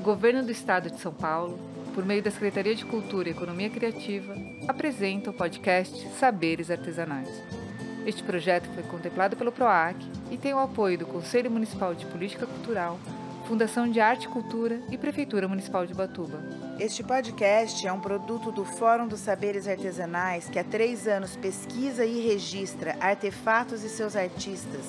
o 0.00 0.02
Governo 0.02 0.42
do 0.42 0.50
Estado 0.50 0.90
de 0.90 0.98
São 0.98 1.12
Paulo, 1.12 1.60
por 1.94 2.06
meio 2.06 2.22
da 2.22 2.30
Secretaria 2.30 2.74
de 2.74 2.86
Cultura 2.86 3.28
e 3.28 3.32
Economia 3.32 3.68
Criativa, 3.68 4.34
apresenta 4.66 5.28
o 5.28 5.32
podcast 5.34 6.08
Saberes 6.18 6.70
Artesanais. 6.70 7.28
Este 8.06 8.22
projeto 8.22 8.66
foi 8.72 8.82
contemplado 8.84 9.36
pelo 9.36 9.52
PROAC 9.52 9.98
e 10.30 10.38
tem 10.38 10.54
o 10.54 10.58
apoio 10.58 10.96
do 10.96 11.04
Conselho 11.04 11.50
Municipal 11.50 11.94
de 11.94 12.06
Política 12.06 12.46
Cultural, 12.46 12.98
Fundação 13.46 13.86
de 13.90 14.00
Arte 14.00 14.24
e 14.24 14.30
Cultura 14.30 14.80
e 14.90 14.96
Prefeitura 14.96 15.46
Municipal 15.46 15.84
de 15.84 15.92
Batuba. 15.92 16.40
Este 16.78 17.02
podcast 17.02 17.86
é 17.86 17.92
um 17.92 18.00
produto 18.00 18.50
do 18.50 18.64
Fórum 18.64 19.06
dos 19.06 19.20
Saberes 19.20 19.68
Artesanais 19.68 20.48
que 20.48 20.58
há 20.58 20.64
três 20.64 21.06
anos 21.06 21.36
pesquisa 21.36 22.06
e 22.06 22.26
registra 22.26 22.96
artefatos 23.00 23.84
e 23.84 23.88
seus 23.90 24.16
artistas 24.16 24.86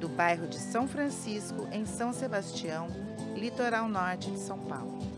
do 0.02 0.10
bairro 0.10 0.48
de 0.48 0.58
São 0.58 0.88
Francisco, 0.88 1.68
em 1.72 1.86
São 1.86 2.12
Sebastião, 2.12 2.88
litoral 3.36 3.88
norte 3.88 4.32
de 4.32 4.40
São 4.40 4.58
Paulo. 4.58 5.11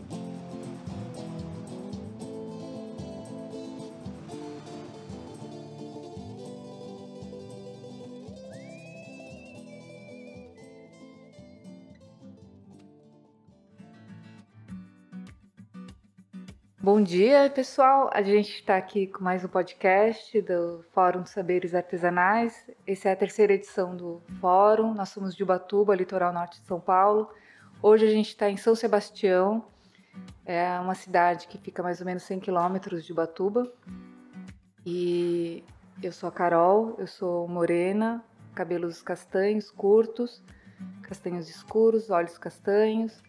Bom 16.84 17.00
dia, 17.00 17.48
pessoal. 17.48 18.10
A 18.12 18.20
gente 18.20 18.56
está 18.56 18.76
aqui 18.76 19.06
com 19.06 19.24
mais 19.24 19.42
um 19.42 19.48
podcast 19.48 20.38
do 20.42 20.84
Fórum 20.92 21.24
Saberes 21.24 21.74
Artesanais. 21.74 22.70
Essa 22.86 23.08
é 23.08 23.12
a 23.12 23.16
terceira 23.16 23.54
edição 23.54 23.96
do 23.96 24.20
Fórum. 24.38 24.92
Nós 24.92 25.08
somos 25.08 25.34
de 25.34 25.42
Ubatuba, 25.42 25.96
litoral 25.96 26.30
norte 26.30 26.60
de 26.60 26.66
São 26.66 26.78
Paulo. 26.78 27.30
Hoje 27.80 28.06
a 28.06 28.10
gente 28.10 28.28
está 28.28 28.50
em 28.50 28.58
São 28.58 28.74
Sebastião, 28.74 29.64
é 30.44 30.78
uma 30.78 30.94
cidade 30.94 31.48
que 31.48 31.56
fica 31.56 31.82
mais 31.82 32.00
ou 32.00 32.06
menos 32.06 32.22
100 32.24 32.40
quilômetros 32.40 33.02
de 33.02 33.12
Ubatuba. 33.12 33.72
E 34.84 35.64
eu 36.02 36.12
sou 36.12 36.28
a 36.28 36.32
Carol, 36.32 36.96
eu 36.98 37.06
sou 37.06 37.48
morena, 37.48 38.22
cabelos 38.54 39.00
castanhos 39.00 39.70
curtos, 39.70 40.44
castanhos 41.00 41.48
escuros, 41.48 42.10
olhos 42.10 42.36
castanhos, 42.36 43.22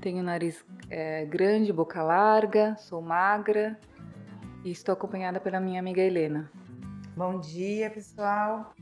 tenho 0.00 0.22
nariz 0.22 0.64
é, 0.88 1.24
grande, 1.24 1.72
boca 1.72 2.02
larga, 2.02 2.76
sou 2.76 3.02
magra 3.02 3.78
e 4.64 4.70
estou 4.70 4.92
acompanhada 4.92 5.40
pela 5.40 5.60
minha 5.60 5.80
amiga 5.80 6.00
Helena. 6.00 6.50
Bom 7.16 7.40
dia, 7.40 7.90
pessoal. 7.90 8.72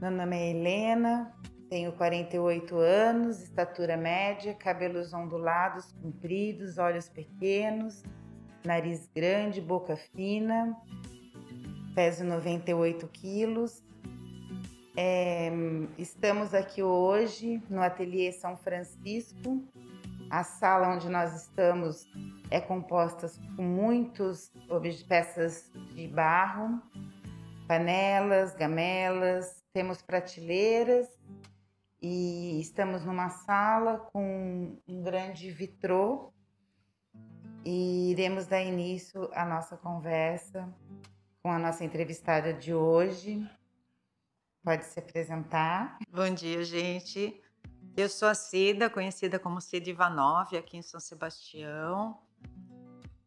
Meu 0.00 0.10
nome 0.10 0.36
é 0.36 0.50
Helena, 0.50 1.30
tenho 1.68 1.92
48 1.92 2.74
anos, 2.78 3.42
estatura 3.42 3.96
média, 3.96 4.54
cabelos 4.54 5.12
ondulados, 5.12 5.92
compridos, 6.02 6.78
olhos 6.78 7.08
pequenos, 7.08 8.02
nariz 8.64 9.10
grande, 9.14 9.60
boca 9.60 9.94
fina, 9.96 10.74
peso 11.94 12.24
98 12.24 13.06
quilos. 13.08 13.84
É, 14.96 15.50
estamos 15.98 16.54
aqui 16.54 16.82
hoje 16.82 17.62
no 17.68 17.82
Ateliê 17.82 18.32
São 18.32 18.56
Francisco, 18.56 19.62
a 20.30 20.44
sala 20.44 20.88
onde 20.88 21.08
nós 21.08 21.34
estamos 21.34 22.08
é 22.50 22.60
composta 22.60 23.26
com 23.56 23.62
muitas 23.62 24.52
peças 25.08 25.70
de 25.92 26.06
barro, 26.06 26.80
panelas, 27.66 28.54
gamelas, 28.54 29.62
temos 29.72 30.00
prateleiras 30.00 31.08
e 32.00 32.60
estamos 32.60 33.04
numa 33.04 33.28
sala 33.28 33.98
com 34.12 34.78
um 34.88 35.02
grande 35.02 35.50
vitrô 35.50 36.32
e 37.64 38.12
iremos 38.12 38.46
dar 38.46 38.62
início 38.62 39.28
à 39.34 39.44
nossa 39.44 39.76
conversa 39.76 40.72
com 41.42 41.50
a 41.50 41.58
nossa 41.58 41.84
entrevistada 41.84 42.52
de 42.52 42.72
hoje. 42.72 43.48
Pode 44.62 44.84
se 44.84 44.98
apresentar. 44.98 45.98
Bom 46.10 46.32
dia, 46.34 46.62
gente. 46.64 47.40
Eu 47.96 48.08
sou 48.08 48.28
a 48.28 48.34
Cida, 48.34 48.88
conhecida 48.88 49.38
como 49.38 49.60
Cida 49.60 49.90
Ivanov, 49.90 50.56
aqui 50.56 50.76
em 50.76 50.82
São 50.82 51.00
Sebastião. 51.00 52.18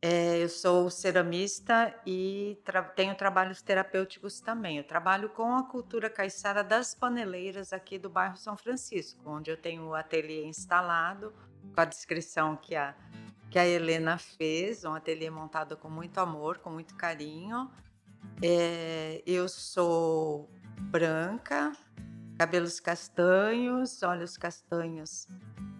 É, 0.01 0.43
eu 0.43 0.49
sou 0.49 0.89
ceramista 0.89 1.93
e 2.05 2.59
tra 2.65 2.83
tenho 2.83 3.15
trabalhos 3.15 3.61
terapêuticos 3.61 4.41
também. 4.41 4.77
Eu 4.77 4.83
trabalho 4.83 5.29
com 5.29 5.55
a 5.55 5.63
cultura 5.63 6.09
caiçara 6.09 6.61
das 6.61 6.93
paneleiras 6.93 7.71
aqui 7.71 7.97
do 7.97 8.09
bairro 8.09 8.35
São 8.35 8.57
Francisco, 8.57 9.21
onde 9.25 9.49
eu 9.49 9.55
tenho 9.55 9.87
o 9.87 9.95
ateliê 9.95 10.45
instalado, 10.45 11.33
com 11.73 11.79
a 11.79 11.85
descrição 11.85 12.57
que 12.57 12.75
a, 12.75 12.93
que 13.49 13.57
a 13.57 13.65
Helena 13.65 14.17
fez, 14.17 14.83
um 14.83 14.93
ateliê 14.93 15.29
montado 15.29 15.77
com 15.77 15.89
muito 15.89 16.17
amor, 16.17 16.57
com 16.57 16.69
muito 16.69 16.95
carinho. 16.95 17.71
É, 18.41 19.23
eu 19.25 19.47
sou 19.47 20.49
branca, 20.79 21.71
cabelos 22.37 22.79
castanhos, 22.79 24.01
olhos 24.03 24.37
castanhos 24.37 25.27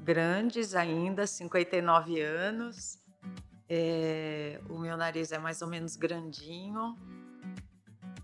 grandes 0.03 0.75
ainda, 0.75 1.25
59 1.25 2.21
anos. 2.21 2.99
É, 3.69 4.59
o 4.69 4.77
meu 4.77 4.97
nariz 4.97 5.31
é 5.31 5.37
mais 5.37 5.61
ou 5.61 5.67
menos 5.67 5.95
grandinho. 5.95 6.97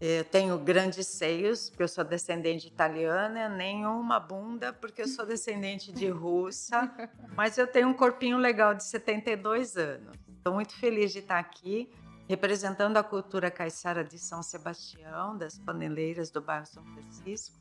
Eu 0.02 0.24
tenho 0.24 0.58
grandes 0.58 1.08
seios, 1.08 1.70
porque 1.70 1.84
eu 1.84 1.88
sou 1.88 2.06
descendente 2.06 2.68
italiana, 2.68 3.50
nenhuma 3.50 4.20
bunda, 4.20 4.72
porque 4.72 5.02
eu 5.02 5.08
sou 5.08 5.26
descendente 5.26 5.92
de 5.92 6.08
russa, 6.08 6.90
mas 7.36 7.58
eu 7.58 7.68
tenho 7.68 7.90
um 7.90 7.94
corpinho 7.94 8.38
legal 8.38 8.74
de 8.74 8.84
72 8.86 9.76
anos. 9.76 10.16
Estou 10.38 10.54
muito 10.54 10.74
feliz 10.74 11.12
de 11.12 11.20
estar 11.20 11.38
aqui, 11.38 11.92
representando 12.30 12.96
a 12.96 13.04
cultura 13.04 13.52
caiçara 13.52 14.02
de 14.02 14.18
São 14.18 14.42
Sebastião, 14.42 15.38
das 15.38 15.60
paneleiras 15.60 16.32
do 16.32 16.40
bairro 16.40 16.66
São 16.66 16.86
Francisco 16.86 17.60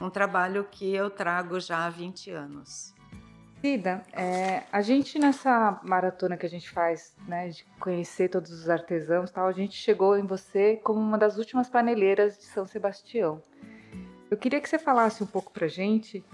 um 0.00 0.10
trabalho 0.10 0.64
que 0.70 0.94
eu 0.94 1.10
trago 1.10 1.58
já 1.60 1.86
há 1.86 1.90
20 1.90 2.30
anos. 2.30 2.94
Cida, 3.60 4.04
é, 4.12 4.62
a 4.70 4.80
gente 4.80 5.18
nessa 5.18 5.80
maratona 5.82 6.36
que 6.36 6.46
a 6.46 6.48
gente 6.48 6.70
faz, 6.70 7.16
né, 7.26 7.48
de 7.48 7.64
conhecer 7.80 8.28
todos 8.28 8.52
os 8.52 8.70
artesãos, 8.70 9.32
tal, 9.32 9.48
a 9.48 9.52
gente 9.52 9.74
chegou 9.74 10.16
em 10.16 10.24
você 10.24 10.76
como 10.76 11.00
uma 11.00 11.18
das 11.18 11.38
últimas 11.38 11.68
paneleiras 11.68 12.38
de 12.38 12.44
São 12.44 12.64
Sebastião. 12.66 13.42
Eu 14.30 14.36
queria 14.36 14.60
que 14.60 14.68
você 14.68 14.78
falasse 14.78 15.24
um 15.24 15.26
pouco 15.26 15.52
para 15.52 15.66
gente 15.66 16.24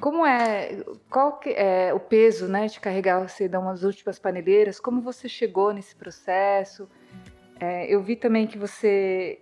como 0.00 0.24
é, 0.24 0.82
qual 1.10 1.38
que 1.38 1.50
é 1.50 1.92
o 1.92 2.00
peso, 2.00 2.48
né, 2.48 2.66
de 2.66 2.80
carregar 2.80 3.20
você 3.20 3.46
dar 3.46 3.60
umas 3.60 3.84
últimas 3.84 4.18
paneleiras, 4.18 4.80
como 4.80 5.02
você 5.02 5.28
chegou 5.28 5.72
nesse 5.74 5.94
processo. 5.94 6.88
É, 7.60 7.86
eu 7.86 8.02
vi 8.02 8.16
também 8.16 8.46
que 8.46 8.56
você 8.56 9.41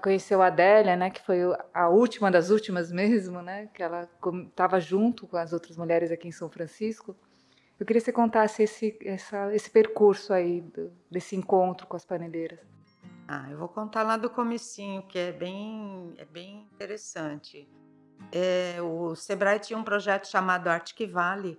conheceu 0.00 0.42
a 0.42 0.46
Adélia, 0.46 0.96
né, 0.96 1.10
que 1.10 1.24
foi 1.24 1.40
a 1.72 1.88
última 1.88 2.30
das 2.30 2.50
últimas 2.50 2.90
mesmo, 2.92 3.42
né, 3.42 3.68
que 3.74 3.82
ela 3.82 4.08
estava 4.48 4.80
junto 4.80 5.26
com 5.26 5.36
as 5.36 5.52
outras 5.52 5.76
mulheres 5.76 6.10
aqui 6.10 6.28
em 6.28 6.32
São 6.32 6.48
Francisco. 6.50 7.16
Eu 7.78 7.86
queria 7.86 8.00
que 8.00 8.04
você 8.04 8.12
contasse 8.12 8.62
esse, 8.62 8.98
essa, 9.02 9.54
esse 9.54 9.70
percurso 9.70 10.32
aí, 10.32 10.60
do, 10.60 10.92
desse 11.10 11.34
encontro 11.34 11.86
com 11.86 11.96
as 11.96 12.04
paneleiras. 12.04 12.60
Ah, 13.26 13.48
eu 13.50 13.56
vou 13.56 13.68
contar 13.68 14.02
lá 14.02 14.16
do 14.16 14.28
comecinho, 14.28 15.02
que 15.04 15.18
é 15.18 15.32
bem, 15.32 16.12
é 16.18 16.24
bem 16.24 16.68
interessante. 16.74 17.68
é, 18.32 18.80
o 18.82 19.14
Sebrae 19.14 19.58
tinha 19.58 19.78
um 19.78 19.84
projeto 19.84 20.26
chamado 20.26 20.68
Arctic 20.68 21.10
Valley, 21.10 21.58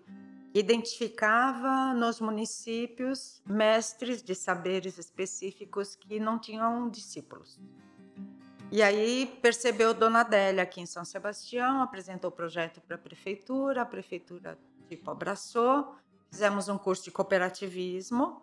que 0.54 0.60
identificava 0.60 1.94
nos 1.94 2.20
municípios 2.20 3.42
mestres 3.46 4.22
de 4.22 4.36
saberes 4.36 4.98
específicos 4.98 5.96
que 5.96 6.20
não 6.20 6.38
tinham 6.38 6.90
discípulos. 6.90 7.60
E 8.72 8.82
aí 8.82 9.38
percebeu 9.42 9.94
Dona 9.94 10.22
Adélia 10.22 10.64
aqui 10.64 10.80
em 10.80 10.86
São 10.86 11.04
Sebastião, 11.04 11.82
apresentou 11.82 12.30
o 12.30 12.34
projeto 12.34 12.80
para 12.80 12.96
a 12.96 13.00
prefeitura, 13.00 13.82
a 13.82 13.86
prefeitura 13.86 14.58
tipo 14.88 15.12
abraçou, 15.12 15.96
fizemos 16.30 16.70
um 16.70 16.78
curso 16.78 17.04
de 17.04 17.12
cooperativismo 17.12 18.42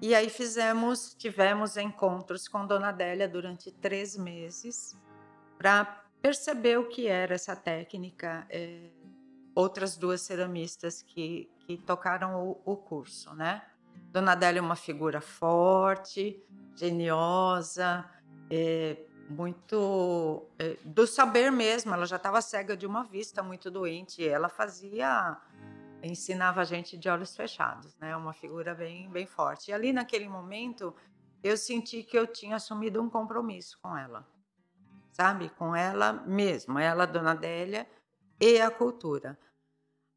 e 0.00 0.14
aí 0.14 0.30
fizemos, 0.30 1.14
tivemos 1.14 1.76
encontros 1.76 2.48
com 2.48 2.66
Dona 2.66 2.88
Adélia 2.88 3.28
durante 3.28 3.70
três 3.70 4.16
meses 4.16 4.98
para 5.58 5.84
perceber 6.22 6.78
o 6.78 6.88
que 6.88 7.06
era 7.06 7.34
essa 7.34 7.54
técnica. 7.54 8.46
É, 8.48 8.88
outras 9.54 9.94
duas 9.94 10.22
ceramistas 10.22 11.02
que, 11.02 11.50
que 11.66 11.76
tocaram 11.76 12.48
o, 12.48 12.62
o 12.64 12.76
curso, 12.76 13.34
né? 13.34 13.62
Dona 14.10 14.32
Adélia 14.32 14.60
é 14.60 14.62
uma 14.62 14.76
figura 14.76 15.20
forte, 15.20 16.42
geniosa, 16.74 18.08
é, 18.50 18.96
muito 19.30 20.46
é, 20.58 20.76
do 20.84 21.06
saber 21.06 21.50
mesmo. 21.52 21.94
Ela 21.94 22.04
já 22.04 22.16
estava 22.16 22.42
cega 22.42 22.76
de 22.76 22.86
uma 22.86 23.04
vista, 23.04 23.42
muito 23.42 23.70
doente. 23.70 24.26
Ela 24.26 24.48
fazia, 24.48 25.36
ensinava 26.02 26.60
a 26.62 26.64
gente 26.64 26.98
de 26.98 27.08
olhos 27.08 27.36
fechados, 27.36 27.96
né? 27.98 28.16
Uma 28.16 28.32
figura 28.32 28.74
bem, 28.74 29.08
bem 29.08 29.26
forte. 29.26 29.70
E 29.70 29.74
ali 29.74 29.92
naquele 29.92 30.28
momento 30.28 30.94
eu 31.42 31.56
senti 31.56 32.02
que 32.02 32.18
eu 32.18 32.26
tinha 32.26 32.56
assumido 32.56 33.00
um 33.00 33.08
compromisso 33.08 33.78
com 33.80 33.96
ela, 33.96 34.26
sabe? 35.12 35.48
Com 35.50 35.74
ela 35.74 36.12
mesmo, 36.12 36.78
ela, 36.78 37.06
Dona 37.06 37.30
Adélia 37.30 37.86
e 38.40 38.60
a 38.60 38.70
cultura. 38.70 39.38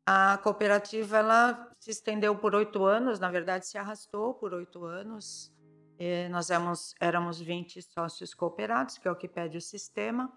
A 0.06 0.38
cooperativa 0.40 1.18
ela 1.18 1.72
se 1.80 1.92
estendeu 1.92 2.36
por 2.36 2.54
oito 2.56 2.84
anos, 2.84 3.20
na 3.20 3.30
verdade 3.30 3.68
se 3.68 3.78
arrastou 3.78 4.34
por 4.34 4.54
oito 4.54 4.84
anos. 4.84 5.53
E 6.00 6.28
nós 6.30 6.50
éramos, 6.50 6.96
éramos 7.00 7.40
20 7.40 7.82
sócios 7.82 8.34
cooperados, 8.34 8.98
que 8.98 9.08
é 9.08 9.12
o 9.12 9.16
que 9.16 9.28
pede 9.28 9.58
o 9.58 9.62
sistema, 9.62 10.32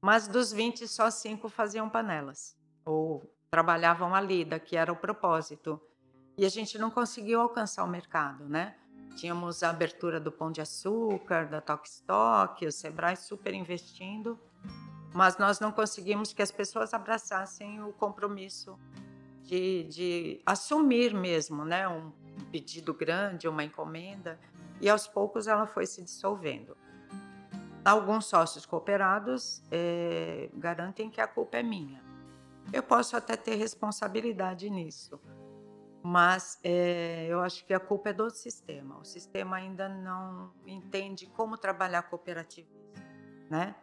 mas 0.00 0.28
dos 0.28 0.52
20, 0.52 0.86
só 0.86 1.10
cinco 1.10 1.48
faziam 1.48 1.88
panelas, 1.88 2.56
ou 2.84 3.28
trabalhavam 3.50 4.14
a 4.14 4.20
lida, 4.20 4.58
que 4.58 4.76
era 4.76 4.92
o 4.92 4.96
propósito. 4.96 5.80
E 6.36 6.44
a 6.44 6.48
gente 6.48 6.78
não 6.78 6.90
conseguiu 6.90 7.40
alcançar 7.40 7.84
o 7.84 7.88
mercado, 7.88 8.48
né? 8.48 8.76
Tínhamos 9.16 9.62
a 9.64 9.70
abertura 9.70 10.20
do 10.20 10.30
Pão 10.30 10.52
de 10.52 10.60
Açúcar, 10.60 11.46
da 11.48 11.60
Toque 11.60 11.88
Stock, 11.88 12.64
o 12.64 12.70
Sebrae 12.70 13.16
super 13.16 13.52
investindo, 13.52 14.38
mas 15.12 15.36
nós 15.38 15.58
não 15.58 15.72
conseguimos 15.72 16.32
que 16.32 16.42
as 16.42 16.52
pessoas 16.52 16.94
abraçassem 16.94 17.82
o 17.82 17.92
compromisso 17.92 18.78
de, 19.42 19.84
de 19.84 20.42
assumir 20.46 21.12
mesmo, 21.12 21.64
né? 21.64 21.88
Um 21.88 22.12
pedido 22.52 22.94
grande, 22.94 23.48
uma 23.48 23.64
encomenda 23.64 24.38
e 24.80 24.88
aos 24.88 25.06
poucos 25.06 25.46
ela 25.46 25.66
foi 25.66 25.86
se 25.86 26.02
dissolvendo. 26.02 26.76
Alguns 27.84 28.26
sócios 28.26 28.66
cooperados 28.66 29.62
é, 29.70 30.50
garantem 30.54 31.08
que 31.10 31.20
a 31.20 31.26
culpa 31.26 31.58
é 31.58 31.62
minha. 31.62 32.02
Eu 32.72 32.82
posso 32.82 33.16
até 33.16 33.36
ter 33.36 33.54
responsabilidade 33.54 34.68
nisso, 34.68 35.18
mas 36.02 36.58
é, 36.62 37.26
eu 37.28 37.40
acho 37.40 37.64
que 37.64 37.72
a 37.72 37.80
culpa 37.80 38.10
é 38.10 38.12
do 38.12 38.28
sistema. 38.28 38.98
O 38.98 39.04
sistema 39.04 39.56
ainda 39.56 39.88
não 39.88 40.52
entende 40.66 41.26
como 41.26 41.56
trabalhar 41.56 42.02
cooperativismo, 42.02 42.76
né? 43.50 43.74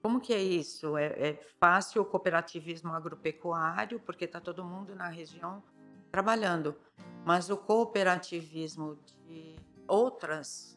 Como 0.00 0.20
que 0.20 0.32
é 0.32 0.40
isso? 0.40 0.96
É, 0.96 1.06
é 1.06 1.34
fácil 1.58 2.02
o 2.02 2.04
cooperativismo 2.04 2.92
agropecuário, 2.92 3.98
porque 4.00 4.26
está 4.26 4.38
todo 4.38 4.62
mundo 4.62 4.94
na 4.94 5.08
região 5.08 5.62
trabalhando, 6.10 6.76
mas 7.24 7.50
o 7.50 7.56
cooperativismo 7.56 8.96
de 9.26 9.56
outras 9.86 10.74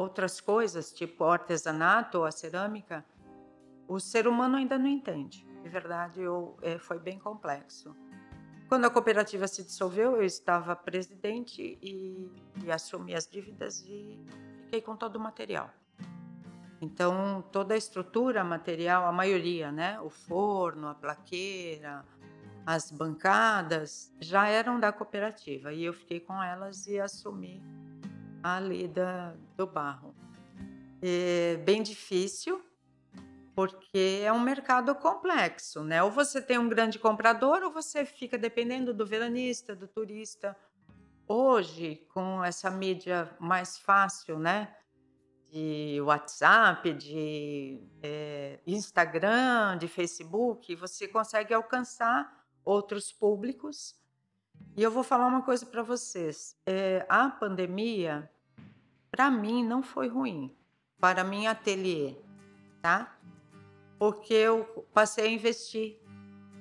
outras 0.00 0.40
coisas, 0.40 0.92
tipo 0.92 1.24
o 1.24 1.28
artesanato 1.28 2.18
ou 2.18 2.24
a 2.24 2.30
cerâmica, 2.30 3.04
o 3.86 4.00
ser 4.00 4.26
humano 4.26 4.56
ainda 4.56 4.78
não 4.78 4.86
entende. 4.86 5.46
De 5.62 5.68
verdade, 5.68 6.20
eu, 6.22 6.56
é, 6.62 6.78
foi 6.78 6.98
bem 6.98 7.18
complexo. 7.18 7.94
Quando 8.68 8.84
a 8.86 8.90
cooperativa 8.90 9.46
se 9.46 9.62
dissolveu, 9.64 10.16
eu 10.16 10.22
estava 10.22 10.74
presidente 10.74 11.78
e, 11.82 12.30
e 12.64 12.70
assumi 12.70 13.14
as 13.14 13.26
dívidas 13.26 13.84
e 13.84 14.24
fiquei 14.64 14.80
com 14.80 14.96
todo 14.96 15.16
o 15.16 15.20
material. 15.20 15.70
Então, 16.80 17.44
toda 17.52 17.74
a 17.74 17.76
estrutura 17.76 18.42
material, 18.42 19.04
a 19.04 19.12
maioria, 19.12 19.70
né? 19.70 20.00
O 20.00 20.08
forno, 20.08 20.88
a 20.88 20.94
plaqueira, 20.94 22.06
as 22.64 22.90
bancadas, 22.90 24.14
já 24.18 24.46
eram 24.46 24.80
da 24.80 24.90
cooperativa. 24.90 25.74
E 25.74 25.84
eu 25.84 25.92
fiquei 25.92 26.20
com 26.20 26.42
elas 26.42 26.86
e 26.86 26.98
assumi 26.98 27.60
a 28.42 28.58
lida 28.60 29.38
do 29.56 29.66
barro. 29.66 30.14
É 31.02 31.56
bem 31.58 31.82
difícil, 31.82 32.62
porque 33.54 34.22
é 34.22 34.32
um 34.32 34.40
mercado 34.40 34.94
complexo, 34.94 35.82
né? 35.82 36.02
Ou 36.02 36.10
você 36.10 36.40
tem 36.40 36.58
um 36.58 36.68
grande 36.68 36.98
comprador, 36.98 37.62
ou 37.62 37.72
você 37.72 38.04
fica 38.04 38.38
dependendo 38.38 38.94
do 38.94 39.06
veranista, 39.06 39.74
do 39.74 39.86
turista. 39.86 40.56
Hoje, 41.26 42.06
com 42.12 42.42
essa 42.44 42.70
mídia 42.70 43.34
mais 43.38 43.78
fácil, 43.78 44.38
né? 44.38 44.74
De 45.50 46.00
WhatsApp, 46.02 46.92
de 46.92 47.82
é, 48.02 48.60
Instagram, 48.66 49.76
de 49.78 49.88
Facebook, 49.88 50.74
você 50.76 51.08
consegue 51.08 51.52
alcançar 51.52 52.44
outros 52.64 53.12
públicos 53.12 53.99
e 54.76 54.82
eu 54.82 54.90
vou 54.90 55.02
falar 55.02 55.26
uma 55.26 55.42
coisa 55.42 55.66
para 55.66 55.82
vocês. 55.82 56.56
É, 56.64 57.04
a 57.08 57.28
pandemia, 57.28 58.30
para 59.10 59.30
mim, 59.30 59.64
não 59.64 59.82
foi 59.82 60.08
ruim. 60.08 60.56
Para 60.98 61.24
mim, 61.24 61.46
ateliê, 61.46 62.16
tá? 62.80 63.16
Porque 63.98 64.32
eu 64.32 64.86
passei 64.94 65.26
a 65.26 65.30
investir 65.30 65.98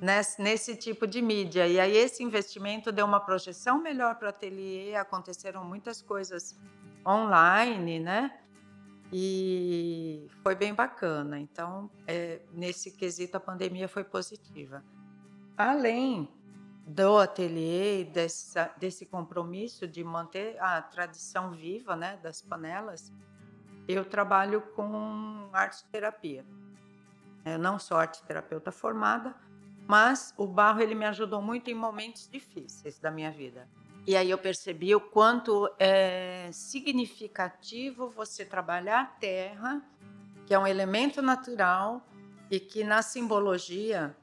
nesse, 0.01 0.41
nesse 0.41 0.75
tipo 0.75 1.05
de 1.05 1.21
mídia. 1.21 1.67
E 1.67 1.79
aí, 1.79 1.95
esse 1.95 2.23
investimento 2.23 2.91
deu 2.91 3.05
uma 3.05 3.19
projeção 3.19 3.81
melhor 3.81 4.15
para 4.15 4.25
o 4.25 4.29
ateliê. 4.29 4.95
Aconteceram 4.95 5.63
muitas 5.63 6.01
coisas 6.01 6.59
online, 7.07 7.99
né? 7.99 8.39
E 9.11 10.27
foi 10.43 10.55
bem 10.55 10.73
bacana. 10.73 11.39
Então, 11.39 11.89
é, 12.07 12.41
nesse 12.53 12.91
quesito, 12.91 13.37
a 13.37 13.39
pandemia 13.39 13.87
foi 13.87 14.03
positiva. 14.03 14.83
Além 15.57 16.29
do 16.89 17.19
ateliê, 17.19 18.03
dessa, 18.03 18.73
desse 18.77 19.05
compromisso 19.05 19.87
de 19.87 20.03
manter 20.03 20.59
a 20.59 20.81
tradição 20.81 21.51
viva 21.51 21.95
né, 21.95 22.17
das 22.23 22.41
panelas, 22.41 23.13
eu 23.87 24.03
trabalho 24.03 24.61
com 24.75 25.49
arte 25.53 25.85
terapia. 25.91 26.43
Eu 27.45 27.59
não 27.59 27.77
sou 27.77 27.95
arte 27.95 28.23
terapeuta 28.23 28.71
formada, 28.71 29.35
mas 29.87 30.33
o 30.35 30.47
barro 30.47 30.81
ele 30.81 30.95
me 30.95 31.05
ajudou 31.05 31.43
muito 31.43 31.69
em 31.69 31.75
momentos 31.75 32.27
difíceis 32.27 32.97
da 32.97 33.11
minha 33.11 33.31
vida. 33.31 33.67
E 34.07 34.17
aí 34.17 34.31
eu 34.31 34.37
percebi 34.39 34.95
o 34.95 34.99
quanto 34.99 35.71
é 35.77 36.49
significativo 36.51 38.09
você 38.09 38.43
trabalhar 38.43 39.01
a 39.01 39.05
terra, 39.05 39.79
que 40.47 40.55
é 40.55 40.59
um 40.59 40.65
elemento 40.65 41.21
natural 41.21 42.01
e 42.49 42.59
que 42.59 42.83
na 42.83 43.03
simbologia 43.03 44.15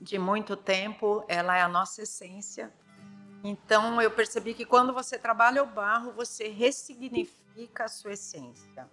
de 0.00 0.18
muito 0.18 0.56
tempo, 0.56 1.24
ela 1.28 1.56
é 1.56 1.62
a 1.62 1.68
nossa 1.68 2.02
essência. 2.02 2.72
Então 3.42 4.00
eu 4.00 4.10
percebi 4.10 4.54
que 4.54 4.64
quando 4.64 4.92
você 4.92 5.18
trabalha 5.18 5.62
o 5.62 5.66
barro, 5.66 6.12
você 6.12 6.48
ressignifica 6.48 7.84
a 7.84 7.88
sua 7.88 8.12
essência. 8.12 8.88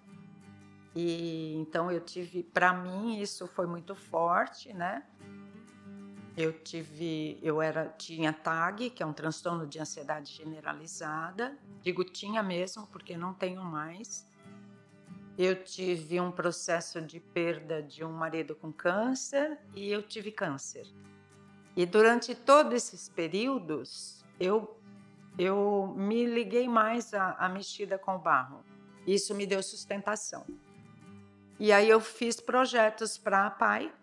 E 0.95 1.55
então 1.55 1.91
eu 1.91 2.00
tive, 2.00 2.43
para 2.43 2.74
mim 2.74 3.19
isso 3.19 3.47
foi 3.47 3.65
muito 3.65 3.95
forte, 3.95 4.74
né? 4.74 5.03
Eu 6.38 6.51
tive, 6.51 7.39
eu 7.41 7.62
era 7.62 7.88
tinha 7.97 8.33
TAG, 8.33 8.89
que 8.89 9.01
é 9.01 9.05
um 9.05 9.13
transtorno 9.13 9.65
de 9.65 9.79
ansiedade 9.79 10.33
generalizada. 10.33 11.57
Digo 11.81 12.03
tinha 12.03 12.43
mesmo, 12.43 12.88
porque 12.88 13.17
não 13.17 13.33
tenho 13.33 13.63
mais. 13.63 14.27
Eu 15.38 15.63
tive 15.63 16.20
um 16.22 16.32
processo 16.32 17.01
de 17.01 17.20
perda 17.20 17.84
de 17.84 18.04
um 18.04 18.12
marido 18.12 18.56
com 18.56 18.72
câncer 18.72 19.58
e 19.74 19.92
eu 19.92 20.01
tive 20.01 20.32
câncer. 20.32 20.88
E 21.75 21.86
durante 21.86 22.34
todos 22.34 22.74
esses 22.74 23.10
períodos, 23.10 24.24
eu, 24.39 24.80
eu 25.38 25.94
me 25.98 26.25
liguei 26.25 26.70
mais 26.70 27.13
à, 27.13 27.32
à 27.34 27.50
mexida 27.50 27.98
com 27.98 28.15
o 28.15 28.20
barro. 28.20 28.63
Isso 29.06 29.36
me 29.36 29.46
deu 29.46 29.62
sustentação. 29.62 30.46
E 31.60 31.72
aí 31.72 31.89
eu 31.89 32.00
fiz 32.00 32.39
projetos 32.39 33.18
para 33.18 33.46
a 33.46 33.50
PAI, 33.50 33.94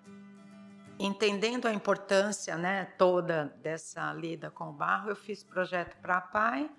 entendendo 0.99 1.67
a 1.67 1.73
importância 1.73 2.57
né, 2.57 2.85
toda 2.97 3.57
dessa 3.63 4.13
lida 4.13 4.51
com 4.51 4.69
o 4.71 4.73
barro, 4.73 5.11
eu 5.11 5.17
fiz 5.17 5.43
projeto 5.43 5.97
para 6.01 6.19
a 6.19 6.21
PAI, 6.21 6.71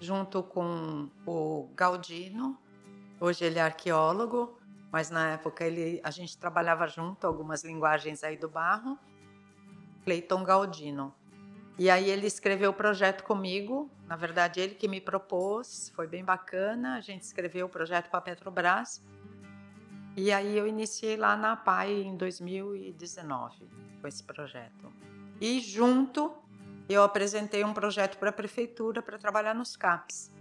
junto 0.00 0.42
com 0.42 1.10
o 1.26 1.68
Galdino, 1.74 2.58
Hoje 3.20 3.44
ele 3.44 3.58
é 3.58 3.62
arqueólogo 3.62 4.58
mas 4.90 5.10
na 5.10 5.32
época 5.32 5.64
ele, 5.64 6.00
a 6.02 6.10
gente 6.10 6.36
trabalhava 6.36 6.86
junto 6.86 7.26
algumas 7.26 7.62
linguagens 7.62 8.24
aí 8.24 8.36
do 8.36 8.48
barro. 8.48 8.98
Cleiton 10.04 10.42
Galdino. 10.42 11.14
E 11.78 11.90
aí 11.90 12.10
ele 12.10 12.26
escreveu 12.26 12.70
o 12.70 12.74
projeto 12.74 13.22
comigo, 13.22 13.90
na 14.06 14.16
verdade 14.16 14.58
ele 14.58 14.74
que 14.74 14.88
me 14.88 15.00
propôs, 15.00 15.92
foi 15.94 16.08
bem 16.08 16.24
bacana, 16.24 16.96
a 16.96 17.00
gente 17.00 17.22
escreveu 17.22 17.66
o 17.66 17.68
projeto 17.68 18.08
para 18.08 18.18
a 18.18 18.22
Petrobras. 18.22 19.04
E 20.16 20.32
aí 20.32 20.56
eu 20.56 20.66
iniciei 20.66 21.16
lá 21.16 21.36
na 21.36 21.54
PAI 21.54 22.02
em 22.02 22.16
2019 22.16 23.68
com 24.00 24.08
esse 24.08 24.24
projeto. 24.24 24.92
E 25.40 25.60
junto 25.60 26.34
eu 26.88 27.02
apresentei 27.02 27.62
um 27.62 27.74
projeto 27.74 28.18
para 28.18 28.30
a 28.30 28.32
prefeitura 28.32 29.02
para 29.02 29.18
trabalhar 29.18 29.54
nos 29.54 29.76
CAPs, 29.76 30.32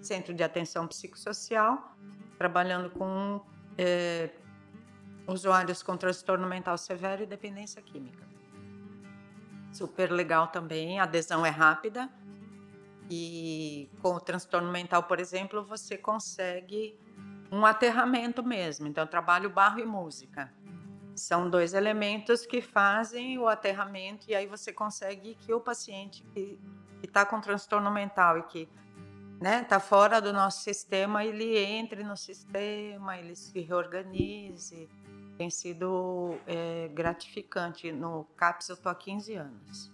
Centro 0.00 0.32
de 0.32 0.42
Atenção 0.42 0.86
Psicossocial, 0.86 1.94
trabalhando 2.38 2.90
com 2.90 3.40
é, 3.78 4.30
usuários 5.26 5.82
com 5.82 5.96
transtorno 5.96 6.46
mental 6.46 6.76
severo 6.78 7.22
e 7.22 7.26
dependência 7.26 7.82
química. 7.82 8.24
Super 9.72 10.10
legal 10.10 10.48
também, 10.48 10.98
a 10.98 11.02
adesão 11.02 11.44
é 11.44 11.50
rápida. 11.50 12.08
E 13.08 13.88
com 14.02 14.14
o 14.14 14.20
transtorno 14.20 14.70
mental, 14.70 15.02
por 15.04 15.20
exemplo, 15.20 15.64
você 15.64 15.96
consegue 15.96 16.98
um 17.52 17.64
aterramento 17.64 18.42
mesmo. 18.42 18.86
Então, 18.86 19.06
trabalho 19.06 19.48
barro 19.48 19.78
e 19.78 19.84
música. 19.84 20.52
São 21.14 21.48
dois 21.48 21.72
elementos 21.72 22.44
que 22.44 22.60
fazem 22.60 23.38
o 23.38 23.48
aterramento, 23.48 24.28
e 24.28 24.34
aí 24.34 24.46
você 24.46 24.72
consegue 24.72 25.34
que 25.36 25.52
o 25.52 25.60
paciente 25.60 26.22
que 26.34 26.58
está 27.02 27.24
com 27.24 27.40
transtorno 27.40 27.90
mental 27.90 28.38
e 28.38 28.42
que 28.42 28.68
né, 29.40 29.64
tá 29.64 29.78
fora 29.78 30.20
do 30.20 30.32
nosso 30.32 30.62
sistema, 30.62 31.24
ele 31.24 31.56
entre 31.58 32.02
no 32.02 32.16
sistema, 32.16 33.18
ele 33.18 33.34
se 33.34 33.60
reorganize. 33.60 34.88
Tem 35.36 35.50
sido 35.50 36.38
é, 36.46 36.88
gratificante. 36.88 37.92
No 37.92 38.24
CAPS 38.36 38.70
eu 38.70 38.74
estou 38.74 38.90
há 38.90 38.94
15 38.94 39.34
anos. 39.34 39.92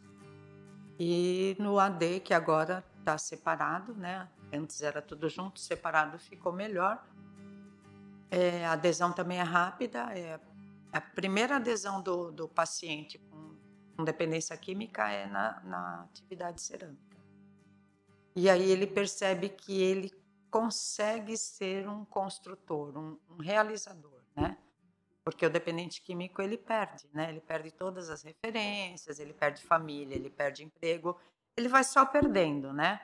E 0.99 1.57
no 1.59 1.79
AD, 1.81 2.21
que 2.21 2.33
agora 2.33 2.85
está 3.01 3.19
separado, 3.19 3.95
né? 3.95 4.29
Antes 4.53 4.81
era 4.83 5.03
tudo 5.03 5.29
junto, 5.29 5.59
separado 5.59 6.19
ficou 6.19 6.53
melhor. 6.53 7.05
É, 8.31 8.65
a 8.65 8.73
adesão 8.73 9.13
também 9.13 9.39
é 9.39 9.43
rápida. 9.43 10.17
É, 10.17 10.39
a 10.93 11.01
primeira 11.01 11.57
adesão 11.57 12.01
do, 12.01 12.31
do 12.31 12.47
paciente 12.47 13.19
com, 13.19 13.57
com, 13.97 14.05
dependência 14.05 14.57
química 14.57 15.11
é 15.11 15.27
na, 15.27 15.61
na 15.65 16.03
atividade 16.03 16.61
cerâmica. 16.61 17.12
E 18.35 18.49
aí 18.49 18.71
ele 18.71 18.87
percebe 18.87 19.49
que 19.49 19.81
ele 19.81 20.11
consegue 20.51 21.37
ser 21.37 21.89
um 21.89 22.05
construtor, 22.05 22.97
um, 22.97 23.19
um 23.29 23.37
realizador, 23.39 24.23
né? 24.35 24.57
Porque 25.25 25.47
o 25.47 25.51
dependente 25.51 26.03
químico 26.03 26.43
ele 26.43 26.59
perde, 26.59 27.09
né? 27.13 27.31
Ele 27.31 27.41
perde 27.41 27.71
todas 27.71 28.11
as 28.11 28.23
referências, 28.23 29.19
ele 29.19 29.33
perde 29.33 29.63
família, 29.63 30.15
ele 30.15 30.31
perde 30.31 30.65
emprego, 30.65 31.19
ele 31.57 31.69
vai 31.69 31.85
só 31.85 32.05
perdendo, 32.05 32.73
né? 32.73 33.01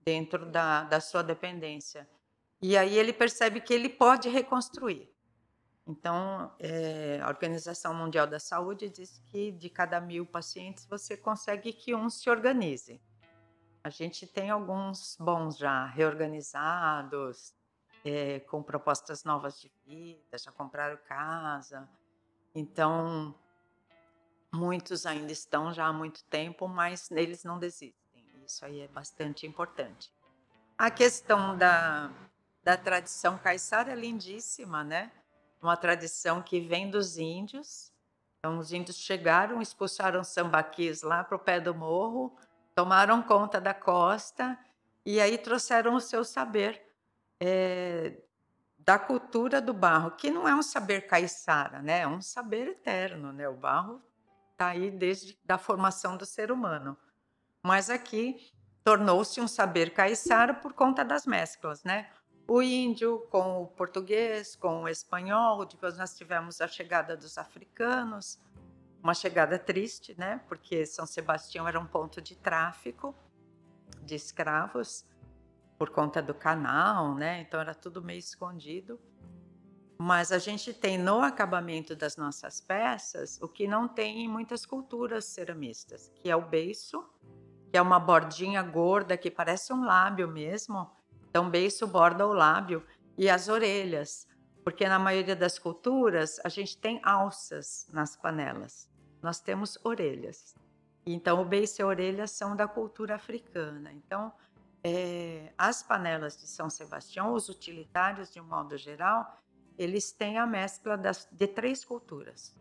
Dentro 0.00 0.46
da, 0.46 0.84
da 0.84 1.00
sua 1.00 1.22
dependência. 1.22 2.08
E 2.60 2.76
aí 2.76 2.98
ele 2.98 3.12
percebe 3.12 3.60
que 3.60 3.72
ele 3.72 3.88
pode 3.88 4.28
reconstruir. 4.28 5.10
Então, 5.86 6.54
é, 6.58 7.18
a 7.22 7.28
Organização 7.28 7.94
Mundial 7.94 8.26
da 8.26 8.38
Saúde 8.38 8.88
diz 8.88 9.18
que 9.26 9.50
de 9.50 9.68
cada 9.68 10.00
mil 10.00 10.26
pacientes 10.26 10.86
você 10.86 11.16
consegue 11.16 11.72
que 11.72 11.94
um 11.94 12.08
se 12.10 12.28
organize. 12.28 13.00
A 13.82 13.88
gente 13.88 14.26
tem 14.26 14.50
alguns 14.50 15.16
bons 15.18 15.56
já 15.56 15.86
reorganizados, 15.86 17.54
é, 18.04 18.40
com 18.40 18.62
propostas 18.62 19.24
novas 19.24 19.60
de 19.60 19.70
vida, 19.86 20.36
já 20.38 20.52
compraram 20.52 20.98
casa. 21.08 21.88
Então, 22.54 23.34
muitos 24.52 25.06
ainda 25.06 25.32
estão 25.32 25.72
já 25.72 25.86
há 25.86 25.92
muito 25.92 26.22
tempo, 26.24 26.68
mas 26.68 27.10
eles 27.10 27.42
não 27.42 27.58
desistem. 27.58 27.94
Isso 28.44 28.64
aí 28.64 28.80
é 28.80 28.88
bastante 28.88 29.46
importante. 29.46 30.12
A 30.76 30.90
questão 30.90 31.56
da, 31.56 32.10
da 32.62 32.76
tradição 32.76 33.38
caiçara 33.38 33.92
é 33.92 33.94
lindíssima, 33.94 34.82
né? 34.82 35.10
Uma 35.62 35.76
tradição 35.76 36.42
que 36.42 36.60
vem 36.60 36.90
dos 36.90 37.16
índios. 37.16 37.92
Então, 38.38 38.58
os 38.58 38.72
índios 38.72 38.96
chegaram, 38.96 39.60
expulsaram 39.60 40.24
sambaquis 40.24 41.02
lá 41.02 41.22
para 41.22 41.36
o 41.36 41.38
pé 41.38 41.60
do 41.60 41.74
morro, 41.74 42.34
tomaram 42.74 43.22
conta 43.22 43.60
da 43.60 43.74
costa 43.74 44.58
e 45.04 45.20
aí 45.20 45.38
trouxeram 45.38 45.94
o 45.94 46.00
seu 46.00 46.24
saber 46.24 46.82
é, 47.40 48.16
da 48.78 48.98
cultura 48.98 49.60
do 49.60 49.72
barro, 49.72 50.12
que 50.12 50.30
não 50.30 50.48
é 50.48 50.54
um 50.54 50.62
saber 50.62 51.06
caiçara, 51.06 51.80
né? 51.82 52.00
É 52.00 52.08
um 52.08 52.20
saber 52.20 52.68
eterno, 52.68 53.32
né? 53.32 53.48
O 53.48 53.54
barro 53.54 54.02
está 54.52 54.68
aí 54.68 54.90
desde 54.90 55.38
a 55.48 55.58
formação 55.58 56.16
do 56.16 56.26
ser 56.26 56.50
humano. 56.50 56.96
Mas 57.62 57.90
aqui 57.90 58.50
tornou-se 58.84 59.40
um 59.40 59.48
saber 59.48 59.92
caiçara 59.92 60.54
por 60.54 60.72
conta 60.72 61.04
das 61.04 61.26
mesclas, 61.26 61.84
né? 61.84 62.10
O 62.48 62.60
índio 62.60 63.26
com 63.30 63.62
o 63.62 63.66
português, 63.66 64.56
com 64.56 64.82
o 64.82 64.88
espanhol, 64.88 65.64
depois 65.64 65.96
nós 65.96 66.16
tivemos 66.16 66.60
a 66.60 66.66
chegada 66.66 67.16
dos 67.16 67.38
africanos, 67.38 68.38
uma 69.02 69.14
chegada 69.14 69.58
triste, 69.58 70.14
né? 70.18 70.40
Porque 70.48 70.84
São 70.86 71.06
Sebastião 71.06 71.66
era 71.66 71.80
um 71.80 71.86
ponto 71.86 72.20
de 72.20 72.36
tráfico 72.36 73.14
de 74.02 74.14
escravos 74.14 75.04
por 75.78 75.90
conta 75.90 76.20
do 76.22 76.34
canal, 76.34 77.14
né? 77.14 77.40
Então 77.40 77.60
era 77.60 77.74
tudo 77.74 78.02
meio 78.02 78.18
escondido. 78.18 79.00
Mas 79.98 80.32
a 80.32 80.38
gente 80.38 80.72
tem 80.72 80.98
no 80.98 81.20
acabamento 81.20 81.94
das 81.94 82.16
nossas 82.16 82.60
peças 82.60 83.38
o 83.40 83.48
que 83.48 83.66
não 83.66 83.86
tem 83.86 84.24
em 84.24 84.28
muitas 84.28 84.64
culturas 84.64 85.26
ceramistas, 85.26 86.10
que 86.14 86.30
é 86.30 86.36
o 86.36 86.46
beiço, 86.46 87.04
que 87.70 87.76
é 87.76 87.82
uma 87.82 87.98
bordinha 87.98 88.62
gorda 88.62 89.16
que 89.16 89.30
parece 89.30 89.72
um 89.72 89.84
lábio 89.84 90.26
mesmo. 90.28 90.90
Então, 91.28 91.50
beiço 91.50 91.86
borda 91.86 92.26
o 92.26 92.32
lábio 92.32 92.84
e 93.16 93.28
as 93.28 93.48
orelhas, 93.48 94.26
porque 94.64 94.88
na 94.88 94.98
maioria 94.98 95.36
das 95.36 95.58
culturas 95.58 96.40
a 96.44 96.48
gente 96.48 96.76
tem 96.78 97.00
alças 97.04 97.86
nas 97.92 98.16
panelas 98.16 98.89
nós 99.22 99.40
temos 99.40 99.78
orelhas. 99.84 100.54
Então, 101.04 101.40
o 101.40 101.44
beiço 101.44 101.80
e 101.80 101.82
a 101.82 101.86
orelha 101.86 102.26
são 102.26 102.54
da 102.54 102.68
cultura 102.68 103.14
africana. 103.14 103.92
Então, 103.92 104.32
é, 104.82 105.52
as 105.56 105.82
panelas 105.82 106.36
de 106.36 106.46
São 106.46 106.70
Sebastião, 106.70 107.32
os 107.32 107.48
utilitários, 107.48 108.32
de 108.32 108.40
um 108.40 108.44
modo 108.44 108.76
geral, 108.76 109.36
eles 109.78 110.12
têm 110.12 110.38
a 110.38 110.46
mescla 110.46 110.96
das, 110.96 111.28
de 111.30 111.46
três 111.46 111.84
culturas: 111.84 112.54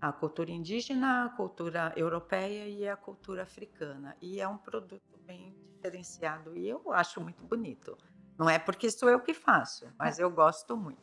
a 0.00 0.12
cultura 0.12 0.50
indígena, 0.50 1.26
a 1.26 1.28
cultura 1.30 1.92
europeia 1.96 2.66
e 2.66 2.88
a 2.88 2.96
cultura 2.96 3.42
africana. 3.42 4.16
E 4.20 4.40
é 4.40 4.46
um 4.46 4.58
produto 4.58 5.18
bem 5.26 5.54
diferenciado 5.74 6.56
e 6.56 6.68
eu 6.68 6.92
acho 6.92 7.20
muito 7.20 7.44
bonito. 7.44 7.96
Não 8.38 8.48
é 8.48 8.58
porque 8.58 8.90
sou 8.90 9.08
eu 9.08 9.20
que 9.20 9.34
faço, 9.34 9.92
mas 9.98 10.18
eu 10.18 10.30
gosto 10.30 10.76
muito. 10.76 11.00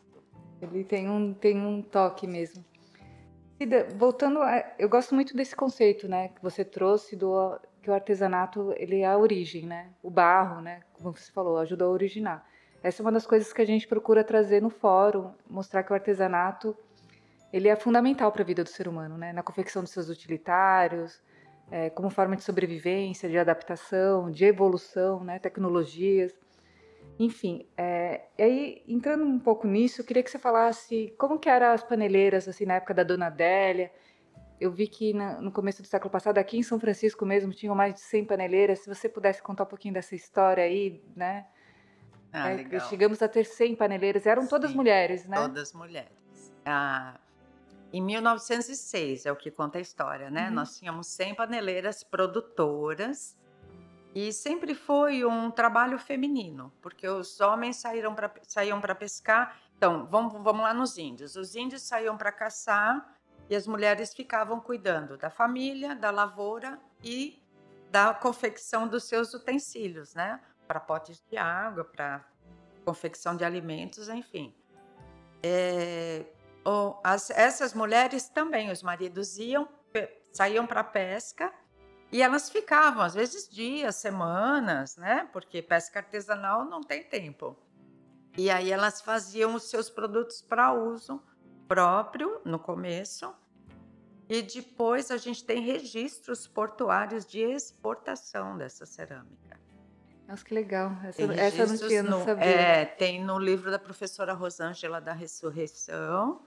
Ele 0.62 0.84
tem 0.84 1.10
um, 1.10 1.34
tem 1.34 1.58
um 1.60 1.82
toque 1.82 2.28
mesmo. 2.28 2.66
Cida, 3.60 3.86
voltando, 3.94 4.42
a, 4.42 4.64
eu 4.80 4.88
gosto 4.88 5.14
muito 5.14 5.36
desse 5.36 5.54
conceito, 5.54 6.08
né, 6.08 6.30
que 6.30 6.42
você 6.42 6.64
trouxe 6.64 7.14
do 7.14 7.60
que 7.82 7.92
o 7.92 7.94
artesanato 7.94 8.74
ele 8.78 9.02
é 9.02 9.06
a 9.06 9.18
origem, 9.18 9.66
né, 9.66 9.90
o 10.02 10.10
barro, 10.10 10.62
né, 10.62 10.80
como 10.94 11.12
você 11.14 11.30
falou, 11.30 11.58
ajuda 11.58 11.84
a 11.84 11.90
originar. 11.90 12.48
Essa 12.82 13.02
é 13.02 13.04
uma 13.04 13.12
das 13.12 13.28
coisas 13.28 13.52
que 13.52 13.62
a 13.62 13.66
gente 13.66 13.86
procura 13.86 14.24
trazer 14.24 14.62
no 14.62 14.70
fórum, 14.70 15.34
mostrar 15.46 15.84
que 15.84 15.92
o 15.92 15.94
artesanato 15.94 16.74
ele 17.52 17.68
é 17.68 17.76
fundamental 17.76 18.32
para 18.32 18.44
a 18.44 18.46
vida 18.46 18.64
do 18.64 18.70
ser 18.70 18.88
humano, 18.88 19.18
né, 19.18 19.34
na 19.34 19.44
confecção 19.44 19.84
dos 19.84 19.92
seus 19.92 20.08
utilitários, 20.08 21.22
é, 21.70 21.90
como 21.90 22.10
forma 22.10 22.38
de 22.38 22.44
sobrevivência, 22.46 23.28
de 23.28 23.38
adaptação, 23.38 24.32
de 24.32 24.46
evolução, 24.46 25.22
né, 25.22 25.38
tecnologias. 25.38 26.34
Enfim, 27.20 27.68
é, 27.76 28.22
e 28.38 28.42
aí, 28.42 28.84
entrando 28.88 29.26
um 29.26 29.38
pouco 29.38 29.68
nisso, 29.68 30.00
eu 30.00 30.06
queria 30.06 30.24
que 30.24 30.32
você 30.32 30.40
falasse 30.40 31.14
como 31.18 31.38
que 31.38 31.50
eram 31.50 31.74
as 31.74 31.84
paneleiras, 31.84 32.48
assim, 32.48 32.66
na 32.66 32.76
época 32.76 32.94
da 32.94 33.04
Dona 33.04 33.28
Adélia. 33.28 33.92
Eu 34.58 34.72
vi 34.72 34.88
que 34.88 35.14
na, 35.14 35.42
no 35.42 35.52
começo 35.52 35.82
do 35.82 35.88
século 35.88 36.10
passado, 36.10 36.38
aqui 36.38 36.58
em 36.58 36.64
São 36.64 36.80
Francisco 36.80 37.26
mesmo, 37.26 37.52
tinham 37.52 37.76
mais 37.76 37.94
de 37.94 38.00
100 38.00 38.24
paneleiras. 38.24 38.80
Se 38.80 38.88
você 38.88 39.10
pudesse 39.10 39.44
contar 39.44 39.64
um 39.64 39.68
pouquinho 39.68 39.94
dessa 39.94 40.16
história 40.16 40.64
aí, 40.64 41.04
né? 41.14 41.46
Ah, 42.32 42.52
é, 42.52 42.80
chegamos 42.82 43.22
a 43.22 43.28
ter 43.28 43.44
100 43.44 43.76
paneleiras. 43.76 44.26
Eram 44.26 44.44
Sim, 44.44 44.50
todas 44.50 44.74
mulheres, 44.74 45.26
né? 45.26 45.36
Todas 45.36 45.74
mulheres. 45.74 46.54
Ah, 46.66 47.20
em 47.92 48.02
1906, 48.02 49.26
é 49.26 49.32
o 49.32 49.36
que 49.36 49.52
conta 49.52 49.78
a 49.78 49.82
história, 49.82 50.30
né? 50.30 50.48
Uhum. 50.48 50.56
Nós 50.56 50.78
tínhamos 50.78 51.08
100 51.08 51.36
paneleiras 51.36 52.02
produtoras 52.02 53.38
e 54.14 54.34
sempre 54.34 54.74
foi 54.74 55.24
um 55.24 55.52
trabalho 55.52 56.00
feminino, 56.00 56.74
porque 56.82 57.08
os 57.08 57.40
homens 57.40 57.78
saíram 57.78 58.16
saíam 58.48 58.82
para 58.82 58.96
pescar. 58.96 59.60
Então, 59.78 60.08
vamos, 60.08 60.34
vamos 60.34 60.64
lá 60.64 60.74
nos 60.74 60.98
índios. 60.98 61.36
Os 61.36 61.56
índios 61.56 61.84
saíam 61.84 62.18
para 62.18 62.32
caçar 62.32 63.16
e 63.50 63.56
as 63.56 63.68
mulheres 63.68 64.14
ficavam 64.14 64.60
cuidando 64.60 65.16
da 65.18 65.30
família, 65.30 65.96
da 65.96 66.10
lavoura 66.12 66.80
e 67.04 67.42
da 67.92 68.14
confecção 68.14 68.88
dos 68.88 69.04
seus 69.06 69.34
utensílios, 69.34 70.14
né? 70.16 70.40
Para 70.68 70.80
potes 70.80 71.24
de 71.30 71.38
água, 71.38 71.84
para 71.84 72.26
confecção 72.84 73.36
de 73.36 73.44
alimentos, 73.44 74.10
enfim. 74.10 74.56
é, 75.44 76.26
as, 77.04 77.30
essas 77.30 77.74
mulheres 77.74 78.28
também, 78.30 78.72
os 78.72 78.84
maridos 78.84 79.38
iam, 79.38 79.68
saíam 80.32 80.68
para 80.68 80.84
pesca 80.84 81.54
e 82.12 82.22
elas 82.22 82.50
ficavam, 82.50 83.04
às 83.04 83.14
vezes 83.14 83.48
dias, 83.48 83.96
semanas, 83.96 84.98
né? 84.98 85.30
Porque 85.32 85.62
pesca 85.62 86.00
artesanal 86.00 86.66
não 86.66 86.82
tem 86.82 87.04
tempo. 87.04 87.56
E 88.38 88.50
aí 88.50 88.72
elas 88.72 89.02
faziam 89.02 89.54
os 89.56 89.70
seus 89.70 89.90
produtos 89.90 90.42
para 90.42 90.74
uso 90.74 91.22
próprio 91.68 92.42
no 92.44 92.58
começo. 92.58 93.34
E 94.28 94.42
depois 94.42 95.12
a 95.12 95.18
gente 95.18 95.44
tem 95.44 95.62
registros 95.62 96.48
portuários 96.48 97.26
de 97.26 97.40
exportação 97.40 98.58
dessa 98.58 98.86
cerâmica. 98.86 99.60
Nossa, 100.28 100.46
que 100.46 100.54
legal. 100.54 100.96
Essa, 101.04 101.24
essa 101.34 101.66
não 101.66 101.78
tinha, 101.78 102.04
não 102.04 102.24
sabia. 102.24 102.46
É, 102.46 102.86
tem 102.86 103.24
no 103.24 103.40
livro 103.40 103.72
da 103.72 103.80
professora 103.80 104.34
Rosângela 104.34 105.02
da 105.02 105.14
Ressurreição, 105.14 106.44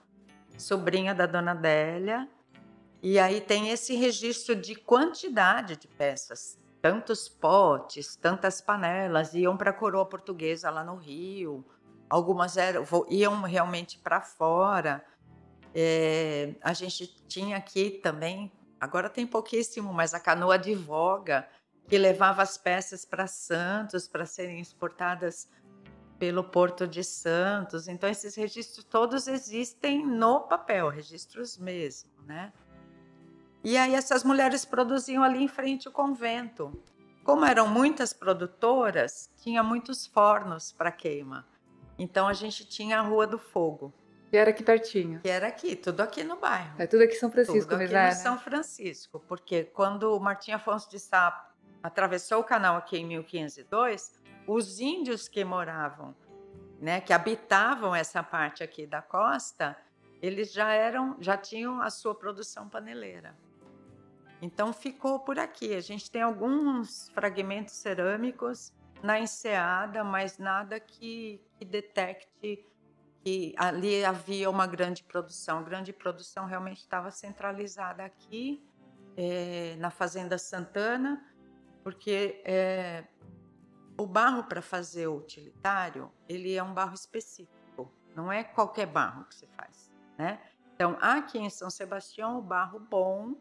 sobrinha 0.57 1.13
da 1.15 1.27
dona 1.27 1.51
Adélia. 1.51 2.29
E 3.03 3.19
aí 3.19 3.41
tem 3.41 3.71
esse 3.71 3.97
registro 3.97 4.55
de 4.55 4.77
quantidade 4.77 5.77
de 5.77 5.89
peças. 5.89 6.57
Tantos 6.81 7.29
potes, 7.29 8.15
tantas 8.15 8.61
panelas, 8.61 9.35
iam 9.35 9.57
para 9.57 9.71
a 9.71 9.75
coroa 9.75 10.07
portuguesa 10.07 10.71
lá 10.71 10.85
no 10.85 10.95
Rio. 10.95 11.65
Algumas 12.09 12.57
eram, 12.57 12.85
iam 13.09 13.43
realmente 13.43 13.99
para 13.99 14.21
fora. 14.21 15.05
É, 15.75 16.55
a 16.63 16.73
gente 16.73 17.09
tinha 17.27 17.57
aqui 17.57 17.91
também, 17.91 18.53
agora 18.79 19.11
tem 19.11 19.27
pouquíssimo, 19.27 19.93
mas 19.93 20.15
a 20.15 20.21
canoa 20.21 20.57
de 20.57 20.75
voga, 20.75 21.49
que 21.89 21.99
levava 21.99 22.43
as 22.43 22.57
peças 22.57 23.05
para 23.05 23.27
Santos 23.27 24.07
para 24.07 24.27
serem 24.27 24.61
exportadas 24.61 25.49
pelo 26.21 26.45
Porto 26.45 26.87
de 26.87 27.03
Santos. 27.03 27.89
Então, 27.89 28.09
esses 28.09 28.37
registros 28.37 28.85
todos 28.85 29.27
existem 29.27 30.07
no 30.07 30.43
papel, 30.43 30.89
registros 30.89 31.59
mesmo, 31.59 32.13
né? 32.25 32.53
E 33.65 33.77
aí, 33.77 33.95
essas 33.95 34.25
mulheres 34.25 34.65
produziam 34.65 35.23
ali 35.23 35.45
em 35.45 35.49
frente 35.49 35.87
ao 35.87 35.95
convento. 35.95 36.73
Como 37.23 37.45
eram 37.45 37.69
muitas 37.69 38.13
produtoras, 38.13 39.31
tinha 39.41 39.63
muitos 39.63 40.07
fornos 40.07 40.73
para 40.73 40.91
queima. 40.91 41.47
Então, 41.97 42.27
a 42.27 42.33
gente 42.33 42.67
tinha 42.67 42.99
a 42.99 43.03
Rua 43.03 43.27
do 43.27 43.39
Fogo. 43.39 43.95
E 44.33 44.37
era 44.37 44.51
aqui 44.51 44.65
pertinho. 44.65 45.21
Que 45.21 45.29
era 45.29 45.47
aqui, 45.47 45.77
tudo 45.77 46.01
aqui 46.01 46.25
no 46.25 46.37
bairro. 46.37 46.75
É 46.79 46.87
tudo 46.87 47.03
aqui 47.05 47.15
em 47.15 47.19
São 47.19 47.31
Francisco, 47.31 47.71
tudo 47.71 47.83
aqui 47.83 47.93
né? 47.93 48.11
São 48.13 48.39
Francisco, 48.39 49.21
porque 49.29 49.65
quando 49.65 50.17
o 50.17 50.19
Martim 50.19 50.53
Afonso 50.53 50.91
de 50.91 50.99
Sá 50.99 51.51
atravessou 51.83 52.41
o 52.41 52.45
canal 52.45 52.77
aqui 52.77 52.97
em 52.97 53.07
1502, 53.07 54.19
os 54.47 54.81
índios 54.81 55.29
que 55.29 55.45
moravam, 55.45 56.17
né, 56.81 57.01
que 57.01 57.13
habitavam 57.13 57.95
essa 57.95 58.23
parte 58.23 58.63
aqui 58.63 58.87
da 58.87 59.03
costa, 59.03 59.77
eles 60.21 60.53
já 60.53 60.73
eram, 60.73 61.17
já 61.21 61.37
tinham 61.37 61.83
a 61.83 61.91
sua 61.91 62.15
produção 62.15 62.69
paneleira. 62.69 63.37
Então 64.43 64.73
ficou 64.73 65.21
por 65.21 65.39
aqui. 65.39 65.73
A 65.73 65.81
gente 65.81 66.11
tem 66.11 66.21
alguns 66.21 67.09
fragmentos 67.11 67.77
cerâmicos 67.77 68.73
na 69.01 69.21
enseada, 69.21 70.03
mas 70.03 70.37
nada 70.37 70.81
que, 70.81 71.41
que 71.57 71.65
detecte 71.65 72.67
que 73.23 73.55
ali 73.57 74.05
havia 74.05 74.51
uma 74.51 74.67
grande 74.67 75.05
produção. 75.05 75.61
A 75.61 75.63
grande 75.63 75.93
produção 75.93 76.45
realmente 76.45 76.79
estava 76.79 77.09
centralizada 77.13 78.05
aqui, 78.05 78.61
é, 79.17 79.77
na 79.79 79.91
Fazenda 79.91 80.37
Santana, 80.37 81.25
porque 81.85 82.43
é, 82.45 83.05
o 83.97 84.07
barro 84.07 84.43
para 84.45 84.61
fazer 84.61 85.07
o 85.07 85.19
utilitário, 85.19 86.11
ele 86.29 86.53
é 86.53 86.63
um 86.63 86.75
barro 86.75 86.95
específico, 86.95 87.93
não 88.17 88.33
é 88.33 88.43
qualquer 88.43 88.87
barro 88.87 89.25
que 89.27 89.37
se 89.37 89.47
faz, 89.47 89.89
né? 90.19 90.41
Então, 90.75 90.97
aqui 91.01 91.39
em 91.39 91.51
São 91.51 91.71
Sebastião, 91.71 92.39
o 92.39 92.43
barro 92.43 92.81
bom 92.81 93.37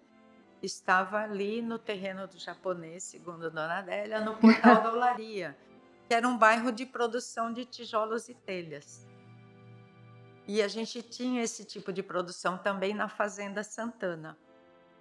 estava 0.62 1.20
ali 1.20 1.62
no 1.62 1.80
terreno 1.80 2.28
do 2.28 2.38
japonês, 2.38 3.04
segundo 3.04 3.50
Dona 3.50 3.80
Adélia, 3.80 4.22
no 4.22 4.36
Portal 4.38 4.82
da 4.84 4.92
Olaria, 4.92 5.58
que 6.08 6.14
era 6.14 6.28
um 6.28 6.38
bairro 6.38 6.72
de 6.72 6.86
produção 6.86 7.52
de 7.52 7.66
tijolos 7.66 8.30
e 8.30 8.34
telhas. 8.34 9.08
E 10.48 10.62
a 10.62 10.68
gente 10.68 11.02
tinha 11.02 11.42
esse 11.42 11.64
tipo 11.64 11.94
de 11.94 12.04
produção 12.04 12.58
também 12.58 12.94
na 12.94 13.08
Fazenda 13.08 13.64
Santana, 13.64 14.38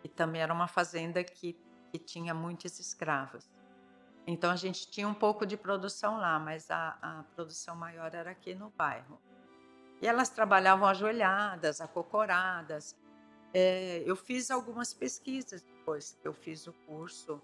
que 0.01 0.09
também 0.09 0.43
era 0.43 0.53
uma 0.53 0.69
fazenda 0.69 1.23
que 1.25 1.59
que 1.91 1.99
tinha 1.99 2.33
muitos 2.33 2.79
escravos. 2.79 3.51
Então 4.27 4.51
a 4.51 4.57
gente 4.57 4.89
tinha 4.91 5.09
um 5.09 5.15
pouco 5.15 5.45
de 5.45 5.57
produção 5.57 6.19
lá, 6.19 6.39
mas 6.39 6.71
a, 6.71 6.97
a 7.03 7.25
produção 7.35 7.75
maior 7.75 8.15
era 8.15 8.31
aqui 8.31 8.55
no 8.55 8.71
bairro. 8.71 9.21
E 10.01 10.07
elas 10.07 10.31
trabalhavam 10.31 10.89
ajoelhadas, 10.89 11.81
acocoradas. 11.81 12.97
É, 13.53 14.03
eu 14.07 14.15
fiz 14.15 14.51
algumas 14.51 14.95
pesquisas 14.95 15.63
depois 15.63 16.17
que 16.21 16.27
eu 16.27 16.33
fiz 16.33 16.67
o 16.67 16.73
curso, 16.87 17.43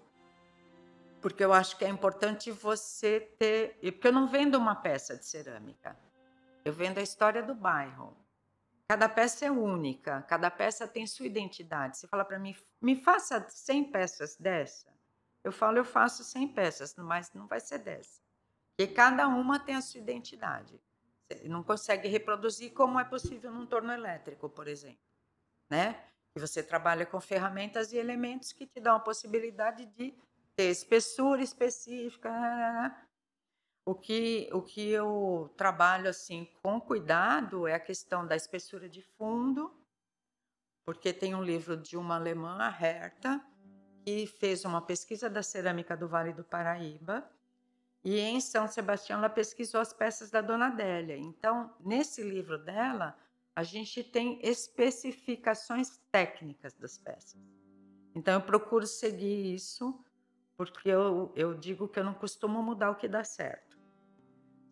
porque 1.21 1.43
eu 1.43 1.51
acho 1.51 1.77
que 1.77 1.83
é 1.83 1.89
importante 1.89 2.51
você 2.51 3.19
ter. 3.19 3.77
Porque 3.91 4.07
eu 4.07 4.13
não 4.13 4.27
vendo 4.27 4.55
uma 4.55 4.75
peça 4.75 5.17
de 5.17 5.25
cerâmica, 5.25 5.97
eu 6.63 6.71
vendo 6.71 6.99
a 6.99 7.01
história 7.01 7.43
do 7.43 7.53
bairro. 7.53 8.15
Cada 8.89 9.09
peça 9.09 9.45
é 9.45 9.51
única, 9.51 10.21
cada 10.21 10.49
peça 10.49 10.87
tem 10.87 11.05
sua 11.05 11.25
identidade. 11.25 11.97
Você 11.97 12.07
fala 12.07 12.23
para 12.23 12.39
mim, 12.39 12.55
me 12.81 12.95
faça 12.95 13.45
100 13.49 13.91
peças 13.91 14.37
dessa. 14.37 14.87
Eu 15.43 15.51
falo, 15.51 15.77
eu 15.77 15.83
faço 15.83 16.23
100 16.23 16.47
peças, 16.53 16.95
mas 16.95 17.33
não 17.33 17.47
vai 17.47 17.59
ser 17.59 17.79
dessa. 17.79 18.21
Porque 18.77 18.93
cada 18.93 19.27
uma 19.27 19.59
tem 19.59 19.75
a 19.75 19.81
sua 19.81 19.99
identidade. 19.99 20.79
Você 21.29 21.49
não 21.49 21.63
consegue 21.63 22.07
reproduzir 22.07 22.73
como 22.73 22.97
é 22.97 23.03
possível 23.03 23.51
num 23.51 23.65
torno 23.65 23.91
elétrico, 23.91 24.49
por 24.49 24.69
exemplo. 24.69 24.99
Né? 25.69 26.01
E 26.35 26.39
você 26.39 26.63
trabalha 26.63 27.05
com 27.05 27.19
ferramentas 27.19 27.91
e 27.91 27.97
elementos 27.97 28.53
que 28.53 28.65
te 28.65 28.79
dão 28.79 28.95
a 28.95 28.99
possibilidade 28.99 29.85
de 29.85 30.13
ter 30.55 30.69
espessura 30.69 31.41
específica, 31.41 32.31
né, 32.31 32.39
né, 32.39 32.71
né. 32.81 33.07
O 33.85 33.95
que, 33.95 34.49
o 34.51 34.61
que 34.61 34.89
eu 34.89 35.53
trabalho 35.55 36.09
assim 36.09 36.45
com 36.61 36.79
cuidado 36.81 37.65
é 37.67 37.73
a 37.73 37.79
questão 37.79 38.27
da 38.27 38.35
espessura 38.35 38.89
de 38.89 39.01
fundo, 39.01 39.73
porque 40.85 41.13
tem 41.13 41.33
um 41.33 41.41
livro 41.41 41.77
de 41.77 41.95
uma 41.95 42.15
alemã, 42.15 42.57
a 42.59 42.67
Herta, 42.69 43.41
que 44.03 44.27
fez 44.27 44.65
uma 44.65 44.81
pesquisa 44.81 45.29
da 45.29 45.41
cerâmica 45.41 45.95
do 45.95 46.07
Vale 46.07 46.33
do 46.33 46.43
Paraíba, 46.43 47.29
e 48.03 48.19
em 48.19 48.41
São 48.41 48.67
Sebastião 48.67 49.19
ela 49.19 49.29
pesquisou 49.29 49.79
as 49.79 49.93
peças 49.93 50.29
da 50.29 50.41
Dona 50.41 50.67
Adélia. 50.67 51.17
Então, 51.17 51.73
nesse 51.79 52.21
livro 52.21 52.57
dela, 52.57 53.17
a 53.57 53.63
gente 53.63 54.03
tem 54.03 54.39
especificações 54.43 55.99
técnicas 56.11 56.75
das 56.75 56.99
peças. 56.99 57.41
Então, 58.13 58.35
eu 58.35 58.41
procuro 58.41 58.85
seguir 58.85 59.55
isso, 59.55 59.99
porque 60.55 60.87
eu, 60.87 61.33
eu 61.35 61.55
digo 61.55 61.87
que 61.87 61.97
eu 61.97 62.03
não 62.03 62.13
costumo 62.13 62.61
mudar 62.61 62.91
o 62.91 62.95
que 62.95 63.07
dá 63.07 63.23
certo. 63.23 63.75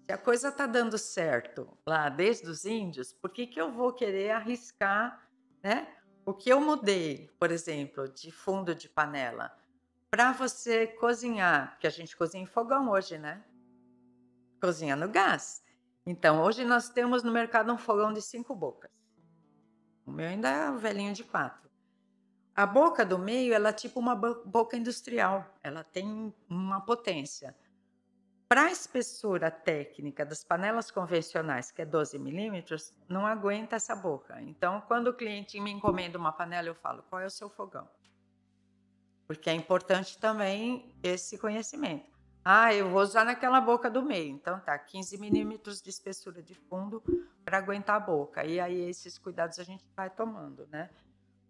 Se 0.05 0.13
a 0.13 0.19
coisa 0.19 0.49
está 0.49 0.67
dando 0.67 0.99
certo 0.99 1.75
lá 1.83 2.09
desde 2.09 2.47
os 2.47 2.63
índios, 2.63 3.11
por 3.11 3.31
que, 3.31 3.47
que 3.47 3.59
eu 3.59 3.71
vou 3.71 3.91
querer 3.91 4.29
arriscar, 4.29 5.31
né? 5.63 5.91
O 6.23 6.31
que 6.31 6.51
eu 6.51 6.61
mudei, 6.61 7.31
por 7.39 7.49
exemplo, 7.49 8.07
de 8.07 8.31
fundo 8.31 8.75
de 8.75 8.87
panela, 8.87 9.51
para 10.11 10.31
você 10.31 10.85
cozinhar, 10.85 11.79
que 11.79 11.87
a 11.87 11.89
gente 11.89 12.15
cozinha 12.15 12.43
em 12.43 12.47
fogão 12.47 12.91
hoje, 12.91 13.17
né? 13.17 13.43
Cozinha 14.61 14.95
no 14.95 15.09
gás. 15.09 15.64
Então, 16.05 16.43
hoje 16.43 16.63
nós 16.63 16.89
temos 16.89 17.23
no 17.23 17.31
mercado 17.31 17.71
um 17.73 17.77
fogão 17.77 18.13
de 18.13 18.21
cinco 18.21 18.55
bocas. 18.55 18.91
O 20.05 20.11
meu 20.11 20.27
ainda 20.27 20.49
é 20.49 20.69
o 20.69 20.77
velhinho 20.77 21.13
de 21.13 21.23
quatro. 21.23 21.69
A 22.55 22.65
boca 22.65 23.03
do 23.03 23.17
meio, 23.17 23.53
ela 23.53 23.69
é 23.69 23.73
tipo 23.73 23.99
uma 23.99 24.15
boca 24.15 24.77
industrial. 24.77 25.45
Ela 25.63 25.83
tem 25.83 26.33
uma 26.47 26.79
potência. 26.79 27.55
Para 28.47 28.65
a 28.65 28.71
espessura 28.71 29.49
técnica 29.49 30.23
das 30.23 30.43
panelas 30.43 30.91
convencionais, 30.91 31.71
que 31.71 31.81
é 31.81 31.85
12 31.85 32.19
milímetros, 32.19 32.93
não 33.09 33.25
aguenta 33.25 33.75
essa 33.75 33.95
boca. 33.95 34.39
Então, 34.43 34.81
quando 34.87 35.07
o 35.07 35.13
cliente 35.13 35.59
me 35.59 35.71
encomenda 35.71 36.19
uma 36.19 36.31
panela, 36.31 36.67
eu 36.67 36.75
falo: 36.75 37.03
qual 37.09 37.19
é 37.19 37.25
o 37.25 37.31
seu 37.31 37.49
fogão? 37.49 37.89
Porque 39.27 39.49
é 39.49 39.53
importante 39.53 40.19
também 40.19 40.95
esse 41.01 41.39
conhecimento. 41.39 42.14
Ah, 42.45 42.71
eu 42.73 42.89
vou 42.89 43.01
usar 43.01 43.25
naquela 43.25 43.59
boca 43.59 43.89
do 43.89 44.03
meio. 44.03 44.29
Então, 44.29 44.59
tá, 44.59 44.77
15 44.77 45.17
milímetros 45.17 45.81
de 45.81 45.89
espessura 45.89 46.43
de 46.43 46.53
fundo 46.53 47.03
para 47.43 47.57
aguentar 47.57 47.95
a 47.95 47.99
boca. 47.99 48.45
E 48.45 48.59
aí, 48.59 48.87
esses 48.87 49.17
cuidados 49.17 49.57
a 49.57 49.63
gente 49.63 49.83
vai 49.95 50.11
tomando, 50.11 50.67
né? 50.67 50.91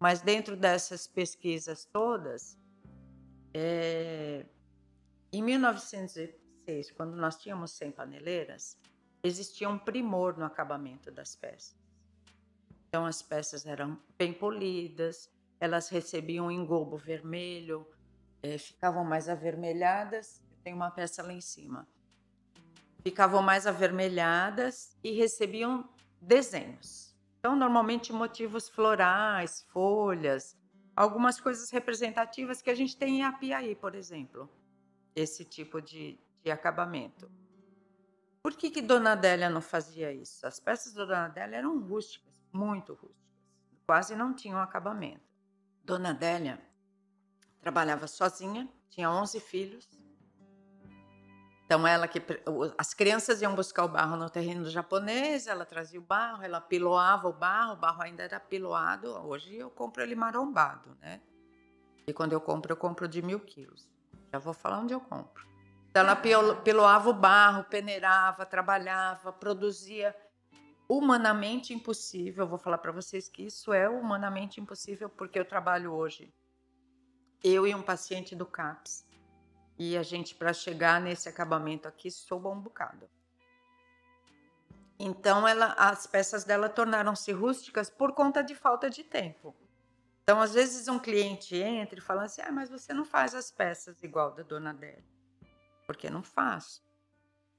Mas 0.00 0.22
dentro 0.22 0.56
dessas 0.56 1.06
pesquisas 1.06 1.84
todas, 1.84 2.58
é, 3.52 4.46
em 5.30 5.42
1900 5.42 6.46
2016, 6.66 6.90
quando 6.90 7.16
nós 7.16 7.36
tínhamos 7.36 7.70
100 7.72 7.92
paneleiras, 7.92 8.76
existia 9.22 9.68
um 9.68 9.78
primor 9.78 10.36
no 10.36 10.44
acabamento 10.44 11.10
das 11.10 11.34
peças. 11.36 11.76
Então, 12.88 13.06
as 13.06 13.22
peças 13.22 13.66
eram 13.66 13.98
bem 14.18 14.32
polidas, 14.32 15.30
elas 15.60 15.88
recebiam 15.88 16.46
um 16.46 16.50
engobo 16.50 16.96
vermelho, 16.96 17.86
é, 18.42 18.58
ficavam 18.58 19.04
mais 19.04 19.28
avermelhadas. 19.28 20.42
Tem 20.66 20.74
uma 20.74 20.90
peça 20.90 21.22
lá 21.22 21.32
em 21.32 21.40
cima. 21.40 21.86
Ficavam 23.04 23.40
mais 23.40 23.68
avermelhadas 23.68 24.98
e 25.00 25.12
recebiam 25.12 25.88
desenhos. 26.20 27.16
Então, 27.38 27.54
normalmente 27.54 28.12
motivos 28.12 28.68
florais, 28.68 29.62
folhas, 29.68 30.58
algumas 30.96 31.38
coisas 31.38 31.70
representativas 31.70 32.60
que 32.60 32.68
a 32.68 32.74
gente 32.74 32.96
tem 32.96 33.20
em 33.20 33.22
Apiaí, 33.22 33.76
por 33.76 33.94
exemplo. 33.94 34.50
Esse 35.14 35.44
tipo 35.44 35.80
de, 35.80 36.18
de 36.42 36.50
acabamento. 36.50 37.30
Por 38.42 38.56
que, 38.56 38.68
que 38.68 38.82
Dona 38.82 39.12
Adélia 39.12 39.48
não 39.48 39.60
fazia 39.60 40.12
isso? 40.12 40.44
As 40.44 40.58
peças 40.58 40.94
da 40.94 41.04
Dona 41.04 41.26
Adélia 41.26 41.58
eram 41.58 41.78
rústicas, 41.78 42.42
muito 42.52 42.92
rústicas. 42.92 43.38
Quase 43.86 44.16
não 44.16 44.34
tinham 44.34 44.58
acabamento. 44.58 45.30
Dona 45.84 46.10
Adélia 46.10 46.60
trabalhava 47.60 48.08
sozinha, 48.08 48.68
tinha 48.88 49.08
11 49.08 49.38
filhos. 49.38 49.95
Então 51.66 51.84
ela 51.84 52.06
que 52.06 52.22
as 52.78 52.94
crianças 52.94 53.42
iam 53.42 53.52
buscar 53.56 53.84
o 53.84 53.88
barro 53.88 54.16
no 54.16 54.30
terreno 54.30 54.70
japonês, 54.70 55.48
ela 55.48 55.64
trazia 55.64 55.98
o 55.98 56.02
barro, 56.02 56.44
ela 56.44 56.60
piloava 56.60 57.28
o 57.28 57.32
barro, 57.32 57.72
o 57.72 57.76
barro 57.76 58.02
ainda 58.02 58.22
era 58.22 58.38
piloado. 58.38 59.08
Hoje 59.26 59.56
eu 59.56 59.68
compro 59.68 60.00
ele 60.00 60.14
marombado, 60.14 60.96
né? 61.00 61.20
E 62.06 62.12
quando 62.12 62.32
eu 62.32 62.40
compro, 62.40 62.72
eu 62.72 62.76
compro 62.76 63.08
de 63.08 63.20
mil 63.20 63.40
quilos. 63.40 63.90
Já 64.32 64.38
vou 64.38 64.54
falar 64.54 64.78
onde 64.78 64.94
eu 64.94 65.00
compro. 65.00 65.44
Então 65.90 66.02
ela 66.02 66.14
piloava 66.62 67.10
o 67.10 67.12
barro, 67.12 67.64
peneirava, 67.64 68.46
trabalhava, 68.46 69.32
produzia 69.32 70.14
humanamente 70.88 71.74
impossível. 71.74 72.44
Eu 72.44 72.48
vou 72.48 72.58
falar 72.58 72.78
para 72.78 72.92
vocês 72.92 73.28
que 73.28 73.42
isso 73.44 73.72
é 73.72 73.88
humanamente 73.88 74.60
impossível 74.60 75.08
porque 75.08 75.36
eu 75.36 75.44
trabalho 75.44 75.92
hoje 75.92 76.32
eu 77.42 77.66
e 77.66 77.74
um 77.74 77.82
paciente 77.82 78.34
do 78.34 78.44
CAPS. 78.44 79.05
E 79.78 79.96
a 79.96 80.02
gente, 80.02 80.34
para 80.34 80.52
chegar 80.52 81.00
nesse 81.00 81.28
acabamento 81.28 81.86
aqui, 81.86 82.10
soube 82.10 82.48
um 82.48 82.60
bocado. 82.60 83.08
Então, 84.98 85.46
ela, 85.46 85.72
as 85.74 86.06
peças 86.06 86.44
dela 86.44 86.68
tornaram-se 86.68 87.30
rústicas 87.32 87.90
por 87.90 88.12
conta 88.12 88.42
de 88.42 88.54
falta 88.54 88.88
de 88.88 89.04
tempo. 89.04 89.54
Então, 90.22 90.40
às 90.40 90.54
vezes, 90.54 90.88
um 90.88 90.98
cliente 90.98 91.54
entra 91.56 91.98
e 91.98 92.02
fala 92.02 92.24
assim: 92.24 92.40
ah, 92.40 92.50
mas 92.50 92.70
você 92.70 92.94
não 92.94 93.04
faz 93.04 93.34
as 93.34 93.50
peças 93.50 94.02
igual 94.02 94.32
da 94.32 94.42
Dona 94.42 94.70
Adélia. 94.70 95.04
Porque 95.86 96.08
não 96.08 96.22
faço. 96.22 96.82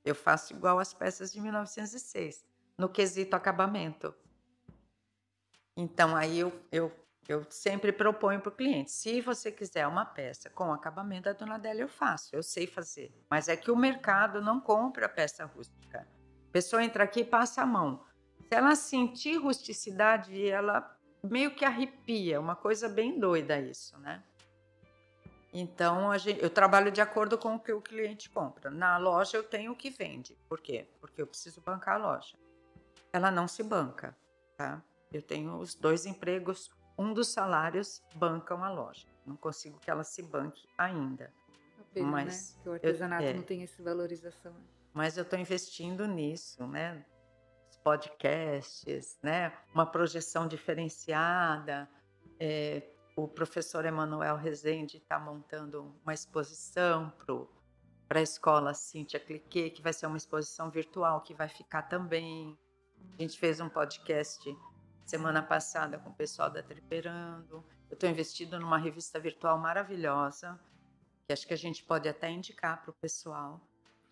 Eu 0.04 0.16
faço 0.16 0.54
igual 0.54 0.80
as 0.80 0.94
peças 0.94 1.32
de 1.32 1.40
1906, 1.40 2.44
no 2.78 2.90
quesito 2.90 3.36
acabamento. 3.36 4.14
Então, 5.76 6.16
aí 6.16 6.40
eu, 6.40 6.52
eu 6.72 6.92
eu 7.28 7.46
sempre 7.50 7.92
proponho 7.92 8.40
para 8.40 8.50
o 8.50 8.56
cliente: 8.56 8.92
se 8.92 9.22
você 9.22 9.52
quiser 9.52 9.86
uma 9.88 10.06
peça 10.06 10.50
com 10.50 10.72
acabamento 10.72 11.24
da 11.24 11.34
Dona 11.34 11.56
Adélia, 11.56 11.84
eu 11.84 11.90
faço, 11.90 12.36
eu 12.36 12.42
sei 12.42 12.66
fazer. 12.66 13.14
Mas 13.30 13.48
é 13.48 13.56
que 13.56 13.70
o 13.70 13.76
mercado 13.76 14.42
não 14.42 14.60
compra 14.60 15.10
peça 15.10 15.46
rústica. 15.46 16.08
A 16.48 16.52
pessoa 16.52 16.84
entra 16.84 17.04
aqui 17.04 17.22
e 17.22 17.26
passa 17.26 17.62
a 17.62 17.66
mão. 17.66 18.04
Se 18.48 18.56
ela 18.56 18.76
sentir 18.76 19.38
rusticidade, 19.38 20.48
ela 20.48 20.98
meio 21.24 21.54
que 21.54 21.66
arrepia, 21.66 22.40
uma 22.40 22.56
coisa 22.56 22.88
bem 22.88 23.20
doida 23.20 23.60
isso, 23.60 23.98
né? 24.00 24.24
Então, 25.54 26.16
gente, 26.18 26.42
eu 26.42 26.50
trabalho 26.50 26.92
de 26.92 27.02
acordo 27.02 27.38
com 27.38 27.56
o 27.56 27.60
que 27.60 27.74
o 27.74 27.82
cliente 27.82 28.30
compra. 28.30 28.70
Na 28.70 28.98
loja 28.98 29.38
eu 29.38 29.44
tenho 29.44 29.72
o 29.72 29.76
que 29.76 29.90
vende. 29.90 30.38
Por 30.48 30.62
quê? 30.62 30.88
Porque 31.00 31.22
eu 31.22 31.28
preciso 31.28 31.62
bancar 31.62 31.96
a 31.96 31.98
loja. 31.98 32.38
Ela 33.12 33.32
não 33.32 33.48
se 33.48 33.64
banca, 33.64 34.16
tá? 34.58 34.82
Eu 35.12 35.22
tenho 35.22 35.58
os 35.58 35.74
dois 35.74 36.06
empregos 36.06 36.70
um 36.98 37.14
dos 37.14 37.30
salários 37.30 38.02
bancam 38.16 38.64
a 38.64 38.72
loja. 38.72 39.08
Não 39.26 39.36
consigo 39.36 39.80
que 39.80 39.92
ela 39.92 40.04
se 40.04 40.24
banque 40.24 40.68
ainda. 40.78 41.32
Pena, 41.94 42.08
mas 42.08 42.56
né? 42.56 42.62
Que 42.64 42.70
o 42.70 42.74
artesanato 42.74 43.24
eu, 43.24 43.30
é, 43.30 43.34
não 43.34 43.44
tem 43.44 43.64
essa 43.64 43.84
valorização. 43.84 44.56
Mas 44.94 45.18
eu 45.18 45.24
estou 45.24 45.38
investindo 45.38 46.08
nisso, 46.08 46.66
né? 46.68 47.06
Os 47.70 47.78
podcasts, 47.78 49.20
né? 49.22 49.54
Uma 49.74 49.86
projeção 49.86 50.48
diferenciada. 50.48 51.90
É, 52.40 52.84
o 53.16 53.28
professor 53.28 53.84
Emanuel 53.86 54.36
Rezende 54.36 54.98
está 54.98 55.20
montando 55.20 55.96
uma 56.04 56.14
exposição 56.14 57.12
para 58.08 58.20
a 58.20 58.22
escola 58.22 58.74
Cíntia 58.74 59.20
Cliquet, 59.20 59.72
que 59.72 59.82
vai 59.82 59.92
ser 59.92 60.06
uma 60.06 60.18
exposição 60.18 60.70
virtual 60.70 61.22
que 61.22 61.34
vai 61.34 61.50
ficar 61.50 61.84
também. 61.84 62.58
A 63.18 63.22
gente 63.22 63.38
fez 63.40 63.60
um 63.60 63.70
podcast 63.70 64.40
semana 65.08 65.42
passada 65.42 65.98
com 65.98 66.10
o 66.10 66.14
pessoal 66.14 66.50
da 66.50 66.62
Triperando. 66.62 67.64
Eu 67.90 67.94
estou 67.94 68.10
investido 68.10 68.60
numa 68.60 68.78
revista 68.78 69.20
virtual 69.20 69.58
maravilhosa, 69.58 70.60
que 71.26 71.32
acho 71.32 71.48
que 71.48 71.54
a 71.54 71.58
gente 71.58 71.82
pode 71.84 72.10
até 72.10 72.30
indicar 72.30 72.82
para 72.82 72.92
o 72.92 72.94
pessoal. 72.94 73.62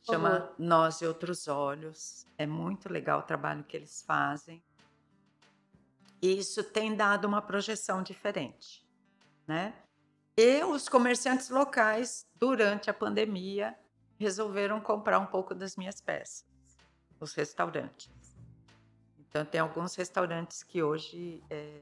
Chama 0.02 0.40
uhum. 0.40 0.66
Nós 0.66 1.02
e 1.02 1.06
Outros 1.06 1.48
Olhos. 1.48 2.26
É 2.38 2.46
muito 2.46 2.88
legal 2.88 3.20
o 3.20 3.24
trabalho 3.24 3.64
que 3.64 3.76
eles 3.76 4.02
fazem. 4.04 4.64
E 6.22 6.38
isso 6.38 6.64
tem 6.64 6.96
dado 6.96 7.26
uma 7.26 7.42
projeção 7.42 8.02
diferente, 8.02 8.88
né? 9.46 9.76
E 10.38 10.64
os 10.64 10.88
comerciantes 10.88 11.50
locais, 11.50 12.26
durante 12.36 12.90
a 12.90 12.94
pandemia, 12.94 13.78
resolveram 14.18 14.80
comprar 14.80 15.20
um 15.20 15.26
pouco 15.26 15.54
das 15.54 15.76
minhas 15.76 16.00
peças, 16.00 16.46
os 17.20 17.34
restaurantes. 17.34 18.15
Então, 19.36 19.44
tem 19.44 19.60
alguns 19.60 19.94
restaurantes 19.96 20.64
que 20.64 20.82
hoje 20.82 21.44
é, 21.50 21.82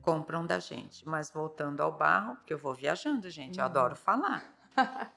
compram 0.00 0.46
da 0.46 0.60
gente. 0.60 1.04
Mas 1.04 1.28
voltando 1.28 1.80
ao 1.80 1.90
barro, 1.90 2.36
porque 2.36 2.54
eu 2.54 2.58
vou 2.58 2.72
viajando, 2.72 3.28
gente, 3.28 3.58
eu 3.58 3.64
adoro 3.64 3.96
falar. 3.96 4.54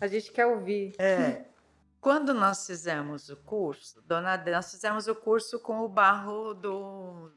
A 0.00 0.06
gente 0.06 0.32
quer 0.32 0.46
ouvir. 0.46 0.94
É. 0.98 1.44
Quando 2.00 2.32
nós 2.32 2.66
fizemos 2.66 3.28
o 3.28 3.36
curso, 3.36 4.00
dona, 4.06 4.42
nós 4.50 4.70
fizemos 4.70 5.08
o 5.08 5.14
curso 5.14 5.60
com 5.60 5.80
o 5.80 5.88
barro 5.90 6.54
do, 6.54 7.30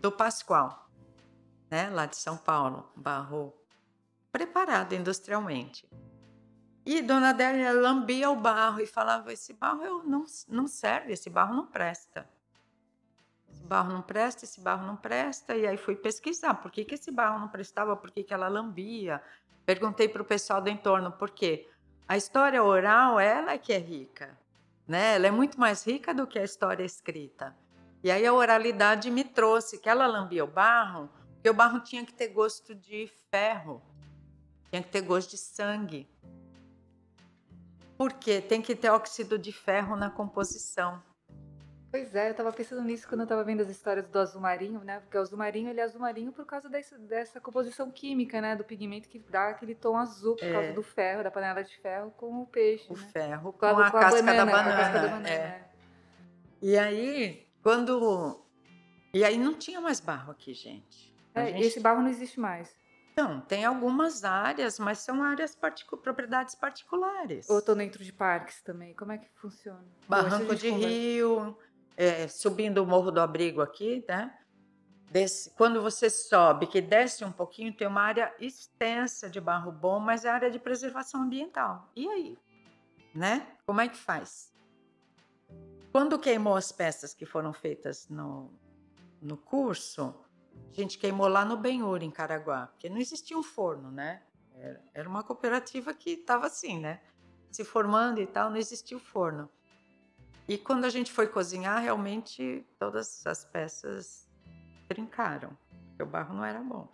do 0.00 0.10
Pascoal, 0.10 0.90
né? 1.70 1.88
lá 1.90 2.06
de 2.06 2.16
São 2.16 2.36
Paulo, 2.36 2.90
barro 2.96 3.54
preparado 4.32 4.96
industrialmente. 4.96 5.88
E 6.84 7.00
Dona 7.00 7.30
Adélia 7.30 7.72
lambia 7.72 8.30
o 8.30 8.36
barro 8.36 8.80
e 8.80 8.86
falava: 8.86 9.32
esse 9.32 9.52
barro 9.52 9.84
eu 9.84 10.02
não, 10.02 10.24
não 10.48 10.66
serve, 10.66 11.12
esse 11.12 11.30
barro 11.30 11.54
não 11.54 11.68
presta 11.68 12.28
barro 13.70 13.92
não 13.92 14.02
presta, 14.02 14.44
esse 14.44 14.60
barro 14.60 14.84
não 14.84 14.96
presta. 14.96 15.54
E 15.54 15.64
aí 15.64 15.76
fui 15.76 15.94
pesquisar 15.94 16.54
por 16.54 16.72
que, 16.72 16.84
que 16.84 16.96
esse 16.96 17.12
barro 17.12 17.38
não 17.38 17.48
prestava, 17.48 17.96
por 17.96 18.10
que, 18.10 18.24
que 18.24 18.34
ela 18.34 18.48
lambia. 18.48 19.22
Perguntei 19.64 20.08
para 20.08 20.22
o 20.22 20.24
pessoal 20.24 20.60
do 20.60 20.68
entorno 20.68 21.12
por 21.12 21.30
quê. 21.30 21.70
A 22.08 22.16
história 22.16 22.62
oral, 22.64 23.20
ela 23.20 23.52
é 23.52 23.58
que 23.58 23.72
é 23.72 23.78
rica. 23.78 24.36
Né? 24.88 25.14
Ela 25.14 25.28
é 25.28 25.30
muito 25.30 25.60
mais 25.60 25.86
rica 25.86 26.12
do 26.12 26.26
que 26.26 26.36
a 26.36 26.42
história 26.42 26.82
escrita. 26.82 27.56
E 28.02 28.10
aí 28.10 28.26
a 28.26 28.32
oralidade 28.32 29.08
me 29.08 29.22
trouxe 29.22 29.78
que 29.78 29.88
ela 29.88 30.06
lambia 30.06 30.42
o 30.42 30.48
barro, 30.48 31.08
porque 31.34 31.50
o 31.50 31.54
barro 31.54 31.78
tinha 31.80 32.04
que 32.04 32.12
ter 32.12 32.28
gosto 32.28 32.74
de 32.74 33.08
ferro, 33.30 33.80
tinha 34.68 34.82
que 34.82 34.88
ter 34.88 35.02
gosto 35.02 35.30
de 35.30 35.38
sangue. 35.38 36.10
Porque 37.96 38.40
tem 38.40 38.60
que 38.60 38.74
ter 38.74 38.90
óxido 38.90 39.38
de 39.38 39.52
ferro 39.52 39.94
na 39.94 40.10
composição. 40.10 41.00
Pois 41.90 42.14
é, 42.14 42.30
eu 42.30 42.34
tava 42.34 42.52
pensando 42.52 42.82
nisso 42.82 43.08
quando 43.08 43.22
eu 43.22 43.26
tava 43.26 43.42
vendo 43.42 43.62
as 43.62 43.68
histórias 43.68 44.06
do 44.06 44.18
azul 44.18 44.40
marinho, 44.40 44.78
né? 44.84 45.00
Porque 45.00 45.18
o 45.18 45.20
azul 45.20 45.36
marinho, 45.36 45.68
ele 45.68 45.80
é 45.80 45.82
azul 45.82 46.00
marinho 46.00 46.30
por 46.30 46.46
causa 46.46 46.68
desse, 46.68 46.96
dessa 46.98 47.40
composição 47.40 47.90
química, 47.90 48.40
né? 48.40 48.54
Do 48.54 48.62
pigmento 48.62 49.08
que 49.08 49.18
dá 49.18 49.48
aquele 49.48 49.74
tom 49.74 49.96
azul 49.96 50.36
por 50.36 50.46
é. 50.46 50.52
causa 50.52 50.72
do 50.72 50.82
ferro, 50.84 51.24
da 51.24 51.32
panela 51.32 51.64
de 51.64 51.76
ferro 51.78 52.12
com 52.16 52.42
o 52.42 52.46
peixe. 52.46 52.86
O 52.92 52.96
né? 52.96 53.08
ferro 53.12 53.52
com, 53.52 53.58
com, 53.58 53.66
a, 53.66 53.70
a, 53.70 53.90
com 53.90 53.96
a, 53.96 54.00
casca 54.00 54.22
banana, 54.22 54.52
banana, 54.52 54.74
a, 54.74 54.76
casca 54.76 55.00
da 55.00 55.08
banana. 55.08 55.28
É. 55.28 55.32
é. 55.32 55.70
E 56.62 56.78
aí, 56.78 57.48
quando. 57.60 58.40
E 59.12 59.24
aí 59.24 59.36
não 59.36 59.54
tinha 59.54 59.80
mais 59.80 59.98
barro 59.98 60.30
aqui, 60.30 60.54
gente. 60.54 61.12
É, 61.34 61.46
gente... 61.46 61.62
Esse 61.62 61.80
barro 61.80 62.02
não 62.02 62.08
existe 62.08 62.38
mais. 62.38 62.72
Não, 63.16 63.40
tem 63.40 63.64
algumas 63.64 64.24
áreas, 64.24 64.78
mas 64.78 64.98
são 64.98 65.22
áreas 65.22 65.54
particu 65.54 65.96
propriedades 65.96 66.54
particulares. 66.54 67.50
Ou 67.50 67.58
estou 67.58 67.74
dentro 67.74 68.04
de 68.04 68.12
parques 68.12 68.62
também. 68.62 68.94
Como 68.94 69.10
é 69.10 69.18
que 69.18 69.28
funciona? 69.34 69.84
Barranco 70.08 70.54
de 70.54 70.70
conversa. 70.70 70.88
Rio, 70.88 71.58
é, 72.00 72.26
subindo 72.28 72.82
o 72.82 72.86
Morro 72.86 73.10
do 73.10 73.20
Abrigo 73.20 73.60
aqui, 73.60 74.02
né? 74.08 74.34
Desse, 75.10 75.50
quando 75.50 75.82
você 75.82 76.08
sobe, 76.08 76.66
que 76.66 76.80
desce 76.80 77.22
um 77.22 77.32
pouquinho, 77.32 77.76
tem 77.76 77.86
uma 77.86 78.00
área 78.00 78.34
extensa 78.40 79.28
de 79.28 79.38
barro 79.38 79.70
bom, 79.70 80.00
mas 80.00 80.24
é 80.24 80.30
área 80.30 80.50
de 80.50 80.58
preservação 80.58 81.24
ambiental. 81.24 81.90
E 81.94 82.08
aí? 82.08 82.38
Né? 83.14 83.46
Como 83.66 83.82
é 83.82 83.88
que 83.88 83.98
faz? 83.98 84.50
Quando 85.92 86.18
queimou 86.18 86.56
as 86.56 86.72
peças 86.72 87.12
que 87.12 87.26
foram 87.26 87.52
feitas 87.52 88.08
no, 88.08 88.50
no 89.20 89.36
curso, 89.36 90.14
a 90.70 90.80
gente 90.80 90.96
queimou 90.96 91.28
lá 91.28 91.44
no 91.44 91.58
Benhur, 91.58 92.02
em 92.02 92.10
Caraguá, 92.10 92.68
porque 92.68 92.88
não 92.88 92.96
existia 92.98 93.36
um 93.36 93.42
forno, 93.42 93.90
né? 93.90 94.22
Era 94.94 95.08
uma 95.08 95.22
cooperativa 95.22 95.92
que 95.92 96.12
estava 96.12 96.46
assim, 96.46 96.78
né? 96.78 97.02
Se 97.50 97.62
formando 97.62 98.20
e 98.20 98.26
tal, 98.26 98.48
não 98.48 98.56
existia 98.56 98.96
o 98.96 99.00
forno. 99.00 99.50
E 100.50 100.58
quando 100.58 100.84
a 100.84 100.90
gente 100.90 101.12
foi 101.12 101.28
cozinhar, 101.28 101.80
realmente 101.80 102.66
todas 102.76 103.24
as 103.24 103.44
peças 103.44 104.28
trincaram, 104.88 105.56
porque 105.86 106.02
o 106.02 106.06
barro 106.06 106.34
não 106.34 106.44
era 106.44 106.58
bom, 106.58 106.88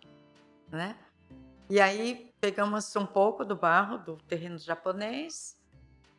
né? 0.69 0.95
E 1.67 1.81
aí 1.81 2.31
pegamos 2.39 2.95
um 2.95 3.07
pouco 3.07 3.43
do 3.43 3.55
barro 3.55 3.97
do 3.97 4.17
terreno 4.27 4.59
japonês 4.59 5.59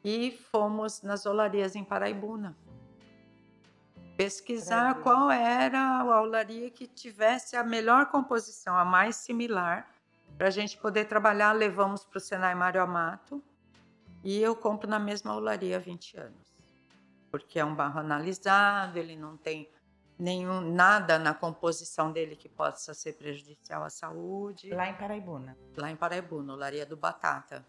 e 0.03 0.33
fomos 0.51 1.03
nas 1.03 1.27
olarias 1.27 1.77
em 1.77 1.85
Paraibuna. 1.85 2.57
pesquisar 4.17 4.95
ver. 4.95 5.03
qual 5.05 5.31
era 5.31 6.01
a 6.01 6.21
olaria 6.21 6.69
que 6.73 6.89
tivesse 6.89 7.57
a 7.57 7.63
melhor 7.63 8.07
composição, 8.07 8.77
a 8.77 8.85
mais 8.85 9.15
similar, 9.15 9.89
para 10.37 10.49
a 10.49 10.51
gente 10.51 10.77
poder 10.77 11.05
trabalhar. 11.05 11.53
Levamos 11.53 12.05
para 12.05 12.19
o 12.19 12.21
Senai 12.21 12.57
Mário 12.57 12.83
Amato 12.83 13.41
e 14.25 14.43
eu 14.43 14.57
compro 14.57 14.91
na 14.91 14.99
mesma 14.99 15.37
olaria 15.37 15.77
há 15.77 15.79
20 15.79 16.17
anos, 16.17 16.48
porque 17.31 17.59
é 17.59 17.65
um 17.65 17.75
barro 17.75 18.01
analisado, 18.01 18.99
ele 18.99 19.17
não 19.17 19.37
tem 19.37 19.69
nenhum 20.19 20.61
nada 20.61 21.19
na 21.19 21.33
composição 21.33 22.11
dele 22.11 22.35
que 22.35 22.49
possa 22.49 22.93
ser 22.93 23.13
prejudicial 23.15 23.85
à 23.85 23.91
saúde. 23.91 24.71
Lá 24.71 24.89
em 24.89 24.95
Paraibuna. 24.95 25.57
Lá 25.77 25.91
em 25.91 25.97
Paraibuna, 25.97 26.55
olaria 26.55 26.85
do 26.85 26.97
Batata. 26.97 27.65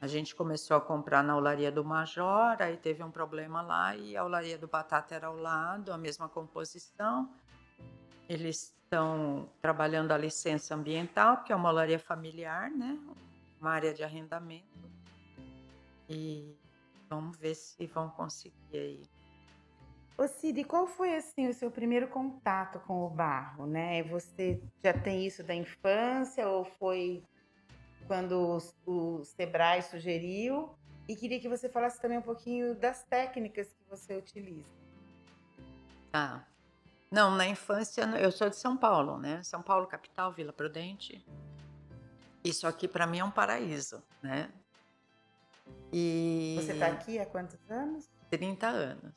A 0.00 0.06
gente 0.06 0.34
começou 0.36 0.76
a 0.76 0.80
comprar 0.80 1.24
na 1.24 1.36
olaria 1.36 1.72
do 1.72 1.84
Major, 1.84 2.56
aí 2.60 2.76
teve 2.76 3.02
um 3.02 3.10
problema 3.10 3.62
lá 3.62 3.96
e 3.96 4.16
a 4.16 4.24
olaria 4.24 4.56
do 4.56 4.68
Batata 4.68 5.12
era 5.14 5.26
ao 5.26 5.36
lado, 5.36 5.92
a 5.92 5.98
mesma 5.98 6.28
composição. 6.28 7.28
Eles 8.28 8.72
estão 8.84 9.48
trabalhando 9.60 10.12
a 10.12 10.16
licença 10.16 10.74
ambiental, 10.74 11.38
porque 11.38 11.52
é 11.52 11.56
uma 11.56 11.68
olaria 11.68 11.98
familiar, 11.98 12.70
né? 12.70 12.96
Uma 13.60 13.72
área 13.72 13.92
de 13.92 14.04
arrendamento. 14.04 14.88
E 16.08 16.56
vamos 17.08 17.36
ver 17.36 17.54
se 17.54 17.86
vão 17.86 18.08
conseguir 18.10 18.54
aí. 18.72 19.02
Ô 20.16 20.26
Cid, 20.26 20.64
qual 20.64 20.86
foi 20.86 21.14
assim 21.14 21.48
o 21.48 21.54
seu 21.54 21.70
primeiro 21.70 22.08
contato 22.08 22.80
com 22.80 23.06
o 23.06 23.08
barro, 23.08 23.66
né? 23.66 24.02
Você 24.04 24.60
já 24.82 24.92
tem 24.92 25.24
isso 25.24 25.44
da 25.44 25.54
infância 25.54 26.48
ou 26.48 26.64
foi 26.64 27.22
quando 28.08 28.58
o 28.84 29.24
Sebrae 29.24 29.82
sugeriu? 29.82 30.74
E 31.06 31.14
queria 31.14 31.40
que 31.40 31.48
você 31.48 31.68
falasse 31.68 32.00
também 32.00 32.18
um 32.18 32.22
pouquinho 32.22 32.74
das 32.74 33.04
técnicas 33.04 33.72
que 33.72 33.84
você 33.88 34.16
utiliza. 34.16 34.66
Ah, 36.12 36.42
não, 37.10 37.30
na 37.30 37.46
infância 37.46 38.02
eu 38.18 38.30
sou 38.32 38.50
de 38.50 38.56
São 38.56 38.76
Paulo, 38.76 39.18
né? 39.18 39.42
São 39.42 39.62
Paulo, 39.62 39.86
capital, 39.86 40.32
Vila 40.32 40.52
Prudente. 40.52 41.24
Isso 42.44 42.66
aqui 42.66 42.88
para 42.88 43.06
mim 43.06 43.18
é 43.20 43.24
um 43.24 43.30
paraíso, 43.30 44.02
né? 44.22 44.50
E 45.92 46.56
Você 46.60 46.72
está 46.72 46.88
aqui 46.88 47.18
há 47.18 47.26
quantos 47.26 47.58
anos? 47.70 48.08
30 48.30 48.66
anos. 48.66 49.14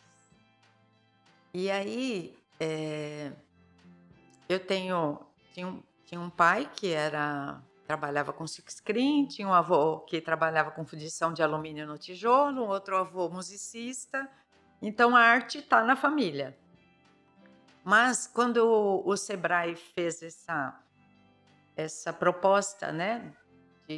E 1.54 1.70
aí, 1.70 2.38
é, 2.60 3.32
eu 4.48 4.60
tenho 4.60 5.20
tinha 5.54 5.68
um, 5.68 5.84
tinha 6.06 6.20
um 6.20 6.30
pai 6.30 6.70
que 6.74 6.92
era 6.94 7.62
trabalhava 7.86 8.32
com 8.32 8.48
silk 8.48 8.72
screen, 8.72 9.26
tinha 9.26 9.46
um 9.46 9.54
avô 9.54 10.00
que 10.00 10.22
trabalhava 10.22 10.72
com 10.72 10.86
fundição 10.86 11.34
de 11.34 11.44
alumínio 11.44 11.86
no 11.86 11.98
tijolo, 11.98 12.64
um 12.64 12.70
outro 12.70 12.96
avô 12.96 13.28
musicista. 13.28 14.30
Então 14.82 15.14
a 15.14 15.20
arte 15.20 15.58
está 15.58 15.84
na 15.84 15.98
família. 15.98 16.58
Mas 17.84 18.28
quando 18.28 18.58
o, 18.58 19.10
o 19.10 19.18
Sebrae 19.18 19.76
fez 19.76 20.22
essa 20.22 20.78
essa 21.76 22.14
proposta, 22.14 22.92
né, 22.92 23.34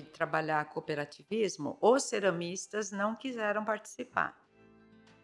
de 0.02 0.10
trabalhar 0.10 0.66
cooperativismo, 0.66 1.78
os 1.82 2.04
ceramistas 2.04 2.92
não 2.92 3.16
quiseram 3.16 3.64
participar. 3.64 4.38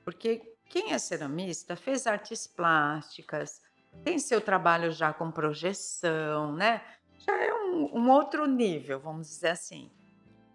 Porque 0.03 0.55
quem 0.65 0.93
é 0.93 0.99
ceramista 0.99 1.75
fez 1.75 2.05
artes 2.05 2.45
plásticas, 2.47 3.61
tem 4.03 4.19
seu 4.19 4.39
trabalho 4.39 4.91
já 4.91 5.11
com 5.11 5.31
projeção, 5.31 6.53
né? 6.53 6.81
Já 7.17 7.35
é 7.35 7.53
um, 7.53 7.97
um 7.97 8.09
outro 8.09 8.45
nível, 8.45 8.99
vamos 8.99 9.27
dizer 9.27 9.49
assim. 9.49 9.91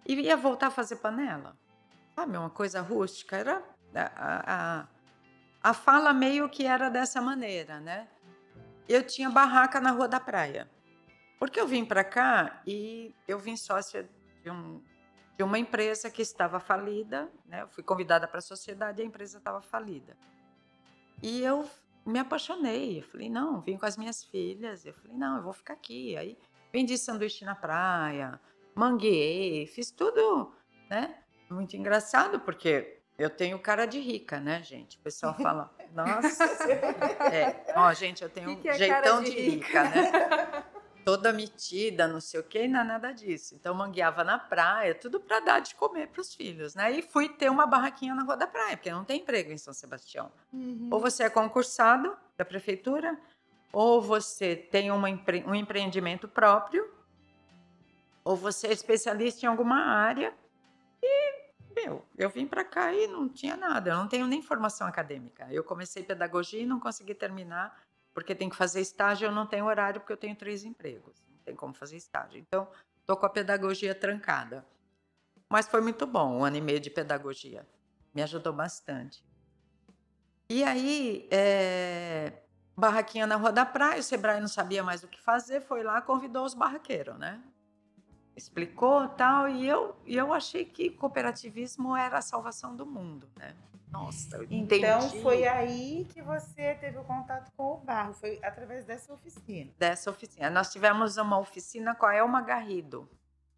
E 0.06 0.14
ia 0.14 0.36
voltar 0.36 0.68
a 0.68 0.70
fazer 0.70 0.96
panela. 0.96 1.56
Sabe, 2.14 2.36
uma 2.36 2.50
coisa 2.50 2.80
rústica. 2.80 3.36
Era 3.36 3.62
a, 3.94 4.54
a, 4.80 4.88
a 5.62 5.74
fala 5.74 6.12
meio 6.12 6.48
que 6.48 6.64
era 6.64 6.88
dessa 6.88 7.20
maneira, 7.20 7.80
né? 7.80 8.08
Eu 8.88 9.04
tinha 9.04 9.30
barraca 9.30 9.80
na 9.80 9.90
Rua 9.90 10.06
da 10.06 10.20
Praia. 10.20 10.70
Porque 11.44 11.60
eu 11.60 11.66
vim 11.66 11.84
para 11.84 12.02
cá 12.02 12.62
e 12.66 13.14
eu 13.28 13.38
vim 13.38 13.54
sócia 13.54 14.08
de, 14.42 14.50
um, 14.50 14.82
de 15.36 15.44
uma 15.44 15.58
empresa 15.58 16.08
que 16.10 16.22
estava 16.22 16.58
falida, 16.58 17.30
né? 17.44 17.60
Eu 17.60 17.68
fui 17.68 17.84
convidada 17.84 18.26
para 18.26 18.38
a 18.38 18.40
sociedade 18.40 19.02
e 19.02 19.04
a 19.04 19.06
empresa 19.06 19.36
estava 19.36 19.60
falida. 19.60 20.16
E 21.22 21.42
eu 21.42 21.68
me 22.06 22.18
apaixonei. 22.18 23.00
Eu 23.00 23.02
falei, 23.02 23.28
não, 23.28 23.60
vim 23.60 23.76
com 23.76 23.84
as 23.84 23.98
minhas 23.98 24.24
filhas. 24.24 24.86
Eu 24.86 24.94
falei, 24.94 25.18
não, 25.18 25.36
eu 25.36 25.42
vou 25.42 25.52
ficar 25.52 25.74
aqui. 25.74 26.16
Aí 26.16 26.38
vendi 26.72 26.96
sanduíche 26.96 27.44
na 27.44 27.54
praia, 27.54 28.40
manguei, 28.74 29.66
fiz 29.66 29.90
tudo, 29.90 30.50
né? 30.88 31.14
Muito 31.50 31.76
engraçado, 31.76 32.40
porque 32.40 33.02
eu 33.18 33.28
tenho 33.28 33.58
cara 33.58 33.84
de 33.84 34.00
rica, 34.00 34.40
né, 34.40 34.62
gente? 34.62 34.96
O 34.96 35.00
pessoal 35.02 35.34
fala, 35.36 35.70
nossa, 35.92 36.44
é, 37.30 37.74
ó, 37.76 37.92
gente, 37.92 38.22
eu 38.22 38.30
tenho 38.30 38.56
Que 38.56 38.62
que 38.62 38.68
é 38.70 38.72
um 38.72 38.78
jeitão 38.78 39.22
de, 39.22 39.30
de 39.30 39.40
rica, 39.42 39.84
né? 39.90 40.64
Toda 41.04 41.32
metida, 41.32 42.08
não 42.08 42.20
sei 42.20 42.40
o 42.40 42.42
quê, 42.42 42.64
e 42.64 42.68
não 42.68 42.80
é 42.80 42.84
nada 42.84 43.12
disso. 43.12 43.54
Então, 43.54 43.74
mangueava 43.74 44.24
na 44.24 44.38
praia, 44.38 44.94
tudo 44.94 45.20
para 45.20 45.40
dar 45.40 45.60
de 45.60 45.74
comer 45.74 46.08
para 46.08 46.20
os 46.20 46.34
filhos, 46.34 46.74
né? 46.74 46.90
E 46.92 47.02
fui 47.02 47.28
ter 47.28 47.50
uma 47.50 47.66
barraquinha 47.66 48.14
na 48.14 48.22
Rua 48.22 48.36
da 48.36 48.46
Praia, 48.46 48.76
porque 48.76 48.90
não 48.90 49.04
tem 49.04 49.20
emprego 49.20 49.52
em 49.52 49.58
São 49.58 49.74
Sebastião. 49.74 50.32
Ou 50.90 50.98
você 51.00 51.24
é 51.24 51.30
concursado 51.30 52.16
da 52.38 52.44
prefeitura, 52.44 53.18
ou 53.72 54.00
você 54.00 54.56
tem 54.56 54.88
empre- 54.88 55.44
um 55.46 55.54
empreendimento 55.54 56.26
próprio, 56.26 56.90
ou 58.24 58.34
você 58.36 58.68
é 58.68 58.72
especialista 58.72 59.44
em 59.44 59.48
alguma 59.48 59.76
área. 59.84 60.32
E, 61.02 61.44
meu, 61.76 62.02
eu 62.16 62.30
vim 62.30 62.46
para 62.46 62.64
cá 62.64 62.94
e 62.94 63.06
não 63.06 63.28
tinha 63.28 63.56
nada, 63.56 63.90
eu 63.90 63.96
não 63.96 64.08
tenho 64.08 64.26
nem 64.26 64.40
formação 64.40 64.86
acadêmica. 64.86 65.46
Eu 65.50 65.62
comecei 65.62 66.02
pedagogia 66.02 66.62
e 66.62 66.66
não 66.66 66.80
consegui 66.80 67.14
terminar, 67.14 67.78
porque 68.14 68.34
tem 68.34 68.48
que 68.48 68.56
fazer 68.56 68.80
estágio, 68.80 69.26
eu 69.26 69.32
não 69.32 69.46
tenho 69.46 69.66
horário, 69.66 70.00
porque 70.00 70.12
eu 70.12 70.16
tenho 70.16 70.36
três 70.36 70.64
empregos. 70.64 71.20
Não 71.28 71.38
tem 71.44 71.56
como 71.56 71.74
fazer 71.74 71.96
estágio. 71.96 72.38
Então, 72.38 72.68
estou 73.00 73.16
com 73.16 73.26
a 73.26 73.28
pedagogia 73.28 73.94
trancada. 73.94 74.64
Mas 75.50 75.66
foi 75.66 75.80
muito 75.80 76.06
bom, 76.06 76.38
um 76.38 76.44
ano 76.44 76.56
e 76.56 76.60
meio 76.60 76.80
de 76.80 76.90
pedagogia. 76.90 77.66
Me 78.14 78.22
ajudou 78.22 78.52
bastante. 78.52 79.24
E 80.48 80.62
aí, 80.62 81.28
é, 81.30 82.44
barraquinha 82.76 83.26
na 83.26 83.36
Rua 83.36 83.50
da 83.50 83.66
Praia, 83.66 84.00
o 84.00 84.02
Sebrae 84.02 84.40
não 84.40 84.48
sabia 84.48 84.82
mais 84.82 85.02
o 85.02 85.08
que 85.08 85.20
fazer, 85.20 85.60
foi 85.60 85.82
lá 85.82 86.00
convidou 86.00 86.44
os 86.44 86.54
barraqueiros, 86.54 87.18
né? 87.18 87.42
Explicou 88.36 89.08
tal, 89.08 89.48
e 89.48 89.66
eu, 89.66 89.94
e 90.04 90.16
eu 90.16 90.32
achei 90.32 90.64
que 90.64 90.90
cooperativismo 90.90 91.96
era 91.96 92.18
a 92.18 92.22
salvação 92.22 92.74
do 92.74 92.84
mundo, 92.84 93.28
né? 93.36 93.54
Nossa, 93.90 94.38
eu 94.38 94.42
entendi 94.42 94.84
Então 94.84 95.08
foi 95.22 95.46
aí 95.46 96.04
que 96.12 96.20
você 96.20 96.74
teve 96.74 96.98
o 96.98 97.04
contato 97.04 97.52
com 97.56 97.74
o 97.74 97.76
barro, 97.76 98.12
foi 98.14 98.40
através 98.42 98.84
dessa 98.84 99.12
oficina. 99.12 99.70
dessa 99.78 100.10
oficina. 100.10 100.50
Nós 100.50 100.72
tivemos 100.72 101.16
uma 101.16 101.38
oficina 101.38 101.94
com 101.94 102.06
a 102.06 102.14
Elma 102.14 102.42
Garrido, 102.42 103.08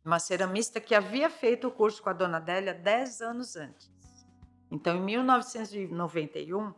uma 0.04 0.18
ceramista 0.18 0.78
que 0.78 0.94
havia 0.94 1.30
feito 1.30 1.68
o 1.68 1.70
curso 1.70 2.02
com 2.02 2.10
a 2.10 2.12
dona 2.12 2.36
Adélia 2.36 2.74
10 2.74 3.22
anos 3.22 3.56
antes. 3.56 3.90
Então, 4.70 4.96
em 4.96 5.00
1991, 5.00 6.74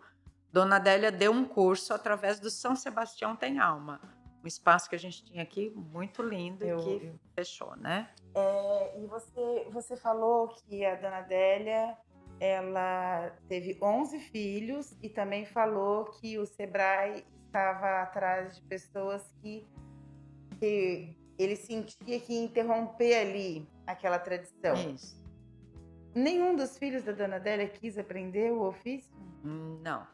Dona 0.52 0.76
Adélia 0.76 1.10
deu 1.12 1.32
um 1.32 1.44
curso 1.44 1.92
através 1.92 2.40
do 2.40 2.50
São 2.50 2.74
Sebastião 2.74 3.36
Tem 3.36 3.58
Alma, 3.58 4.00
um 4.42 4.46
espaço 4.46 4.88
que 4.88 4.94
a 4.94 4.98
gente 4.98 5.24
tinha 5.24 5.42
aqui 5.42 5.70
muito 5.70 6.22
lindo 6.22 6.64
Eu- 6.64 6.78
e 6.78 6.82
que 7.00 7.06
eu- 7.06 7.14
fechou, 7.34 7.76
né? 7.76 8.08
É, 8.34 9.00
e 9.00 9.06
você, 9.06 9.66
você 9.70 9.96
falou 9.96 10.48
que 10.48 10.84
a 10.84 10.94
dona 10.94 11.18
Adélia 11.18 11.96
ela 12.40 13.30
teve 13.48 13.76
11 13.82 14.20
filhos 14.20 14.96
e 15.02 15.08
também 15.08 15.44
falou 15.44 16.04
que 16.04 16.38
o 16.38 16.46
Sebrae 16.46 17.24
estava 17.46 18.02
atrás 18.02 18.56
de 18.56 18.62
pessoas 18.62 19.28
que, 19.42 19.66
que 20.60 21.16
ele 21.38 21.56
sentia 21.56 22.20
que 22.20 22.36
interromper 22.36 23.14
ali 23.14 23.68
aquela 23.86 24.18
tradição. 24.18 24.74
Isso. 24.94 25.18
Nenhum 26.14 26.54
dos 26.54 26.78
filhos 26.78 27.02
da 27.04 27.12
dona 27.12 27.36
Adélia 27.36 27.68
quis 27.68 27.98
aprender 27.98 28.52
o 28.52 28.62
ofício? 28.62 29.10
Não. 29.42 30.06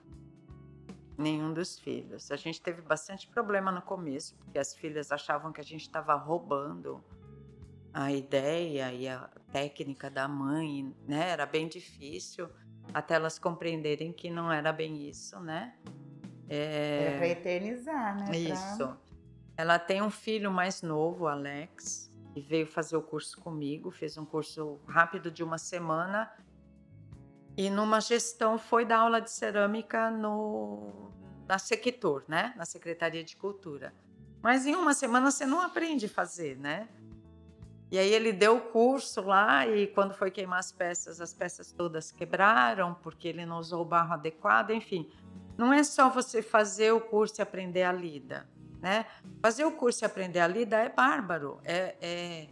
Nenhum 1.16 1.53
dos 1.53 1.79
filhos. 1.79 2.31
A 2.31 2.37
gente 2.37 2.61
teve 2.61 2.83
bastante 2.83 3.29
problema 3.29 3.70
no 3.70 3.81
começo, 3.83 4.35
porque 4.37 4.59
as 4.59 4.74
filhas 4.74 5.12
achavam 5.12 5.53
que 5.53 5.61
a 5.61 5.64
gente 5.64 5.83
estava 5.83 6.14
roubando 6.14 7.03
a 7.92 8.11
ideia 8.11 8.92
e 8.92 9.07
a 9.07 9.31
técnica 9.53 10.11
da 10.11 10.27
mãe, 10.27 10.92
né? 11.07 11.31
Era 11.31 11.46
bem 11.46 11.68
difícil 11.68 12.48
até 12.92 13.14
elas 13.14 13.38
compreenderem 13.38 14.12
que 14.12 14.29
não 14.29 14.50
era 14.50 14.72
bem 14.72 15.09
isso, 15.09 15.38
né? 15.40 15.77
Era 16.48 17.16
para 17.16 17.29
eternizar, 17.29 18.16
né? 18.16 18.24
Pra- 18.27 18.37
Isso. 18.37 18.96
Ela 19.57 19.79
tem 19.79 20.03
um 20.03 20.11
filho 20.11 20.50
mais 20.50 20.83
novo, 20.83 21.29
Alex, 21.29 22.11
que 22.33 22.40
veio 22.40 22.66
fazer 22.66 22.96
o 22.96 23.03
curso 23.03 23.40
comigo, 23.40 23.90
fez 23.92 24.18
um 24.18 24.24
curso 24.24 24.81
rápido 24.88 25.31
de 25.31 25.44
uma 25.44 25.59
semana. 25.59 26.29
E 27.57 27.71
numa 27.71 28.01
gestão 28.01 28.59
foi 28.59 28.85
dar 28.85 28.99
aula 28.99 29.21
de 29.21 29.31
cerâmica 29.31 30.11
no, 30.11 31.12
na 31.47 31.59
Sequitur, 31.59 32.25
né? 32.27 32.53
Na 32.57 32.64
Secretaria 32.64 33.23
de 33.23 33.37
Cultura. 33.37 33.95
Mas 34.43 34.67
em 34.67 34.75
uma 34.75 34.93
semana 34.93 35.31
você 35.31 35.47
não 35.47 35.61
aprende 35.61 36.07
a 36.07 36.09
fazer, 36.09 36.59
né? 36.59 36.88
E 37.90 37.99
aí 37.99 38.12
ele 38.12 38.33
deu 38.33 38.57
o 38.57 38.61
curso 38.61 39.21
lá 39.23 39.67
e 39.69 39.87
quando 39.87 40.14
foi 40.14 40.31
queimar 40.31 40.59
as 40.59 40.73
peças, 40.73 41.21
as 41.21 41.33
peças 41.33 41.71
todas 41.71 42.11
quebraram 42.11 42.95
porque 42.95 43.29
ele 43.29 43.47
não 43.47 43.59
usou 43.59 43.83
o 43.83 43.85
barro 43.85 44.14
adequado, 44.14 44.71
enfim. 44.71 45.09
não 45.57 45.73
é 45.73 45.85
só 45.85 46.11
você 46.11 46.43
fazer 46.43 46.93
o 46.93 47.01
curso 47.01 47.40
e 47.40 47.43
aprender 47.43 47.85
a 47.85 47.93
lida, 47.93 48.49
né? 48.81 49.07
Fazer 49.40 49.64
o 49.64 49.71
curso 49.71 50.05
e 50.05 50.07
aprender 50.07 50.40
a 50.40 50.49
lida 50.49 50.77
é 50.79 50.88
bárbaro, 50.88 51.61
é, 51.64 51.95
é, 52.01 52.49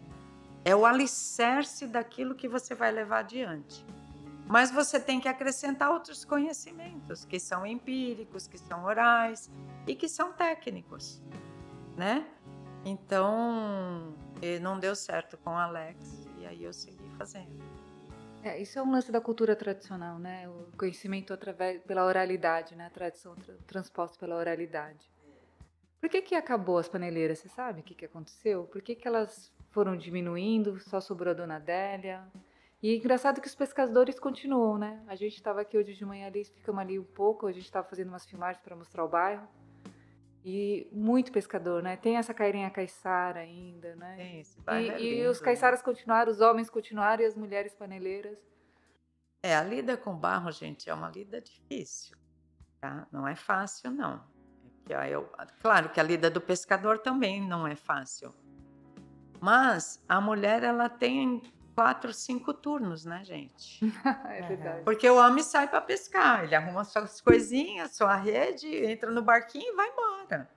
é 0.65 0.77
o 0.77 0.87
alicerce 0.87 1.89
daquilo 1.89 2.37
que 2.37 2.47
você 2.47 2.73
vai 2.73 2.93
levar 2.93 3.19
adiante. 3.19 3.85
Mas 4.47 4.71
você 4.71 5.01
tem 5.01 5.21
que 5.21 5.29
acrescentar 5.29 5.91
outros 5.91 6.25
conhecimentos 6.25 7.25
que 7.25 7.39
são 7.39 7.67
empíricos, 7.67 8.47
que 8.47 8.59
são 8.59 8.85
orais 8.85 9.51
e 9.87 9.95
que 9.95 10.09
são 10.09 10.33
técnicos, 10.33 11.23
né? 11.97 12.27
Então, 12.85 14.15
não 14.61 14.79
deu 14.79 14.95
certo 14.95 15.39
com 15.39 15.51
o 15.51 15.57
Alex 15.57 16.29
e 16.39 16.47
aí 16.47 16.65
eu 16.65 16.73
segui 16.73 17.09
fazendo. 17.17 17.63
É, 18.43 18.61
isso 18.61 18.77
é 18.77 18.83
um 18.83 18.91
lance 18.91 19.13
da 19.13 19.21
cultura 19.21 19.55
tradicional, 19.55 20.19
né? 20.19 20.49
O 20.49 20.77
conhecimento 20.77 21.33
através 21.33 21.81
pela 21.85 22.05
oralidade, 22.05 22.75
né? 22.75 22.87
A 22.87 22.91
tradição 22.91 23.37
tra 23.37 23.55
transposta 23.69 24.19
pela 24.19 24.35
oralidade. 24.37 25.09
Por 26.01 26.11
que 26.11 26.21
que 26.21 26.35
acabou 26.35 26.79
as 26.79 26.89
paneleiras? 26.89 27.39
Você 27.39 27.49
sabe 27.49 27.81
o 27.81 27.85
que 27.85 27.95
que 27.95 28.05
aconteceu? 28.05 28.65
Por 28.65 28.83
que 28.83 28.97
que 28.97 29.07
elas 29.07 29.53
foram 29.71 29.97
diminuindo? 29.97 30.81
Só 30.81 31.01
sobrou 31.01 31.31
a 31.31 31.35
Dona 31.35 31.57
Adélia? 31.57 32.27
E 32.83 32.91
é 32.91 32.97
engraçado 32.97 33.41
que 33.41 33.47
os 33.47 33.55
pescadores 33.55 34.19
continuam, 34.19 34.77
né? 34.77 35.01
A 35.07 35.15
gente 35.15 35.35
estava 35.37 35.61
aqui 35.61 35.79
hoje 35.79 35.95
de 35.95 36.05
manhã 36.05 36.27
ali, 36.27 36.45
ficamos 36.45 36.81
ali 36.81 36.99
um 36.99 37.05
pouco, 37.05 37.47
a 37.47 37.53
gente 37.53 37.65
estava 37.65 37.87
fazendo 37.89 38.09
umas 38.09 38.27
filmagens 38.27 38.61
para 38.63 38.75
mostrar 38.75 39.05
o 39.05 39.09
bairro. 39.09 39.47
E 40.45 40.89
muito 40.91 41.31
pescador, 41.31 41.81
né? 41.81 41.97
Tem 41.97 42.17
essa 42.17 42.35
cairinha 42.35 42.69
caiçara 42.69 43.39
ainda, 43.39 43.95
né? 43.95 44.17
Tem, 44.17 44.41
esse 44.41 44.61
bairro 44.61 44.85
E, 44.85 44.91
é 44.91 45.01
e 45.01 45.15
lindo, 45.19 45.31
os 45.31 45.39
né? 45.41 45.45
caiçaras 45.45 45.81
continuaram, 45.81 46.33
os 46.33 46.41
homens 46.41 46.69
continuaram 46.69 47.23
e 47.23 47.27
as 47.27 47.37
mulheres 47.37 47.73
paneleiras. 47.73 48.37
É, 49.41 49.55
a 49.55 49.63
lida 49.63 49.97
com 49.97 50.17
barro, 50.17 50.51
gente, 50.51 50.91
é 50.91 50.95
uma 50.95 51.09
lida 51.09 51.41
difícil, 51.41 52.17
tá? 52.81 53.07
Não 53.13 53.29
é 53.29 53.37
fácil, 53.37 53.93
não. 53.93 54.21
É 54.89 55.09
eu- 55.11 55.31
claro 55.61 55.91
que 55.91 56.01
a 56.01 56.03
lida 56.03 56.29
do 56.29 56.41
pescador 56.41 56.99
também 56.99 57.41
não 57.41 57.65
é 57.65 57.77
fácil. 57.77 58.35
Mas 59.41 60.03
a 60.09 60.21
mulher, 60.21 60.65
ela 60.65 60.89
tem 60.89 61.41
quatro, 61.75 62.13
cinco 62.13 62.53
turnos, 62.53 63.05
né, 63.05 63.25
gente? 63.25 63.81
é 64.29 64.43
verdade. 64.43 64.83
Porque 64.85 65.09
o 65.09 65.17
homem 65.17 65.43
sai 65.43 65.69
para 65.69 65.81
pescar, 65.81 66.45
ele 66.45 66.55
arruma 66.55 66.85
suas 66.85 67.21
coisinhas, 67.21 67.97
sua 67.97 68.17
rede, 68.17 68.69
entra 68.69 69.11
no 69.11 69.23
barquinho 69.23 69.73
e 69.73 69.77
vai 69.77 69.89
embora. 69.89 70.51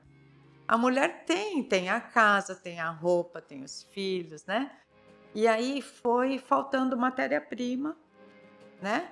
A 0.67 0.77
mulher 0.77 1.25
tem, 1.25 1.63
tem 1.63 1.89
a 1.89 2.01
casa, 2.01 2.55
tem 2.55 2.79
a 2.79 2.89
roupa, 2.89 3.41
tem 3.41 3.63
os 3.63 3.83
filhos, 3.91 4.45
né? 4.45 4.71
E 5.33 5.47
aí 5.47 5.81
foi 5.81 6.39
faltando 6.39 6.97
matéria-prima, 6.97 7.95
né? 8.81 9.11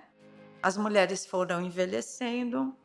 As 0.61 0.77
mulheres 0.77 1.25
foram 1.25 1.61
envelhecendo, 1.61 2.75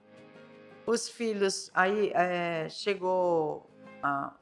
os 0.84 1.08
filhos, 1.08 1.70
aí 1.72 2.10
eh, 2.14 2.68
chegou 2.68 3.70
a, 4.02 4.34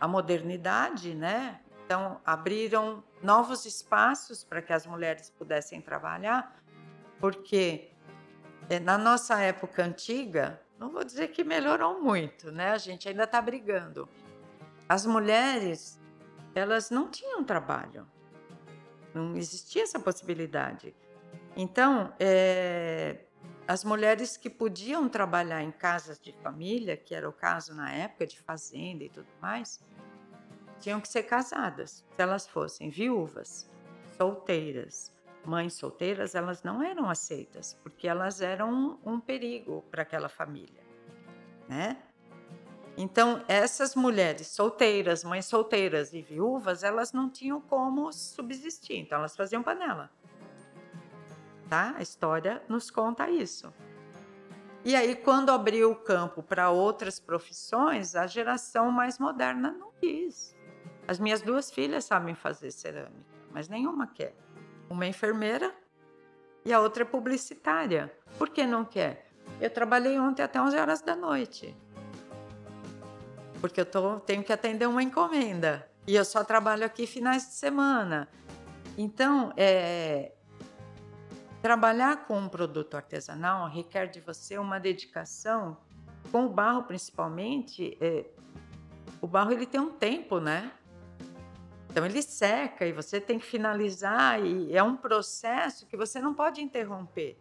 a 0.00 0.08
modernidade, 0.08 1.14
né? 1.14 1.61
Então 1.92 2.18
abriram 2.24 3.04
novos 3.22 3.66
espaços 3.66 4.42
para 4.42 4.62
que 4.62 4.72
as 4.72 4.86
mulheres 4.86 5.28
pudessem 5.28 5.78
trabalhar, 5.78 6.58
porque 7.20 7.90
eh, 8.70 8.80
na 8.80 8.96
nossa 8.96 9.38
época 9.42 9.84
antiga, 9.84 10.58
não 10.78 10.90
vou 10.90 11.04
dizer 11.04 11.28
que 11.28 11.44
melhorou 11.44 12.02
muito, 12.02 12.50
né? 12.50 12.70
A 12.70 12.78
gente 12.78 13.10
ainda 13.10 13.24
está 13.24 13.42
brigando. 13.42 14.08
As 14.88 15.04
mulheres, 15.04 16.00
elas 16.54 16.88
não 16.88 17.10
tinham 17.10 17.44
trabalho, 17.44 18.08
não 19.12 19.36
existia 19.36 19.82
essa 19.82 20.00
possibilidade. 20.00 20.96
Então, 21.54 22.14
eh, 22.18 23.18
as 23.68 23.84
mulheres 23.84 24.38
que 24.38 24.48
podiam 24.48 25.10
trabalhar 25.10 25.62
em 25.62 25.70
casas 25.70 26.18
de 26.18 26.32
família, 26.32 26.96
que 26.96 27.14
era 27.14 27.28
o 27.28 27.34
caso 27.34 27.74
na 27.74 27.92
época 27.92 28.26
de 28.26 28.40
fazenda 28.40 29.04
e 29.04 29.10
tudo 29.10 29.28
mais, 29.42 29.78
tinham 30.82 31.00
que 31.00 31.08
ser 31.08 31.22
casadas. 31.22 32.04
Se 32.14 32.22
elas 32.22 32.46
fossem 32.46 32.90
viúvas, 32.90 33.70
solteiras, 34.16 35.12
mães 35.44 35.74
solteiras, 35.74 36.34
elas 36.34 36.62
não 36.62 36.82
eram 36.82 37.08
aceitas, 37.08 37.78
porque 37.82 38.08
elas 38.08 38.40
eram 38.40 38.98
um, 39.04 39.20
perigo 39.20 39.84
para 39.90 40.02
aquela 40.02 40.28
família, 40.28 40.82
né? 41.68 41.96
Então, 42.96 43.42
essas 43.48 43.94
mulheres 43.94 44.48
solteiras, 44.48 45.24
mães 45.24 45.46
solteiras 45.46 46.12
e 46.12 46.20
viúvas, 46.20 46.82
elas 46.82 47.12
não 47.12 47.30
tinham 47.30 47.60
como 47.60 48.12
subsistir, 48.12 48.96
então 48.96 49.18
elas 49.18 49.34
faziam 49.34 49.62
panela. 49.62 50.10
Tá? 51.70 51.94
A 51.96 52.02
história 52.02 52.62
nos 52.68 52.90
conta 52.90 53.30
isso. 53.30 53.72
E 54.84 54.94
aí, 54.94 55.16
quando 55.16 55.50
abriu 55.50 55.92
o 55.92 55.96
campo 55.96 56.42
para 56.42 56.68
outras 56.70 57.18
profissões, 57.18 58.14
a 58.14 58.26
geração 58.26 58.90
mais 58.90 59.18
moderna 59.18 59.70
não 59.70 59.90
quis. 59.92 60.54
As 61.06 61.18
minhas 61.18 61.42
duas 61.42 61.70
filhas 61.70 62.04
sabem 62.04 62.34
fazer 62.34 62.70
cerâmica, 62.70 63.24
mas 63.50 63.68
nenhuma 63.68 64.06
quer. 64.06 64.34
Uma 64.88 65.04
é 65.04 65.08
enfermeira 65.08 65.74
e 66.64 66.72
a 66.72 66.80
outra 66.80 67.02
é 67.02 67.06
publicitária. 67.06 68.12
Por 68.38 68.48
que 68.50 68.64
não 68.66 68.84
quer? 68.84 69.26
Eu 69.60 69.70
trabalhei 69.70 70.18
ontem 70.18 70.42
até 70.42 70.60
11 70.60 70.76
horas 70.76 71.02
da 71.02 71.16
noite. 71.16 71.76
Porque 73.60 73.80
eu 73.80 73.86
tô, 73.86 74.20
tenho 74.20 74.42
que 74.42 74.52
atender 74.52 74.86
uma 74.86 75.02
encomenda. 75.02 75.88
E 76.06 76.14
eu 76.14 76.24
só 76.24 76.42
trabalho 76.42 76.84
aqui 76.84 77.06
finais 77.06 77.46
de 77.46 77.54
semana. 77.54 78.28
Então, 78.96 79.52
é, 79.56 80.32
trabalhar 81.60 82.26
com 82.26 82.38
um 82.38 82.48
produto 82.48 82.96
artesanal 82.96 83.68
requer 83.68 84.06
de 84.06 84.20
você 84.20 84.58
uma 84.58 84.78
dedicação. 84.78 85.76
Com 86.30 86.46
o 86.46 86.48
barro, 86.48 86.84
principalmente, 86.84 87.96
é, 88.00 88.26
o 89.20 89.26
barro 89.26 89.52
ele 89.52 89.66
tem 89.66 89.80
um 89.80 89.92
tempo, 89.92 90.40
né? 90.40 90.72
Então 91.92 92.06
ele 92.06 92.22
seca 92.22 92.86
e 92.86 92.92
você 92.92 93.20
tem 93.20 93.38
que 93.38 93.44
finalizar 93.44 94.42
e 94.42 94.74
é 94.74 94.82
um 94.82 94.96
processo 94.96 95.86
que 95.86 95.94
você 95.94 96.22
não 96.22 96.32
pode 96.32 96.62
interromper. 96.62 97.38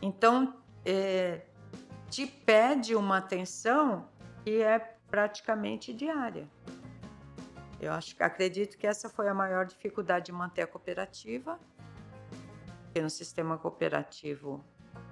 Então 0.00 0.54
é, 0.86 1.42
te 2.08 2.24
pede 2.24 2.94
uma 2.94 3.16
atenção 3.16 4.08
que 4.44 4.62
é 4.62 4.78
praticamente 5.10 5.92
diária. 5.92 6.48
Eu 7.80 7.92
acho 7.92 8.14
acredito 8.20 8.78
que 8.78 8.86
essa 8.86 9.08
foi 9.08 9.28
a 9.28 9.34
maior 9.34 9.66
dificuldade 9.66 10.26
de 10.26 10.32
manter 10.32 10.62
a 10.62 10.66
cooperativa, 10.68 11.58
porque 12.84 13.02
no 13.02 13.10
sistema 13.10 13.58
cooperativo 13.58 14.64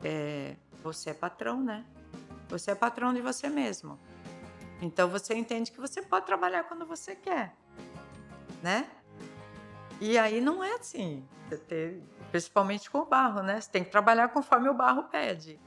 é, 0.04 0.54
você 0.80 1.10
é 1.10 1.14
patrão, 1.14 1.60
né? 1.60 1.84
Você 2.48 2.70
é 2.70 2.74
patrão 2.76 3.12
de 3.12 3.20
você 3.20 3.48
mesmo. 3.48 3.98
Então 4.80 5.08
você 5.08 5.34
entende 5.34 5.72
que 5.72 5.80
você 5.80 6.00
pode 6.02 6.24
trabalhar 6.24 6.62
quando 6.64 6.86
você 6.86 7.16
quer, 7.16 7.56
né? 8.62 8.88
E 10.00 10.18
aí 10.18 10.40
não 10.40 10.62
é 10.62 10.74
assim. 10.74 11.26
Principalmente 12.30 12.90
com 12.90 12.98
o 12.98 13.06
barro, 13.06 13.42
né? 13.42 13.60
Você 13.60 13.70
tem 13.70 13.84
que 13.84 13.90
trabalhar 13.90 14.28
conforme 14.28 14.68
o 14.68 14.74
barro 14.74 15.04
pede. 15.04 15.58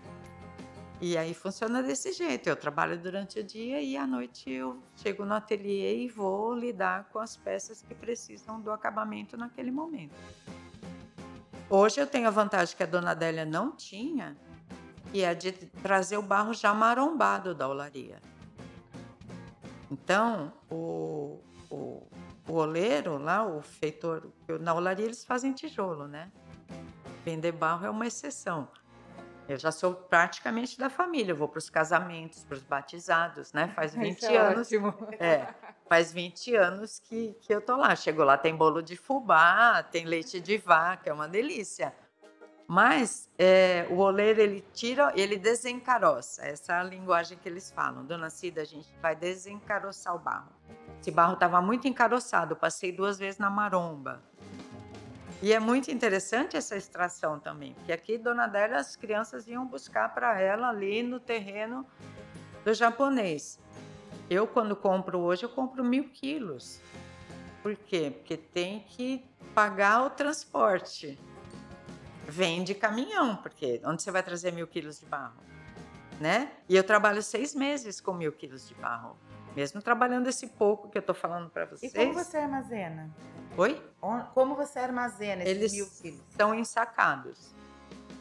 E 1.01 1.17
aí 1.17 1.33
funciona 1.33 1.81
desse 1.81 2.11
jeito. 2.11 2.47
Eu 2.47 2.55
trabalho 2.55 2.97
durante 2.97 3.39
o 3.39 3.43
dia 3.43 3.81
e 3.81 3.95
à 3.95 4.05
noite 4.05 4.51
eu 4.51 4.81
chego 4.97 5.23
no 5.23 5.33
ateliê 5.33 6.03
e 6.03 6.09
vou 6.09 6.53
lidar 6.53 7.05
com 7.05 7.19
as 7.19 7.37
peças 7.37 7.81
que 7.81 7.95
precisam 7.95 8.59
do 8.59 8.71
acabamento 8.71 9.37
naquele 9.37 9.71
momento. 9.71 10.13
Hoje 11.69 12.01
eu 12.01 12.07
tenho 12.07 12.27
a 12.27 12.31
vantagem 12.31 12.75
que 12.75 12.83
a 12.83 12.85
dona 12.85 13.11
Adélia 13.11 13.45
não 13.45 13.71
tinha, 13.71 14.35
que 15.11 15.23
é 15.23 15.33
de 15.33 15.51
trazer 15.51 16.17
o 16.17 16.21
barro 16.21 16.53
já 16.53 16.73
marombado 16.73 17.55
da 17.55 17.67
olaria. 17.67 18.19
Então, 19.89 20.51
o, 20.69 21.39
o, 21.69 22.07
o 22.49 22.55
oleiro 22.55 23.17
lá, 23.17 23.45
o 23.45 23.61
feitor, 23.61 24.27
na 24.59 24.73
olaria 24.73 25.05
eles 25.05 25.23
fazem 25.23 25.53
tijolo, 25.53 26.07
né? 26.07 26.31
Vender 27.23 27.51
barro 27.51 27.85
é 27.85 27.89
uma 27.89 28.07
exceção. 28.07 28.67
Eu 29.47 29.57
já 29.57 29.71
sou 29.71 29.93
praticamente 29.93 30.77
da 30.77 30.89
família, 30.89 31.31
eu 31.31 31.35
vou 31.35 31.47
para 31.47 31.59
os 31.59 31.69
casamentos, 31.69 32.43
para 32.43 32.55
os 32.55 32.63
batizados, 32.63 33.51
né? 33.53 33.67
Faz 33.75 33.95
20 33.95 34.17
Isso 34.17 34.25
é 34.27 34.37
anos. 34.37 34.67
ótimo. 34.67 34.93
É, 35.19 35.47
faz 35.87 36.11
20 36.11 36.55
anos 36.55 36.99
que, 36.99 37.35
que 37.41 37.53
eu 37.53 37.61
tô 37.61 37.75
lá. 37.75 37.95
Chego 37.95 38.23
lá, 38.23 38.37
tem 38.37 38.55
bolo 38.55 38.81
de 38.81 38.95
fubá, 38.95 39.81
tem 39.83 40.05
leite 40.05 40.39
de 40.39 40.57
vaca, 40.57 41.09
é 41.09 41.13
uma 41.13 41.27
delícia. 41.27 41.93
Mas 42.67 43.27
é, 43.39 43.87
o 43.89 43.95
oleiro, 43.95 44.39
ele 44.39 44.63
tira, 44.71 45.11
ele 45.15 45.35
desencaroça. 45.37 46.45
Essa 46.45 46.73
é 46.73 46.75
a 46.75 46.83
linguagem 46.83 47.35
que 47.35 47.49
eles 47.49 47.71
falam. 47.71 48.05
Dona 48.05 48.29
Cida, 48.29 48.61
a 48.61 48.65
gente 48.65 48.87
vai 49.01 49.15
desencaroçar 49.15 50.15
o 50.15 50.19
barro. 50.19 50.53
Esse 51.01 51.11
barro 51.11 51.33
estava 51.33 51.61
muito 51.61 51.87
encaroçado, 51.87 52.55
passei 52.55 52.91
duas 52.91 53.17
vezes 53.17 53.39
na 53.39 53.49
maromba. 53.49 54.21
E 55.41 55.53
é 55.53 55.59
muito 55.59 55.89
interessante 55.89 56.57
essa 56.57 56.75
extração 56.75 57.39
também, 57.39 57.73
porque 57.73 57.93
aqui, 57.93 58.17
Dona 58.17 58.43
Adélia, 58.43 58.77
as 58.77 58.95
crianças 58.95 59.47
iam 59.47 59.65
buscar 59.65 60.13
para 60.13 60.39
ela 60.39 60.69
ali 60.69 61.01
no 61.01 61.19
terreno 61.19 61.87
do 62.65 62.73
japonês. 62.73 63.57
Eu, 64.29 64.45
quando 64.45 64.75
compro 64.75 65.19
hoje, 65.19 65.43
eu 65.43 65.49
compro 65.49 65.83
mil 65.83 66.09
quilos. 66.09 66.81
Por 67.63 67.75
quê? 67.75 68.11
Porque 68.15 68.35
tem 68.35 68.81
que 68.81 69.25
pagar 69.55 70.05
o 70.05 70.09
transporte. 70.09 71.17
Vem 72.27 72.63
de 72.63 72.75
caminhão, 72.75 73.37
porque 73.37 73.81
onde 73.85 74.03
você 74.03 74.11
vai 74.11 74.21
trazer 74.21 74.51
mil 74.51 74.67
quilos 74.67 74.99
de 74.99 75.05
barro? 75.05 75.49
né? 76.19 76.51
E 76.67 76.75
eu 76.75 76.83
trabalho 76.83 77.23
seis 77.23 77.55
meses 77.55 78.01
com 78.01 78.13
mil 78.13 78.31
quilos 78.31 78.67
de 78.67 78.75
barro. 78.75 79.17
Mesmo 79.55 79.81
trabalhando 79.81 80.27
esse 80.27 80.47
pouco 80.47 80.89
que 80.89 80.97
eu 80.97 81.01
tô 81.01 81.13
falando 81.13 81.49
para 81.49 81.65
vocês. 81.65 81.91
E 81.91 81.95
como 81.95 82.13
você 82.13 82.37
armazena? 82.37 83.09
Oi? 83.57 83.81
Como 84.33 84.55
você 84.55 84.79
armazena 84.79 85.43
esses 85.43 85.55
Eles 85.57 85.71
mil 85.73 85.87
quilos? 86.01 86.21
estão 86.29 86.53
ensacados. 86.55 87.53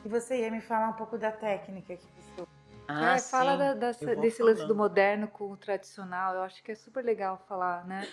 E 0.04 0.08
você 0.08 0.40
ia 0.40 0.50
me 0.50 0.60
falar 0.60 0.88
um 0.88 0.92
pouco 0.94 1.18
da 1.18 1.30
técnica 1.30 1.96
que 1.96 2.02
você. 2.02 2.48
Ah, 2.90 3.16
É, 3.16 3.18
fala 3.18 3.56
da- 3.56 3.74
desse 3.74 4.42
lance 4.42 4.62
do 4.62 4.68
falando. 4.68 4.74
moderno 4.76 5.28
com 5.28 5.50
o 5.52 5.56
tradicional. 5.56 6.34
Eu 6.34 6.42
acho 6.42 6.62
que 6.62 6.72
é 6.72 6.74
super 6.74 7.04
legal 7.04 7.44
falar, 7.46 7.84
né? 7.86 8.08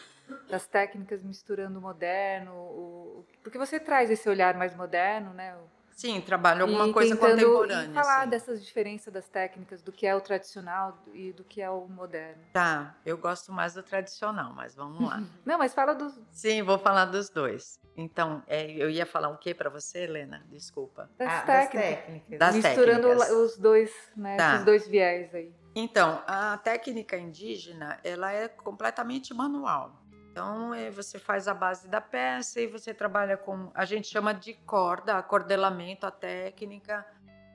Das 0.49 0.67
técnicas 0.67 1.23
misturando 1.23 1.79
o 1.79 1.81
moderno, 1.81 2.51
o- 2.53 3.25
porque 3.41 3.57
você 3.57 3.79
traz 3.79 4.11
esse 4.11 4.27
olhar 4.27 4.55
mais 4.55 4.75
moderno, 4.75 5.33
né? 5.33 5.55
o- 5.55 5.74
Sim, 5.95 6.19
trabalho 6.19 6.63
alguma 6.63 6.87
e 6.87 6.93
coisa 6.93 7.15
contemporânea. 7.15 7.89
E 7.89 7.93
falar 7.93 8.21
assim. 8.21 8.29
dessas 8.29 8.65
diferenças 8.65 9.13
das 9.13 9.29
técnicas, 9.29 9.81
do 9.81 9.93
que 9.93 10.05
é 10.05 10.13
o 10.13 10.19
tradicional 10.19 11.01
e 11.13 11.31
do 11.31 11.43
que 11.45 11.61
é 11.61 11.69
o 11.69 11.87
moderno. 11.87 12.43
Tá, 12.51 12.97
eu 13.05 13.17
gosto 13.17 13.53
mais 13.53 13.75
do 13.75 13.81
tradicional, 13.81 14.51
mas 14.53 14.75
vamos 14.75 15.01
lá. 15.07 15.23
Não, 15.45 15.57
mas 15.57 15.73
fala 15.73 15.95
dos, 15.95 16.19
Sim, 16.31 16.63
vou 16.63 16.77
falar 16.77 17.05
dos 17.05 17.29
dois. 17.29 17.79
Então, 17.95 18.43
é, 18.45 18.69
eu 18.71 18.89
ia 18.89 19.05
falar 19.05 19.29
o 19.29 19.37
que 19.37 19.53
para 19.53 19.69
você, 19.69 19.99
Helena? 19.99 20.43
Desculpa. 20.49 21.09
das 21.17 21.31
Ah, 21.31 21.41
técnicas. 21.43 21.89
técnicas. 21.89 22.39
Das 22.39 22.55
misturando 22.55 23.07
técnicas. 23.07 23.31
os 23.31 23.57
dois, 23.57 24.11
né? 24.17 24.35
Tá. 24.35 24.53
Esses 24.55 24.65
dois 24.65 24.87
viés 24.87 25.33
aí. 25.33 25.55
Então, 25.73 26.21
a 26.27 26.57
técnica 26.57 27.17
indígena, 27.17 27.99
ela 28.03 28.31
é 28.31 28.47
completamente 28.49 29.33
manual. 29.33 30.04
Então, 30.35 30.73
é, 30.73 30.91
você 30.91 31.17
faz 31.17 31.47
a 31.47 31.53
base 31.53 31.87
da 31.87 32.01
peça 32.01 32.59
e 32.59 32.67
você 32.67 32.93
trabalha 32.93 33.37
com, 33.37 33.71
a 33.73 33.85
gente 33.85 34.09
chama 34.09 34.33
de 34.33 34.53
corda, 34.53 35.15
acordelamento, 35.17 36.05
a 36.05 36.11
técnica. 36.11 37.05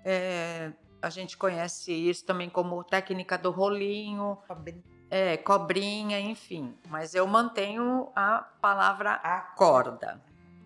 É, 0.03 0.73
a 1.03 1.11
gente 1.11 1.37
conhece 1.37 1.93
isso 1.93 2.25
também 2.25 2.49
como 2.49 2.83
técnica 2.83 3.37
do 3.37 3.51
rolinho, 3.51 4.39
é, 5.11 5.37
cobrinha, 5.37 6.19
enfim. 6.21 6.75
Mas 6.89 7.15
eu 7.15 7.27
mantenho 7.27 8.11
a 8.17 8.39
palavra 8.63 9.11
A 9.23 9.43
corda, 9.59 10.19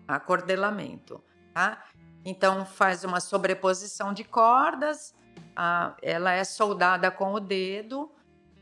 acordelamento, 0.07 1.21
tá? 1.53 1.83
Então 2.23 2.65
faz 2.65 3.03
uma 3.03 3.19
sobreposição 3.19 4.13
de 4.13 4.23
cordas, 4.23 5.13
a- 5.53 5.93
ela 6.01 6.31
é 6.31 6.45
soldada 6.45 7.11
com 7.11 7.33
o 7.33 7.41
dedo 7.41 8.09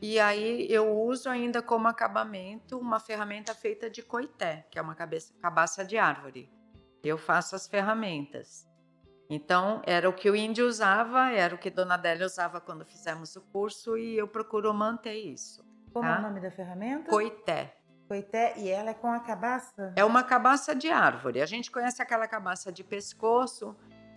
e 0.06 0.20
aí 0.20 0.70
eu 0.70 0.94
uso 1.00 1.30
ainda 1.30 1.62
como 1.62 1.88
acabamento 1.88 2.78
uma 2.78 3.00
ferramenta 3.00 3.54
feita 3.54 3.88
de 3.88 4.02
coité, 4.02 4.66
que 4.70 4.78
é 4.78 4.82
uma 4.82 4.94
cabeça, 4.94 5.32
cabaça 5.40 5.82
de 5.82 5.96
árvore. 5.96 6.52
Eu 7.02 7.16
faço 7.16 7.56
as 7.56 7.66
ferramentas. 7.66 8.68
Então 9.30 9.80
era 9.86 10.06
o 10.06 10.12
que 10.12 10.28
o 10.28 10.36
índio 10.36 10.66
usava, 10.66 11.30
era 11.30 11.54
o 11.54 11.58
que 11.58 11.70
Dona 11.70 11.94
Adélia 11.94 12.26
usava 12.26 12.60
quando 12.60 12.84
fizemos 12.84 13.34
o 13.34 13.40
curso 13.40 13.96
e 13.96 14.14
eu 14.14 14.28
procuro 14.28 14.74
manter 14.74 15.14
isso. 15.14 15.64
Como 15.90 16.06
é 16.06 16.12
tá? 16.12 16.18
o 16.18 16.22
nome 16.22 16.38
da 16.38 16.50
ferramenta? 16.50 17.08
Coité. 17.08 17.74
Coité. 18.06 18.58
E 18.58 18.68
ela 18.68 18.90
é 18.90 18.94
com 18.94 19.10
a 19.10 19.20
cabaça? 19.20 19.94
É 19.96 20.04
uma 20.04 20.22
cabaça 20.22 20.74
de 20.74 20.90
árvore. 20.90 21.40
A 21.40 21.46
gente 21.46 21.70
conhece 21.70 22.02
aquela 22.02 22.28
cabaça 22.28 22.70
de 22.70 22.84
pescoço 22.84 23.74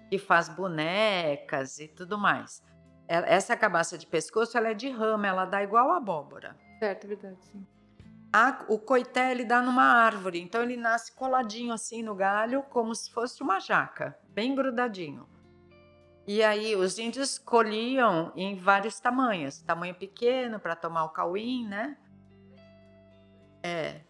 que 0.10 0.18
faz 0.18 0.50
bonecas 0.50 1.80
e 1.80 1.88
tudo 1.88 2.18
mais. 2.18 2.62
Essa 3.08 3.56
cabaça 3.56 3.98
de 3.98 4.06
pescoço 4.06 4.58
ela 4.58 4.70
é 4.70 4.74
de 4.74 4.90
rama, 4.90 5.28
ela 5.28 5.46
dá 5.46 5.64
igual 5.64 5.92
a 5.92 5.98
abóbora. 5.98 6.58
Certo, 6.80 7.06
é 7.06 7.08
verdade, 7.08 7.38
sim. 7.46 7.66
A- 8.34 8.66
o 8.68 8.78
coité 8.78 9.32
ele 9.32 9.46
dá 9.46 9.62
numa 9.62 9.84
árvore, 9.84 10.42
então 10.42 10.62
ele 10.62 10.76
nasce 10.76 11.14
coladinho 11.14 11.74
assim 11.74 12.04
no 12.04 12.14
galho, 12.14 12.62
como 12.64 12.94
se 12.94 13.10
fosse 13.12 13.42
uma 13.42 13.60
jaca, 13.60 14.18
bem 14.30 14.54
grudadinho. 14.54 15.28
E 16.28 16.44
aí 16.44 16.76
os 16.76 17.00
índios 17.00 17.40
colhiam 17.40 18.34
em 18.36 18.56
vários 18.56 19.00
tamanhos, 19.00 19.62
tamanho 19.62 19.96
pequeno 19.96 20.60
para 20.60 20.76
tomar 20.76 21.06
o 21.06 21.10
cauim, 21.10 21.66
né? 21.66 21.98
É. 23.64 24.02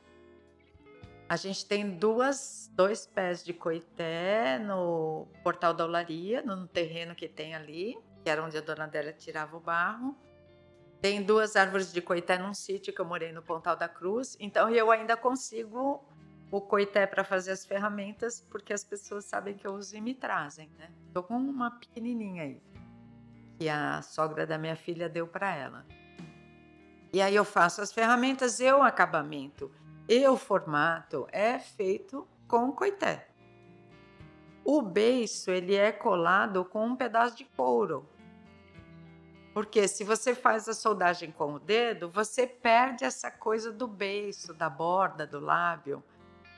A 1.29 1.35
gente 1.35 1.65
tem 1.65 1.87
duas, 1.91 2.71
dois 2.73 3.05
pés 3.05 3.45
de 3.45 3.53
coité 3.53 4.57
no 4.57 5.27
portal 5.43 5.73
da 5.73 5.85
olaria, 5.85 6.41
no 6.41 6.67
terreno 6.67 7.13
que 7.13 7.27
tem 7.27 7.53
ali, 7.53 7.95
que 8.27 8.31
era 8.31 8.43
onde 8.43 8.57
a 8.57 8.61
dona 8.61 8.83
Adélia 8.83 9.13
tirava 9.13 9.55
o 9.55 9.59
barro. 9.61 10.13
Tem 10.99 11.23
duas 11.23 11.55
árvores 11.55 11.93
de 11.93 12.01
coité 12.01 12.37
num 12.37 12.53
sítio 12.53 12.93
que 12.93 12.99
eu 12.99 13.05
morei 13.05 13.31
no 13.31 13.41
Pontal 13.41 13.77
da 13.77 13.87
Cruz, 13.87 14.35
então 14.37 14.69
eu 14.69 14.91
ainda 14.91 15.15
consigo 15.15 16.03
o 16.51 16.59
coité 16.59 17.07
para 17.07 17.23
fazer 17.23 17.51
as 17.51 17.65
ferramentas, 17.65 18.45
porque 18.49 18.73
as 18.73 18.83
pessoas 18.83 19.23
sabem 19.23 19.55
que 19.55 19.65
eu 19.65 19.73
uso 19.73 19.95
e 19.95 20.01
me 20.01 20.13
trazem, 20.13 20.69
né? 20.77 20.91
Tô 21.13 21.23
com 21.23 21.37
uma 21.37 21.71
pequenininha 21.71 22.43
aí, 22.43 22.61
que 23.57 23.69
a 23.69 24.01
sogra 24.01 24.45
da 24.45 24.57
minha 24.57 24.75
filha 24.75 25.07
deu 25.07 25.25
para 25.25 25.55
ela. 25.55 25.85
E 27.13 27.21
aí 27.21 27.33
eu 27.33 27.45
faço 27.45 27.81
as 27.81 27.93
ferramentas 27.93 28.59
e 28.59 28.69
o 28.69 28.83
acabamento 28.83 29.71
e 30.09 30.27
o 30.27 30.35
formato 30.35 31.25
é 31.31 31.57
feito 31.59 32.27
com 32.45 32.73
coité. 32.73 33.29
O 34.65 34.81
beiço 34.81 35.49
ele 35.49 35.75
é 35.75 35.93
colado 35.93 36.65
com 36.65 36.87
um 36.87 36.93
pedaço 36.93 37.37
de 37.37 37.45
couro. 37.45 38.05
Porque 39.57 39.87
se 39.87 40.03
você 40.03 40.35
faz 40.35 40.69
a 40.69 40.73
soldagem 40.75 41.31
com 41.31 41.55
o 41.55 41.59
dedo, 41.59 42.11
você 42.11 42.45
perde 42.45 43.03
essa 43.03 43.31
coisa 43.31 43.71
do 43.71 43.87
beiço, 43.87 44.53
da 44.53 44.69
borda, 44.69 45.25
do 45.25 45.39
lábio. 45.39 46.03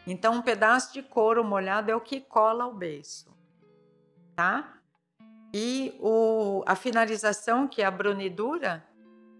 Então, 0.05 0.33
um 0.33 0.41
pedaço 0.41 0.91
de 0.91 1.01
couro 1.01 1.41
molhado 1.41 1.89
é 1.89 1.95
o 1.95 2.01
que 2.01 2.19
cola 2.19 2.67
o 2.67 2.73
beiço, 2.73 3.33
tá? 4.35 4.81
E 5.53 5.97
o, 6.01 6.61
a 6.65 6.75
finalização, 6.75 7.69
que 7.69 7.81
é 7.81 7.85
a 7.85 7.91
brunidura, 7.91 8.85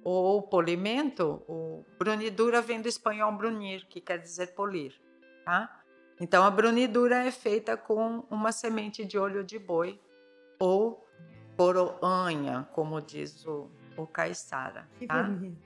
ou 0.05 0.41
polimento, 0.41 1.43
o 1.45 1.84
brunidura 1.97 2.62
vem 2.62 2.82
do 2.82 2.88
espanhol 2.88 3.34
brunir, 3.34 3.86
que 3.89 3.99
quer 3.99 4.20
dizer 4.20 4.55
polir, 4.55 4.95
tá? 5.43 5.82
Então, 6.22 6.45
a 6.45 6.49
brunidura 6.49 7.26
é 7.26 7.32
feita 7.32 7.76
com 7.76 8.24
uma 8.32 8.53
semente 8.53 9.03
de 9.03 9.18
olho 9.18 9.43
de 9.43 9.60
boi 9.60 9.99
ou 10.57 11.09
coroanha, 11.60 12.66
como 12.72 13.01
diz 13.01 13.45
o, 13.45 13.70
o 13.97 14.07
caiçara, 14.07 14.88
Que 14.97 15.05
tá? 15.05 15.24
bonito. 15.24 15.57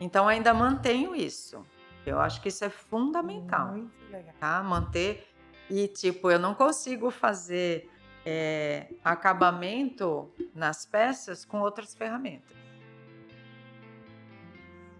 Então, 0.00 0.28
ainda 0.28 0.54
mantenho 0.54 1.16
isso. 1.16 1.66
Eu 2.06 2.20
acho 2.20 2.40
que 2.40 2.48
isso 2.48 2.64
é 2.64 2.68
fundamental 2.70 3.72
Muito 3.72 3.92
legal. 4.10 4.34
tá? 4.38 4.62
Manter. 4.62 5.28
E, 5.68 5.88
tipo, 5.88 6.30
eu 6.30 6.38
não 6.38 6.54
consigo 6.54 7.10
fazer 7.10 7.90
é, 8.24 8.88
acabamento 9.04 10.32
nas 10.54 10.86
peças 10.86 11.44
com 11.44 11.60
outras 11.60 11.92
ferramentas. 11.94 12.56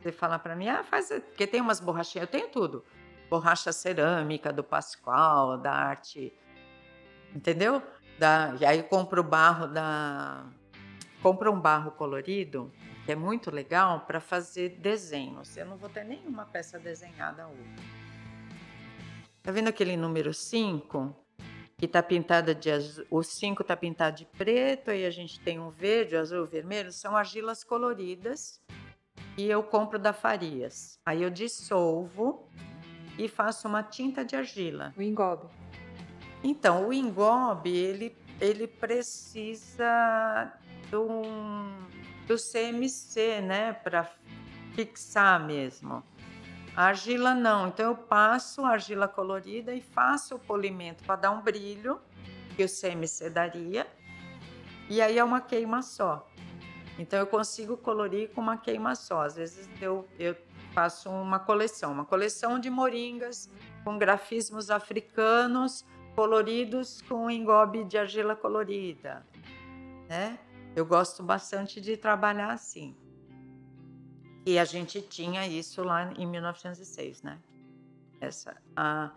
Você 0.01 0.11
fala 0.11 0.39
para 0.39 0.57
mim, 0.57 0.69
ah, 0.69 0.83
faz. 0.83 1.09
Porque 1.09 1.47
tem 1.47 1.61
umas 1.61 1.79
borrachinhas, 1.79 2.27
eu 2.27 2.31
tenho 2.31 2.49
tudo. 2.49 2.85
Borracha 3.31 3.73
cerâmica 3.73 4.53
do 4.53 4.65
Pascoal, 4.65 5.57
da 5.57 5.73
arte. 5.73 6.33
Entendeu? 7.35 7.81
Da, 8.19 8.55
e 8.61 8.65
aí 8.65 8.83
compro 8.83 9.23
barro 9.23 9.67
da. 9.67 10.47
Compro 11.23 11.53
um 11.53 11.61
barro 11.61 11.93
colorido, 11.93 12.73
que 13.05 13.13
é 13.13 13.17
muito 13.17 13.51
legal, 13.51 14.01
para 14.01 14.21
fazer 14.21 14.71
desenhos. 14.81 15.57
Eu 15.57 15.67
não 15.67 15.77
vou 15.77 15.89
ter 15.89 16.05
nenhuma 16.05 16.45
peça 16.45 16.79
desenhada 16.79 17.47
hoje. 17.47 18.03
Tá 19.43 19.51
vendo 19.51 19.69
aquele 19.69 19.97
número 19.97 20.33
5? 20.33 21.15
Que 21.77 21.89
tá 21.89 22.03
pintada 22.03 22.55
de 22.55 22.71
azul. 22.71 23.05
O 23.11 23.23
5 23.23 23.65
tá 23.65 23.77
pintado 23.77 24.17
de 24.17 24.25
preto, 24.25 24.91
aí 24.91 25.05
a 25.05 25.11
gente 25.11 25.41
tem 25.41 25.59
um 25.59 25.71
verde, 25.71 26.17
azul, 26.17 26.47
vermelho. 26.47 26.93
São 26.93 27.17
argilas 27.17 27.65
coloridas 27.65 28.61
e 29.37 29.47
eu 29.49 29.63
compro 29.63 29.99
da 29.99 30.13
Farias. 30.13 30.99
Aí 31.05 31.23
eu 31.23 31.31
dissolvo 31.31 32.49
e 33.19 33.29
faço 33.29 33.67
uma 33.67 33.83
tinta 33.83 34.25
de 34.25 34.37
argila. 34.37 34.93
O 34.97 35.03
engobe. 35.03 35.49
Então, 36.45 36.89
o 36.89 36.93
engobe, 36.93 37.71
ele, 37.71 38.17
ele 38.41 38.67
precisa 38.67 40.53
do, 40.91 41.07
do 42.27 42.37
CMC, 42.37 43.41
né? 43.41 43.73
Para 43.73 44.11
fixar 44.75 45.45
mesmo. 45.45 46.03
A 46.75 46.87
argila 46.87 47.35
não. 47.35 47.69
Então, 47.69 47.91
eu 47.91 47.97
passo 47.97 48.65
a 48.65 48.71
argila 48.71 49.07
colorida 49.07 49.73
e 49.73 49.81
faço 49.81 50.35
o 50.35 50.39
polimento 50.39 51.05
para 51.05 51.17
dar 51.17 51.31
um 51.31 51.41
brilho 51.41 52.01
que 52.57 52.65
o 52.65 52.69
CMC 52.69 53.31
daria. 53.31 53.87
E 54.89 55.01
aí 55.01 55.19
é 55.19 55.25
uma 55.25 55.41
queima 55.41 55.81
só. 55.81 56.29
Então, 56.99 57.19
eu 57.19 57.27
consigo 57.27 57.77
colorir 57.77 58.31
com 58.31 58.41
uma 58.41 58.57
queima 58.57 58.97
só. 58.97 59.23
Às 59.23 59.37
vezes, 59.37 59.69
eu, 59.81 60.09
eu 60.19 60.37
faço 60.75 61.09
uma 61.09 61.39
coleção. 61.39 61.93
Uma 61.93 62.05
coleção 62.05 62.59
de 62.59 62.69
moringas 62.69 63.49
com 63.85 63.97
grafismos 63.97 64.71
africanos 64.71 65.85
coloridos 66.15 67.03
com 67.03 67.31
engobe 67.31 67.85
de 67.85 67.99
argila 67.99 68.37
colorida, 68.37 69.27
né? 70.09 70.39
Eu 70.75 70.87
gosto 70.87 71.23
bastante 71.23 71.81
de 71.81 71.97
trabalhar 71.97 72.53
assim. 72.53 72.97
E 74.45 74.59
a 74.59 74.65
gente 74.65 75.01
tinha 75.01 75.47
isso 75.47 75.83
lá 75.83 76.13
em 76.13 76.27
1906, 76.27 77.23
né? 77.23 77.39
Essa, 78.21 78.57
a... 78.75 79.13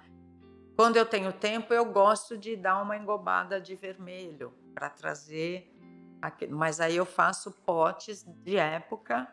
Quando 0.76 0.98
eu 0.98 1.06
tenho 1.06 1.32
tempo, 1.32 1.74
eu 1.74 1.86
gosto 1.86 2.38
de 2.38 2.56
dar 2.56 2.82
uma 2.82 2.98
engobada 2.98 3.62
de 3.62 3.76
vermelho 3.76 4.54
para 4.74 4.90
trazer 4.90 5.72
Mas 6.50 6.82
aí 6.82 6.96
eu 6.98 7.06
faço 7.06 7.52
potes 7.52 8.24
de 8.44 8.58
época 8.58 9.28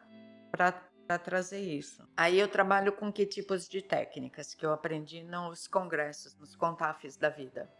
para 0.50 0.72
trazer 1.18 1.60
isso. 1.60 2.06
Aí 2.16 2.38
eu 2.38 2.48
trabalho 2.48 2.92
com 2.92 3.12
que 3.12 3.26
tipos 3.26 3.68
de 3.68 3.82
técnicas 3.82 4.54
que 4.54 4.64
eu 4.64 4.72
aprendi 4.72 5.22
nos 5.22 5.66
congressos, 5.66 6.36
nos 6.38 6.54
CONTAFs 6.56 7.16
da 7.16 7.28
vida. 7.28 7.70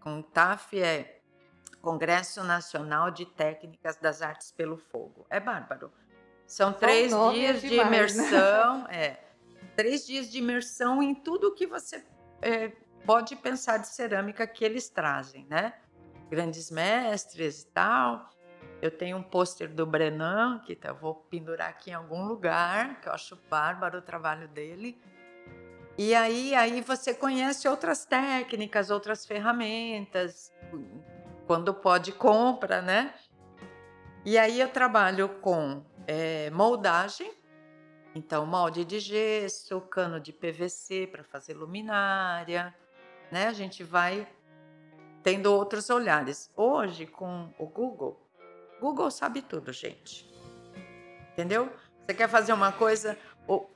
CONTAF 0.00 0.80
é 0.80 1.22
Congresso 1.80 2.44
Nacional 2.44 3.10
de 3.10 3.26
Técnicas 3.26 3.96
das 3.96 4.22
Artes 4.22 4.52
pelo 4.52 4.76
Fogo. 4.76 5.26
É 5.28 5.40
bárbaro. 5.40 5.92
São 6.46 6.72
três 6.72 7.12
dias 7.32 7.60
de 7.60 7.70
demais, 7.70 8.16
né? 8.16 8.24
imersão, 8.28 8.82
né? 8.84 8.88
é, 8.96 9.24
três 9.74 10.06
dias 10.06 10.30
de 10.30 10.38
imersão 10.38 11.02
em 11.02 11.14
tudo 11.14 11.54
que 11.54 11.66
você 11.66 12.04
é, 12.40 12.72
pode 13.04 13.34
pensar 13.36 13.78
de 13.78 13.88
cerâmica 13.88 14.46
que 14.46 14.64
eles 14.64 14.88
trazem, 14.88 15.46
né? 15.48 15.74
Grandes 16.30 16.70
mestres 16.70 17.62
e 17.62 17.66
tal. 17.66 18.30
Eu 18.82 18.90
tenho 18.90 19.16
um 19.16 19.22
pôster 19.22 19.68
do 19.68 19.86
Brenan, 19.86 20.60
que 20.66 20.76
eu 20.82 20.94
vou 20.96 21.14
pendurar 21.14 21.68
aqui 21.68 21.90
em 21.90 21.94
algum 21.94 22.24
lugar, 22.24 23.00
que 23.00 23.08
eu 23.08 23.12
acho 23.12 23.38
bárbaro 23.48 24.00
o 24.00 24.02
trabalho 24.02 24.48
dele. 24.48 25.00
E 25.96 26.12
aí, 26.16 26.52
aí 26.56 26.80
você 26.80 27.14
conhece 27.14 27.68
outras 27.68 28.04
técnicas, 28.04 28.90
outras 28.90 29.24
ferramentas, 29.24 30.52
quando 31.46 31.72
pode 31.72 32.10
compra, 32.10 32.82
né? 32.82 33.14
E 34.24 34.36
aí 34.36 34.60
eu 34.60 34.68
trabalho 34.68 35.28
com 35.40 35.84
é, 36.04 36.50
moldagem, 36.50 37.32
então 38.16 38.44
molde 38.44 38.84
de 38.84 38.98
gesso, 38.98 39.80
cano 39.82 40.18
de 40.18 40.32
PVC 40.32 41.06
para 41.06 41.22
fazer 41.22 41.54
luminária, 41.54 42.74
né? 43.30 43.46
A 43.46 43.52
gente 43.52 43.84
vai 43.84 44.26
tendo 45.22 45.52
outros 45.52 45.88
olhares. 45.88 46.50
Hoje 46.56 47.06
com 47.06 47.54
o 47.58 47.66
Google, 47.66 48.21
Google 48.82 49.12
sabe 49.12 49.40
tudo, 49.42 49.72
gente. 49.72 50.28
Entendeu? 51.32 51.72
Você 52.00 52.14
quer 52.14 52.28
fazer 52.28 52.52
uma 52.52 52.72
coisa 52.72 53.16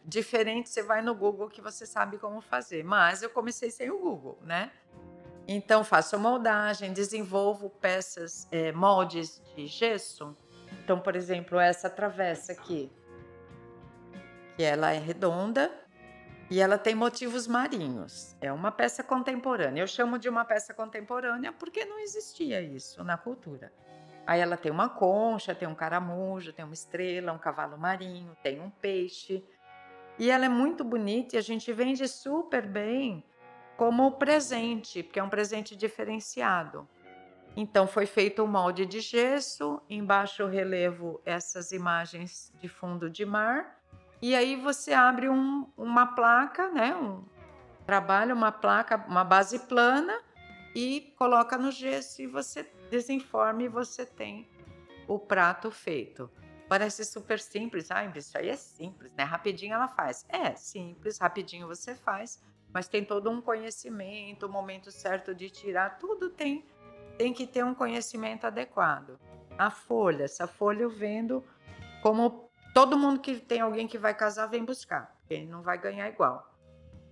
diferente, 0.04 0.68
você 0.68 0.82
vai 0.82 1.00
no 1.00 1.14
Google 1.14 1.48
que 1.48 1.60
você 1.60 1.86
sabe 1.86 2.18
como 2.18 2.40
fazer. 2.40 2.82
Mas 2.82 3.22
eu 3.22 3.30
comecei 3.30 3.70
sem 3.70 3.88
o 3.88 4.00
Google, 4.00 4.36
né? 4.42 4.72
Então, 5.46 5.84
faço 5.84 6.18
moldagem, 6.18 6.92
desenvolvo 6.92 7.70
peças, 7.70 8.48
é, 8.50 8.72
moldes 8.72 9.40
de 9.54 9.68
gesso. 9.68 10.36
Então, 10.82 10.98
por 10.98 11.14
exemplo, 11.14 11.56
essa 11.60 11.88
travessa 11.88 12.50
aqui, 12.50 12.90
que 14.56 14.64
ela 14.64 14.90
é 14.90 14.98
redonda 14.98 15.72
e 16.50 16.60
ela 16.60 16.76
tem 16.76 16.96
motivos 16.96 17.46
marinhos. 17.46 18.34
É 18.40 18.52
uma 18.52 18.72
peça 18.72 19.04
contemporânea. 19.04 19.82
Eu 19.82 19.86
chamo 19.86 20.18
de 20.18 20.28
uma 20.28 20.44
peça 20.44 20.74
contemporânea 20.74 21.52
porque 21.52 21.84
não 21.84 22.00
existia 22.00 22.60
isso 22.60 23.04
na 23.04 23.16
cultura. 23.16 23.72
Aí 24.26 24.40
ela 24.40 24.56
tem 24.56 24.72
uma 24.72 24.88
concha, 24.88 25.54
tem 25.54 25.68
um 25.68 25.74
caramujo, 25.74 26.52
tem 26.52 26.64
uma 26.64 26.74
estrela, 26.74 27.32
um 27.32 27.38
cavalo 27.38 27.78
marinho, 27.78 28.36
tem 28.42 28.60
um 28.60 28.70
peixe. 28.70 29.44
E 30.18 30.30
ela 30.30 30.46
é 30.46 30.48
muito 30.48 30.82
bonita 30.82 31.36
e 31.36 31.38
a 31.38 31.42
gente 31.42 31.72
vende 31.72 32.08
super 32.08 32.66
bem 32.66 33.24
como 33.76 34.10
presente, 34.12 35.02
porque 35.02 35.20
é 35.20 35.22
um 35.22 35.28
presente 35.28 35.76
diferenciado. 35.76 36.88
Então 37.56 37.86
foi 37.86 38.04
feito 38.04 38.42
um 38.42 38.46
molde 38.46 38.84
de 38.84 39.00
gesso, 39.00 39.80
embaixo 39.88 40.42
eu 40.42 40.48
relevo 40.48 41.20
essas 41.24 41.72
imagens 41.72 42.52
de 42.60 42.68
fundo 42.68 43.08
de 43.08 43.24
mar, 43.24 43.80
e 44.20 44.34
aí 44.34 44.56
você 44.56 44.92
abre 44.92 45.28
um, 45.28 45.66
uma 45.76 46.06
placa, 46.06 46.68
né? 46.68 46.94
Um, 46.94 47.24
trabalha 47.86 48.34
uma 48.34 48.50
placa, 48.50 48.96
uma 49.08 49.24
base 49.24 49.58
plana 49.60 50.20
e 50.74 51.14
coloca 51.16 51.56
no 51.56 51.70
gesso 51.70 52.20
e 52.20 52.26
você 52.26 52.66
desenforma 52.90 53.62
e 53.62 53.68
você 53.68 54.04
tem 54.04 54.48
o 55.06 55.18
prato 55.18 55.70
feito. 55.70 56.30
Parece 56.68 57.04
super 57.04 57.38
simples, 57.38 57.90
ah, 57.90 58.04
isso 58.16 58.36
aí 58.36 58.48
é 58.48 58.56
simples, 58.56 59.12
né? 59.14 59.22
Rapidinho 59.22 59.74
ela 59.74 59.88
faz. 59.88 60.24
É 60.28 60.54
simples, 60.56 61.18
rapidinho 61.18 61.68
você 61.68 61.94
faz, 61.94 62.42
mas 62.72 62.88
tem 62.88 63.04
todo 63.04 63.30
um 63.30 63.40
conhecimento, 63.40 64.46
o 64.46 64.48
momento 64.48 64.90
certo 64.90 65.34
de 65.34 65.48
tirar, 65.48 65.98
tudo 65.98 66.30
tem 66.30 66.64
tem 67.16 67.32
que 67.32 67.46
ter 67.46 67.64
um 67.64 67.74
conhecimento 67.74 68.46
adequado. 68.46 69.18
A 69.56 69.70
folha, 69.70 70.24
essa 70.24 70.46
folha 70.46 70.82
eu 70.82 70.90
vendo 70.90 71.42
como 72.02 72.50
todo 72.74 72.98
mundo 72.98 73.20
que 73.20 73.40
tem 73.40 73.60
alguém 73.60 73.88
que 73.88 73.96
vai 73.96 74.14
casar 74.14 74.46
vem 74.48 74.64
buscar, 74.64 75.16
ele 75.30 75.46
não 75.46 75.62
vai 75.62 75.78
ganhar 75.78 76.08
igual. 76.08 76.54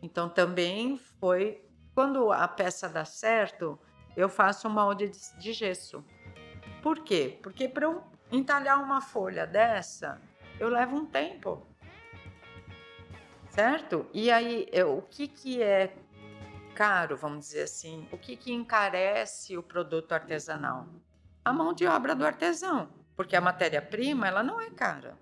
Então 0.02 0.28
também 0.28 0.98
foi 1.18 1.64
quando 1.94 2.30
a 2.30 2.46
peça 2.46 2.88
dá 2.88 3.04
certo, 3.04 3.78
eu 4.16 4.28
faço 4.28 4.68
molde 4.68 5.10
de 5.38 5.52
gesso. 5.52 6.04
Por 6.82 7.00
quê? 7.00 7.38
Porque 7.42 7.68
para 7.68 7.86
eu 7.86 8.02
entalhar 8.30 8.82
uma 8.82 9.00
folha 9.00 9.46
dessa, 9.46 10.20
eu 10.58 10.68
levo 10.68 10.96
um 10.96 11.06
tempo 11.06 11.66
certo? 13.54 14.06
E 14.12 14.32
aí, 14.32 14.66
o 14.84 15.00
que, 15.00 15.28
que 15.28 15.62
é 15.62 15.94
caro, 16.74 17.16
vamos 17.16 17.46
dizer 17.46 17.62
assim? 17.62 18.06
O 18.10 18.18
que, 18.18 18.36
que 18.36 18.52
encarece 18.52 19.56
o 19.56 19.62
produto 19.62 20.10
artesanal? 20.10 20.88
A 21.44 21.52
mão 21.52 21.72
de 21.72 21.86
obra 21.86 22.16
do 22.16 22.26
artesão, 22.26 22.88
porque 23.14 23.36
a 23.36 23.40
matéria-prima 23.40 24.26
ela 24.26 24.42
não 24.42 24.60
é 24.60 24.70
cara. 24.70 25.16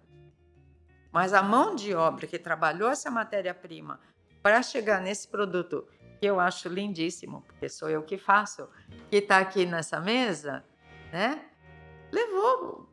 Mas 1.13 1.35
a 1.35 1.43
mão 1.43 1.75
de 1.75 1.95
obra 1.95 2.27
que 2.27 2.39
trabalhou 2.39 2.89
essa 2.89 3.11
matéria-prima 3.11 4.01
para 4.43 4.63
chegar 4.63 5.03
nesse 5.03 5.29
produto 5.29 5.87
que 6.23 6.27
eu 6.27 6.39
acho 6.39 6.69
lindíssimo, 6.69 7.43
porque 7.49 7.69
sou 7.69 7.91
eu 7.91 8.01
que 8.01 8.17
faço, 8.17 8.69
que 9.11 9.17
está 9.17 9.39
aqui 9.39 9.67
nessa 9.67 10.01
mesa, 10.01 10.65
né? 11.13 11.45
Levou 12.13 12.89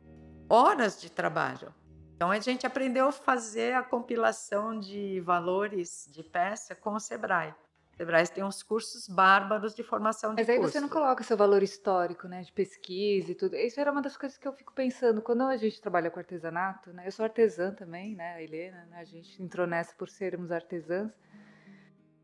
horas 0.48 1.00
de 1.00 1.08
trabalho. 1.12 1.72
Então 2.16 2.32
a 2.32 2.40
gente 2.40 2.66
aprendeu 2.66 3.06
a 3.06 3.12
fazer 3.12 3.74
a 3.74 3.84
compilação 3.84 4.76
de 4.80 5.20
valores 5.20 6.08
de 6.10 6.24
peça 6.24 6.74
com 6.74 6.94
o 6.94 6.98
Sebrae. 6.98 7.54
O 7.92 7.96
Sebrae 7.98 8.26
tem 8.26 8.42
uns 8.42 8.64
cursos 8.64 9.06
bárbaros 9.06 9.76
de 9.76 9.84
formação 9.84 10.34
de 10.34 10.42
Mas 10.42 10.50
aí 10.50 10.56
curso. 10.56 10.72
você 10.72 10.80
não 10.80 10.88
coloca 10.88 11.22
seu 11.22 11.36
valor 11.36 11.62
histórico, 11.62 12.26
né, 12.26 12.42
de 12.42 12.50
pesquisa 12.50 13.30
e 13.30 13.34
tudo. 13.36 13.54
Isso 13.54 13.78
era 13.78 13.92
uma 13.92 14.02
das 14.02 14.16
coisas 14.16 14.36
que 14.36 14.48
eu 14.48 14.52
fico 14.52 14.72
pensando 14.72 15.22
quando 15.22 15.42
a 15.42 15.56
gente 15.56 15.80
trabalha 15.80 16.10
com 16.10 16.18
artesanato, 16.18 16.92
né? 16.92 17.06
Eu 17.06 17.12
sou 17.12 17.22
artesã 17.22 17.72
também, 17.72 18.16
né, 18.16 18.32
a 18.34 18.42
Helena, 18.42 18.86
né? 18.86 18.98
a 18.98 19.04
gente 19.04 19.40
entrou 19.40 19.68
nessa 19.68 19.94
por 19.94 20.08
sermos 20.08 20.50
artesãs. 20.50 21.12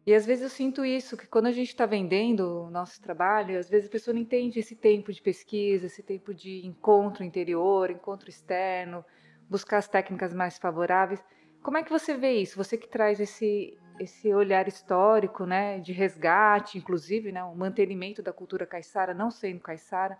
E 0.07 0.15
às 0.15 0.25
vezes 0.25 0.45
eu 0.45 0.49
sinto 0.49 0.85
isso, 0.85 1.17
que 1.17 1.27
quando 1.27 1.47
a 1.47 1.53
gente 1.53 1.71
está 1.71 1.85
vendendo 1.85 2.67
o 2.67 2.71
nosso 2.71 3.03
trabalho, 3.03 3.59
às 3.59 3.69
vezes 3.69 3.89
a 3.89 3.91
pessoa 3.91 4.15
não 4.15 4.21
entende 4.21 4.61
esse 4.61 4.77
tempo 4.77 5.13
de 5.13 5.21
pesquisa, 5.21 5.87
esse 5.87 6.01
tempo 6.01 6.33
de 6.33 6.65
encontro 6.65 7.25
interior, 7.25 7.91
encontro 7.91 8.31
externo, 8.31 9.05
buscar 9.51 9.79
as 9.79 9.89
técnicas 9.89 10.33
mais 10.33 10.59
favoráveis. 10.59 11.25
Como 11.61 11.77
é 11.77 11.83
que 11.83 11.91
você 11.91 12.17
vê 12.17 12.35
isso? 12.35 12.57
Você 12.57 12.77
que 12.77 12.89
traz 12.89 13.19
esse 13.19 13.77
esse 13.99 14.33
olhar 14.35 14.69
histórico, 14.69 15.47
né, 15.47 15.81
de 15.81 15.91
resgate, 15.91 16.77
inclusive, 16.77 17.33
né, 17.33 17.43
o 17.43 17.57
mantenimento 17.57 18.23
da 18.23 18.31
cultura 18.31 18.67
caiçara, 18.67 19.15
não 19.15 19.31
sendo 19.31 19.59
caiçara. 19.61 20.19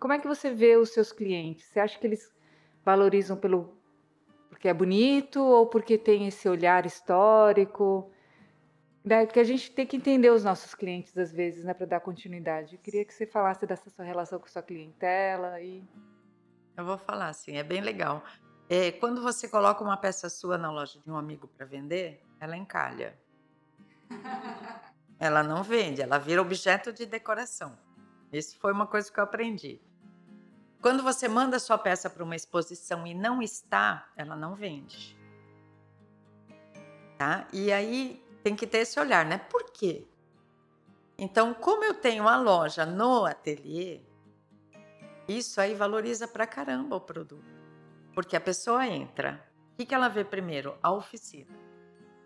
Como 0.00 0.12
é 0.12 0.18
que 0.18 0.26
você 0.26 0.50
vê 0.50 0.76
os 0.76 0.92
seus 0.92 1.12
clientes? 1.12 1.64
Você 1.66 1.78
acha 1.78 1.96
que 1.96 2.06
eles 2.06 2.34
valorizam 2.84 3.36
pelo 3.36 3.72
porque 4.50 4.68
é 4.68 4.74
bonito 4.74 5.40
ou 5.40 5.66
porque 5.68 5.96
tem 5.96 6.26
esse 6.26 6.48
olhar 6.48 6.84
histórico? 6.84 8.10
Né, 9.04 9.26
porque 9.26 9.40
a 9.40 9.44
gente 9.44 9.70
tem 9.70 9.86
que 9.86 9.96
entender 9.98 10.30
os 10.30 10.44
nossos 10.44 10.74
clientes 10.74 11.16
às 11.18 11.30
vezes, 11.30 11.62
né, 11.62 11.74
para 11.74 11.86
dar 11.86 12.00
continuidade. 12.00 12.76
Eu 12.76 12.80
queria 12.80 13.04
que 13.04 13.12
você 13.12 13.26
falasse 13.26 13.66
dessa 13.66 13.90
sua 13.90 14.04
relação 14.04 14.38
com 14.38 14.46
sua 14.46 14.62
clientela 14.62 15.60
e 15.60 15.86
eu 16.76 16.84
vou 16.84 16.98
falar 16.98 17.28
assim, 17.28 17.56
é 17.56 17.62
bem 17.62 17.80
legal. 17.80 18.24
É, 18.68 18.90
quando 18.92 19.22
você 19.22 19.46
coloca 19.46 19.84
uma 19.84 19.96
peça 19.96 20.28
sua 20.28 20.58
na 20.58 20.72
loja 20.72 20.98
de 20.98 21.10
um 21.10 21.16
amigo 21.16 21.46
para 21.46 21.66
vender, 21.66 22.20
ela 22.40 22.56
encalha. 22.56 23.16
ela 25.20 25.42
não 25.42 25.62
vende, 25.62 26.02
ela 26.02 26.18
vira 26.18 26.40
objeto 26.40 26.92
de 26.92 27.06
decoração. 27.06 27.78
Isso 28.32 28.58
foi 28.58 28.72
uma 28.72 28.86
coisa 28.86 29.12
que 29.12 29.20
eu 29.20 29.24
aprendi. 29.24 29.80
Quando 30.80 31.02
você 31.02 31.28
manda 31.28 31.58
sua 31.58 31.78
peça 31.78 32.10
para 32.10 32.24
uma 32.24 32.34
exposição 32.34 33.06
e 33.06 33.14
não 33.14 33.40
está, 33.40 34.10
ela 34.16 34.34
não 34.34 34.54
vende. 34.54 35.16
Tá? 37.16 37.46
E 37.52 37.70
aí 37.70 38.23
tem 38.44 38.54
que 38.54 38.66
ter 38.66 38.78
esse 38.78 39.00
olhar, 39.00 39.24
né? 39.24 39.38
Por 39.38 39.64
quê? 39.72 40.06
Então, 41.16 41.54
como 41.54 41.82
eu 41.82 41.94
tenho 41.94 42.28
a 42.28 42.36
loja 42.36 42.84
no 42.84 43.24
ateliê, 43.24 44.02
isso 45.26 45.58
aí 45.62 45.74
valoriza 45.74 46.28
pra 46.28 46.46
caramba 46.46 46.94
o 46.94 47.00
produto. 47.00 47.54
Porque 48.14 48.36
a 48.36 48.40
pessoa 48.40 48.86
entra. 48.86 49.42
O 49.72 49.76
que, 49.76 49.86
que 49.86 49.94
ela 49.94 50.08
vê 50.08 50.22
primeiro? 50.22 50.76
A 50.82 50.92
oficina. 50.92 51.50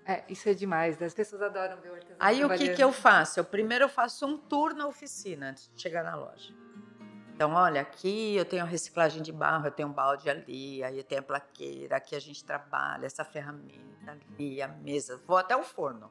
É, 0.04 0.24
isso 0.28 0.48
é 0.48 0.54
demais, 0.54 0.98
né? 0.98 1.06
as 1.06 1.14
pessoas 1.14 1.40
adoram 1.40 1.80
ver 1.80 1.90
o 1.90 1.94
artesão. 1.94 2.16
Aí 2.18 2.44
o 2.44 2.48
que, 2.48 2.74
que 2.74 2.82
eu 2.82 2.92
faço? 2.92 3.38
Eu 3.38 3.44
primeiro 3.44 3.84
eu 3.84 3.88
faço 3.88 4.26
um 4.26 4.36
tour 4.36 4.74
na 4.74 4.88
oficina 4.88 5.50
antes 5.50 5.70
de 5.72 5.80
chegar 5.80 6.02
na 6.02 6.16
loja. 6.16 6.52
Então, 7.38 7.52
olha, 7.52 7.82
aqui 7.82 8.34
eu 8.34 8.44
tenho 8.44 8.66
reciclagem 8.66 9.22
de 9.22 9.30
barro, 9.30 9.64
eu 9.64 9.70
tenho 9.70 9.88
um 9.88 9.92
balde 9.92 10.28
ali, 10.28 10.82
aí 10.82 10.98
eu 10.98 11.04
tenho 11.04 11.20
a 11.20 11.24
plaqueira, 11.24 11.94
aqui 11.94 12.16
a 12.16 12.18
gente 12.18 12.44
trabalha 12.44 13.06
essa 13.06 13.24
ferramenta 13.24 14.10
ali, 14.10 14.60
a 14.60 14.66
mesa, 14.66 15.22
vou 15.24 15.36
até 15.36 15.56
o 15.56 15.62
forno. 15.62 16.10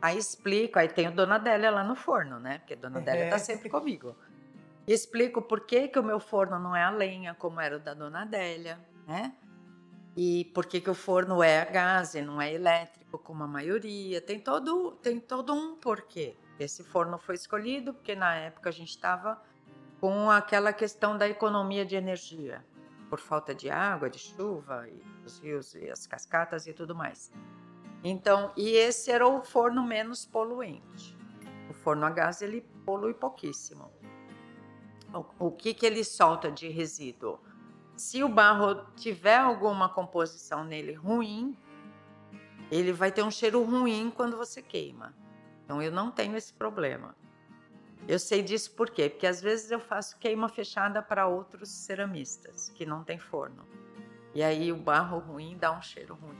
Aí 0.00 0.16
explico, 0.16 0.78
aí 0.78 0.86
tem 0.86 1.08
o 1.08 1.10
Dona 1.10 1.36
Délia 1.36 1.68
lá 1.68 1.82
no 1.82 1.96
forno, 1.96 2.38
né? 2.38 2.58
Porque 2.58 2.74
a 2.74 2.76
Dona 2.76 3.00
Délia 3.00 3.28
tá 3.28 3.40
sempre 3.40 3.68
comigo. 3.68 4.14
E 4.86 4.92
explico 4.92 5.42
por 5.42 5.62
que, 5.62 5.88
que 5.88 5.98
o 5.98 6.02
meu 6.04 6.20
forno 6.20 6.60
não 6.60 6.76
é 6.76 6.84
a 6.84 6.90
lenha, 6.90 7.34
como 7.34 7.60
era 7.60 7.78
o 7.78 7.80
da 7.80 7.92
Dona 7.92 8.22
Adélia, 8.22 8.78
né? 9.08 9.34
E 10.16 10.44
por 10.54 10.66
que, 10.66 10.80
que 10.80 10.90
o 10.90 10.94
forno 10.94 11.42
é 11.42 11.60
a 11.60 11.64
gás 11.64 12.14
e 12.14 12.22
não 12.22 12.40
é 12.40 12.54
elétrico, 12.54 13.18
como 13.18 13.42
a 13.42 13.48
maioria. 13.48 14.20
Tem 14.20 14.38
todo, 14.38 14.92
tem 15.02 15.18
todo 15.18 15.52
um 15.52 15.74
porquê. 15.74 16.36
Esse 16.56 16.84
forno 16.84 17.18
foi 17.18 17.34
escolhido 17.34 17.92
porque 17.92 18.14
na 18.14 18.32
época 18.36 18.68
a 18.68 18.72
gente 18.72 18.90
estava 18.90 19.42
com 20.00 20.30
aquela 20.30 20.72
questão 20.72 21.16
da 21.16 21.28
economia 21.28 21.84
de 21.84 21.96
energia, 21.96 22.64
por 23.08 23.18
falta 23.18 23.54
de 23.54 23.70
água, 23.70 24.10
de 24.10 24.18
chuva, 24.18 24.88
e 24.88 25.02
os 25.24 25.38
rios 25.38 25.74
e 25.74 25.90
as 25.90 26.06
cascatas 26.06 26.66
e 26.66 26.72
tudo 26.72 26.94
mais. 26.94 27.32
Então, 28.02 28.52
e 28.56 28.70
esse 28.70 29.10
era 29.10 29.26
o 29.26 29.42
forno 29.42 29.82
menos 29.82 30.26
poluente. 30.26 31.16
O 31.70 31.72
forno 31.72 32.04
a 32.04 32.10
gás 32.10 32.42
ele 32.42 32.60
polui 32.84 33.14
pouquíssimo. 33.14 33.90
O, 35.12 35.46
o 35.46 35.50
que, 35.50 35.72
que 35.72 35.86
ele 35.86 36.04
solta 36.04 36.50
de 36.50 36.68
resíduo? 36.68 37.40
se 37.96 38.22
o 38.22 38.28
barro 38.28 38.86
tiver 38.96 39.38
alguma 39.38 39.88
composição 39.88 40.64
nele 40.64 40.92
ruim, 40.92 41.56
ele 42.70 42.92
vai 42.92 43.12
ter 43.12 43.22
um 43.22 43.30
cheiro 43.30 43.62
ruim 43.62 44.12
quando 44.14 44.36
você 44.36 44.60
queima. 44.60 45.14
Então 45.64 45.80
eu 45.80 45.92
não 45.92 46.10
tenho 46.10 46.36
esse 46.36 46.52
problema. 46.52 47.16
Eu 48.06 48.18
sei 48.18 48.42
disso 48.42 48.72
por 48.72 48.90
quê? 48.90 49.08
Porque 49.08 49.26
às 49.26 49.40
vezes 49.40 49.70
eu 49.70 49.80
faço 49.80 50.18
queima 50.18 50.48
fechada 50.48 51.00
para 51.00 51.26
outros 51.26 51.70
ceramistas 51.70 52.68
que 52.70 52.84
não 52.84 53.02
tem 53.02 53.18
forno. 53.18 53.66
E 54.34 54.42
aí 54.42 54.70
o 54.70 54.76
barro 54.76 55.18
ruim 55.18 55.56
dá 55.56 55.72
um 55.72 55.80
cheiro 55.80 56.14
ruim. 56.14 56.36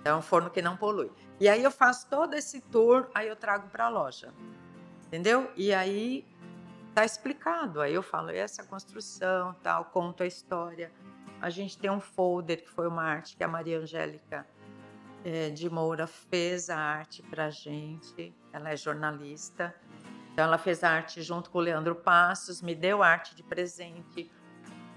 Então 0.00 0.16
é 0.16 0.18
um 0.18 0.22
forno 0.22 0.50
que 0.50 0.60
não 0.60 0.76
polui. 0.76 1.10
E 1.38 1.48
aí 1.48 1.62
eu 1.62 1.70
faço 1.70 2.08
todo 2.08 2.34
esse 2.34 2.60
tour, 2.60 3.08
aí 3.14 3.28
eu 3.28 3.36
trago 3.36 3.68
para 3.68 3.86
a 3.86 3.88
loja. 3.88 4.32
Entendeu? 5.06 5.50
E 5.56 5.72
aí 5.72 6.26
tá 6.94 7.04
explicado. 7.04 7.80
Aí 7.80 7.94
eu 7.94 8.02
falo 8.02 8.30
essa 8.30 8.62
construção, 8.64 9.54
tal, 9.62 9.86
conto 9.86 10.22
a 10.22 10.26
história. 10.26 10.92
A 11.40 11.48
gente 11.48 11.78
tem 11.78 11.90
um 11.90 12.00
folder 12.00 12.62
que 12.62 12.68
foi 12.68 12.86
uma 12.86 13.02
arte 13.02 13.36
que 13.36 13.44
a 13.44 13.48
Maria 13.48 13.78
Angélica 13.78 14.46
é, 15.24 15.48
de 15.48 15.70
Moura 15.70 16.06
fez 16.06 16.68
a 16.68 16.76
arte 16.76 17.22
para 17.22 17.48
gente. 17.48 18.34
Ela 18.52 18.70
é 18.70 18.76
jornalista, 18.76 19.74
então 20.40 20.48
ela 20.48 20.56
fez 20.56 20.82
arte 20.82 21.20
junto 21.20 21.50
com 21.50 21.58
o 21.58 21.60
Leandro 21.60 21.94
Passos, 21.94 22.62
me 22.62 22.74
deu 22.74 23.02
arte 23.02 23.34
de 23.34 23.42
presente. 23.42 24.32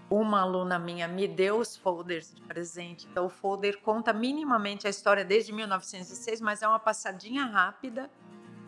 Uma 0.10 0.40
aluna 0.40 0.80
minha 0.80 1.06
me 1.06 1.28
deu 1.28 1.58
os 1.58 1.76
folders 1.76 2.34
de 2.34 2.42
presente. 2.44 3.06
Então 3.12 3.26
o 3.26 3.30
folder 3.30 3.82
conta 3.82 4.14
minimamente 4.14 4.88
a 4.88 4.90
história 4.90 5.26
desde 5.26 5.52
1906, 5.52 6.40
mas 6.40 6.62
é 6.62 6.68
uma 6.68 6.80
passadinha 6.80 7.44
rápida 7.44 8.10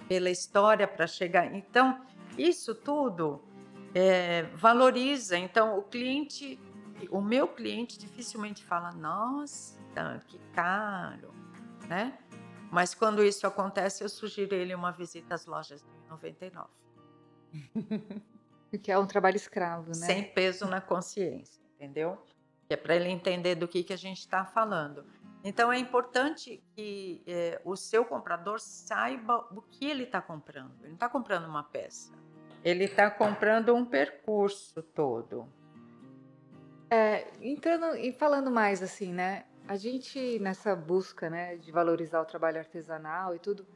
pela 0.10 0.30
história 0.30 0.86
para 0.86 1.08
chegar. 1.08 1.56
Então 1.56 2.02
isso 2.38 2.76
tudo 2.76 3.42
é, 3.94 4.44
valoriza. 4.54 5.38
Então, 5.38 5.80
o 5.80 5.84
cliente, 5.84 6.60
o 7.10 7.22
meu 7.22 7.48
cliente 7.48 7.98
dificilmente 7.98 8.66
fala, 8.66 8.92
nossa, 8.92 9.80
que 10.28 10.38
caro, 10.54 11.34
né? 11.88 12.18
Mas 12.70 12.94
quando 12.94 13.24
isso 13.24 13.48
acontece, 13.48 14.04
eu 14.04 14.10
sugiro 14.10 14.54
ele 14.54 14.76
uma 14.76 14.92
visita 14.92 15.36
às 15.36 15.46
lojas 15.46 15.82
de 15.82 15.95
99. 16.16 16.70
Que 18.84 18.91
é 18.91 18.99
um 18.99 19.05
trabalho 19.05 19.38
escravo, 19.38 19.88
né? 19.88 19.93
Sem 19.93 20.24
peso 20.34 20.66
na 20.66 20.82
consciência, 20.82 21.61
entendeu? 21.76 22.18
Que 22.68 22.74
é 22.74 22.78
para 22.78 22.93
ele 22.93 23.07
entender 23.07 23.55
do 23.55 23.70
que, 23.70 23.84
que 23.84 23.93
a 23.93 23.97
gente 23.97 24.20
está 24.20 24.43
falando. 24.43 25.05
Então 25.45 25.72
é 25.72 25.78
importante 25.78 26.61
que 26.76 27.24
é, 27.26 27.61
o 27.63 27.78
seu 27.78 28.03
comprador 28.03 28.59
saiba 28.59 29.47
o 29.51 29.61
que 29.61 29.86
ele 29.86 30.03
está 30.03 30.22
comprando. 30.22 30.74
Ele 30.80 30.89
não 30.89 30.95
está 30.95 31.07
comprando 31.07 31.45
uma 31.45 31.63
peça 31.63 32.11
ele 32.66 32.86
está 32.86 33.11
comprando 33.11 33.76
um 33.76 33.86
percurso 33.86 34.82
todo. 34.82 35.47
É, 36.89 37.28
entrando 37.39 37.95
e 37.95 38.11
falando 38.11 38.49
mais 38.49 38.82
assim, 38.82 39.13
né? 39.13 39.45
A 39.68 39.76
gente 39.76 40.39
nessa 40.39 40.76
busca, 40.76 41.30
né, 41.30 41.57
de 41.57 41.72
valorizar 41.72 42.22
o 42.22 42.26
trabalho 42.26 42.57
artesanal 42.57 43.36
e 43.36 43.39
tudo, 43.39 43.68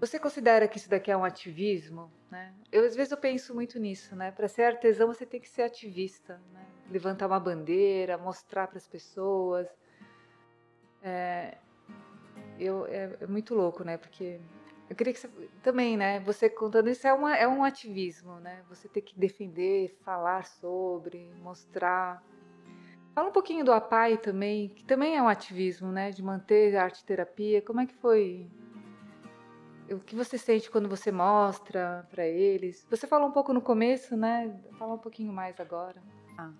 você 0.00 0.18
considera 0.18 0.66
que 0.66 0.78
isso 0.78 0.88
daqui 0.88 1.10
é 1.10 1.16
um 1.16 1.24
ativismo, 1.24 2.10
né? 2.30 2.54
Eu 2.72 2.86
às 2.86 2.96
vezes 2.96 3.12
eu 3.12 3.18
penso 3.18 3.54
muito 3.54 3.78
nisso, 3.78 4.16
né? 4.16 4.30
Para 4.30 4.48
ser 4.48 4.62
artesão 4.62 5.06
você 5.06 5.26
tem 5.26 5.38
que 5.38 5.48
ser 5.48 5.62
ativista, 5.62 6.40
né? 6.54 6.66
Levantar 6.90 7.26
uma 7.26 7.38
bandeira, 7.38 8.16
mostrar 8.16 8.66
para 8.66 8.78
as 8.78 8.88
pessoas. 8.88 9.68
É, 11.02 11.58
eu, 12.58 12.86
é, 12.86 13.14
é 13.20 13.26
muito 13.26 13.54
louco, 13.54 13.84
né? 13.84 13.98
Porque 13.98 14.40
eu 14.88 14.96
queria 14.96 15.12
que 15.12 15.20
você 15.20 15.28
também, 15.62 15.98
né? 15.98 16.18
Você 16.20 16.48
contando 16.48 16.88
isso 16.88 17.06
é, 17.06 17.12
uma, 17.12 17.36
é 17.36 17.46
um 17.46 17.62
ativismo, 17.62 18.40
né? 18.40 18.64
Você 18.70 18.88
ter 18.88 19.02
que 19.02 19.18
defender, 19.18 19.94
falar 20.02 20.46
sobre, 20.46 21.30
mostrar. 21.42 22.24
Fala 23.14 23.28
um 23.28 23.32
pouquinho 23.32 23.66
do 23.66 23.72
APAI 23.72 24.16
também, 24.16 24.70
que 24.70 24.82
também 24.82 25.16
é 25.16 25.22
um 25.22 25.28
ativismo, 25.28 25.92
né? 25.92 26.10
De 26.10 26.22
manter 26.22 26.74
a 26.74 26.84
arte 26.84 27.04
terapia. 27.04 27.60
Como 27.60 27.80
é 27.80 27.86
que 27.86 27.94
foi? 27.94 28.50
O 29.90 29.98
que 29.98 30.14
você 30.14 30.38
sente 30.38 30.70
quando 30.70 30.88
você 30.88 31.10
mostra 31.10 32.06
para 32.10 32.24
eles? 32.24 32.86
Você 32.88 33.06
falou 33.06 33.28
um 33.28 33.32
pouco 33.32 33.52
no 33.52 33.60
começo, 33.60 34.16
né? 34.16 34.62
Fala 34.78 34.94
um 34.94 34.98
pouquinho 34.98 35.32
mais 35.32 35.58
agora. 35.58 36.00
Ah. 36.38 36.52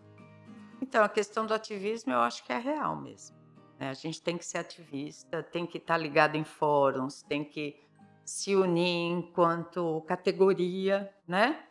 Então, 0.82 1.04
a 1.04 1.08
questão 1.08 1.46
do 1.46 1.54
ativismo 1.54 2.12
eu 2.12 2.18
acho 2.18 2.44
que 2.44 2.52
é 2.52 2.58
real 2.58 2.96
mesmo. 2.96 3.36
Né? 3.78 3.88
A 3.88 3.94
gente 3.94 4.20
tem 4.20 4.36
que 4.36 4.44
ser 4.44 4.58
ativista, 4.58 5.42
tem 5.44 5.64
que 5.64 5.78
estar 5.78 5.94
tá 5.94 5.98
ligado 5.98 6.34
em 6.34 6.42
fóruns, 6.42 7.22
tem 7.22 7.44
que 7.44 7.80
se 8.24 8.56
unir 8.56 9.12
enquanto 9.12 10.02
categoria, 10.08 11.14
né? 11.26 11.64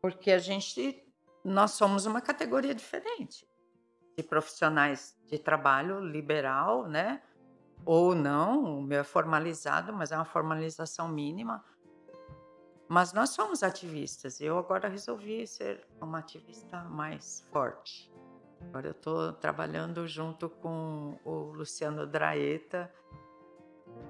Porque 0.00 0.30
a 0.30 0.38
gente, 0.38 1.04
nós 1.44 1.72
somos 1.72 2.06
uma 2.06 2.20
categoria 2.20 2.74
diferente 2.74 3.46
de 4.16 4.22
profissionais 4.22 5.16
de 5.26 5.38
trabalho 5.38 6.00
liberal, 6.00 6.88
né? 6.88 7.20
Ou 7.86 8.16
não, 8.16 8.78
o 8.78 8.82
meu 8.82 9.00
é 9.00 9.04
formalizado, 9.04 9.92
mas 9.92 10.10
é 10.10 10.16
uma 10.16 10.24
formalização 10.24 11.06
mínima. 11.08 11.64
Mas 12.88 13.12
nós 13.12 13.30
somos 13.30 13.62
ativistas. 13.62 14.40
Eu 14.40 14.58
agora 14.58 14.88
resolvi 14.88 15.46
ser 15.46 15.86
uma 16.00 16.18
ativista 16.18 16.82
mais 16.82 17.46
forte. 17.52 18.12
Agora 18.60 18.88
eu 18.88 18.92
estou 18.92 19.32
trabalhando 19.34 20.06
junto 20.08 20.50
com 20.50 21.16
o 21.24 21.52
Luciano 21.52 22.06
Draeta 22.06 22.92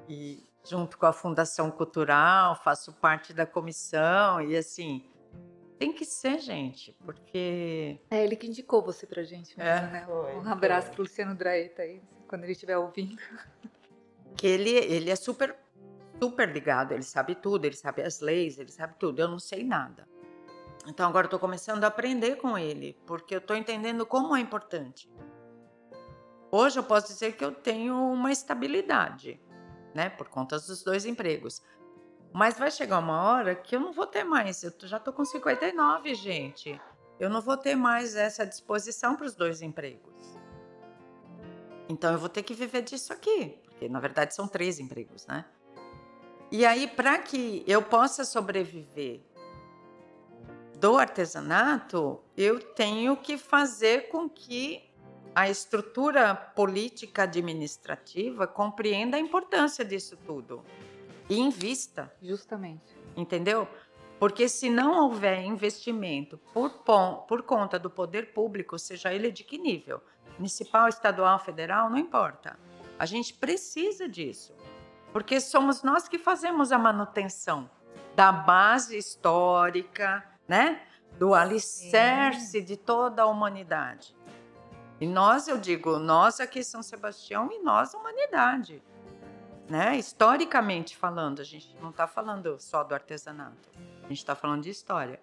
e 0.08 0.42
junto 0.64 0.96
com 0.98 1.06
a 1.06 1.12
Fundação 1.12 1.70
Cultural, 1.70 2.56
faço 2.56 2.92
parte 2.94 3.34
da 3.34 3.46
comissão 3.46 4.40
e 4.40 4.56
assim, 4.56 5.04
tem 5.78 5.92
que 5.92 6.04
ser, 6.04 6.38
gente, 6.38 6.96
porque. 7.04 8.00
É 8.10 8.24
ele 8.24 8.36
que 8.36 8.46
indicou 8.46 8.82
você 8.82 9.06
pra 9.06 9.22
gente 9.22 9.56
mesmo, 9.56 9.70
é, 9.86 9.90
né? 9.90 10.04
Foi, 10.06 10.36
um 10.36 10.48
abraço 10.48 10.88
foi. 10.88 10.94
pro 10.94 11.02
Luciano 11.04 11.34
Draeta 11.34 11.82
aí, 11.82 12.02
quando 12.26 12.44
ele 12.44 12.52
estiver 12.52 12.76
ouvindo. 12.76 13.20
Que 14.36 14.46
ele, 14.46 14.70
ele 14.70 15.10
é 15.10 15.16
super, 15.16 15.56
super 16.20 16.48
ligado, 16.52 16.92
ele 16.92 17.02
sabe 17.02 17.34
tudo, 17.34 17.64
ele 17.64 17.76
sabe 17.76 18.02
as 18.02 18.20
leis, 18.20 18.58
ele 18.58 18.70
sabe 18.70 18.94
tudo. 18.98 19.18
Eu 19.18 19.28
não 19.28 19.38
sei 19.38 19.64
nada. 19.64 20.06
Então 20.86 21.08
agora 21.08 21.28
eu 21.30 21.38
começando 21.38 21.82
a 21.84 21.86
aprender 21.86 22.36
com 22.36 22.58
ele, 22.58 22.98
porque 23.06 23.34
eu 23.34 23.40
tô 23.40 23.54
entendendo 23.54 24.04
como 24.04 24.36
é 24.36 24.40
importante. 24.40 25.10
Hoje 26.50 26.78
eu 26.78 26.84
posso 26.84 27.08
dizer 27.08 27.32
que 27.32 27.44
eu 27.44 27.50
tenho 27.50 27.94
uma 27.94 28.30
estabilidade 28.30 29.40
né? 29.96 30.10
Por 30.10 30.28
conta 30.28 30.56
dos 30.58 30.84
dois 30.84 31.06
empregos. 31.06 31.62
Mas 32.32 32.58
vai 32.58 32.70
chegar 32.70 32.98
uma 32.98 33.22
hora 33.22 33.54
que 33.54 33.74
eu 33.74 33.80
não 33.80 33.92
vou 33.92 34.06
ter 34.06 34.22
mais. 34.22 34.62
Eu 34.62 34.72
já 34.82 35.00
tô 35.00 35.10
com 35.10 35.24
59, 35.24 36.14
gente. 36.14 36.78
Eu 37.18 37.30
não 37.30 37.40
vou 37.40 37.56
ter 37.56 37.74
mais 37.74 38.14
essa 38.14 38.46
disposição 38.46 39.16
para 39.16 39.24
os 39.24 39.34
dois 39.34 39.62
empregos. 39.62 40.35
Então 41.88 42.12
eu 42.12 42.18
vou 42.18 42.28
ter 42.28 42.42
que 42.42 42.54
viver 42.54 42.82
disso 42.82 43.12
aqui, 43.12 43.58
porque 43.64 43.88
na 43.88 44.00
verdade 44.00 44.34
são 44.34 44.48
três 44.48 44.78
empregos, 44.78 45.26
né? 45.26 45.44
E 46.50 46.64
aí, 46.64 46.86
para 46.86 47.18
que 47.18 47.64
eu 47.66 47.82
possa 47.82 48.24
sobreviver 48.24 49.20
do 50.78 50.96
artesanato, 50.96 52.20
eu 52.36 52.60
tenho 52.60 53.16
que 53.16 53.36
fazer 53.36 54.08
com 54.08 54.28
que 54.28 54.88
a 55.34 55.50
estrutura 55.50 56.34
política 56.34 57.24
administrativa 57.24 58.46
compreenda 58.46 59.16
a 59.16 59.20
importância 59.20 59.84
disso 59.84 60.16
tudo 60.24 60.62
e 61.28 61.38
invista. 61.38 62.12
Justamente. 62.22 62.96
Entendeu? 63.16 63.66
Porque 64.18 64.48
se 64.48 64.70
não 64.70 65.04
houver 65.04 65.44
investimento 65.44 66.38
por, 66.54 66.70
por 67.26 67.42
conta 67.42 67.78
do 67.78 67.90
poder 67.90 68.32
público, 68.32 68.78
seja 68.78 69.12
ele 69.12 69.30
de 69.30 69.44
que 69.44 69.58
nível, 69.58 70.00
municipal, 70.38 70.88
estadual, 70.88 71.38
federal, 71.38 71.90
não 71.90 71.98
importa. 71.98 72.58
A 72.98 73.06
gente 73.06 73.34
precisa 73.34 74.08
disso. 74.08 74.54
Porque 75.12 75.40
somos 75.40 75.82
nós 75.82 76.08
que 76.08 76.18
fazemos 76.18 76.72
a 76.72 76.78
manutenção 76.78 77.70
da 78.14 78.30
base 78.32 78.96
histórica, 78.96 80.24
né? 80.46 80.82
Do 81.18 81.34
alicerce 81.34 82.60
de 82.60 82.76
toda 82.76 83.22
a 83.22 83.26
humanidade. 83.26 84.14
E 85.00 85.06
nós, 85.06 85.46
eu 85.46 85.58
digo, 85.58 85.98
nós 85.98 86.40
aqui 86.40 86.64
São 86.64 86.82
Sebastião 86.82 87.50
e 87.52 87.62
nós, 87.62 87.92
humanidade. 87.92 88.82
Né? 89.68 89.96
Historicamente 89.96 90.96
falando, 90.96 91.40
a 91.40 91.44
gente 91.44 91.76
não 91.82 91.90
está 91.90 92.06
falando 92.06 92.56
só 92.60 92.84
do 92.84 92.94
artesanato, 92.94 93.68
a 94.04 94.08
gente 94.08 94.18
está 94.18 94.34
falando 94.34 94.62
de 94.62 94.70
história. 94.70 95.20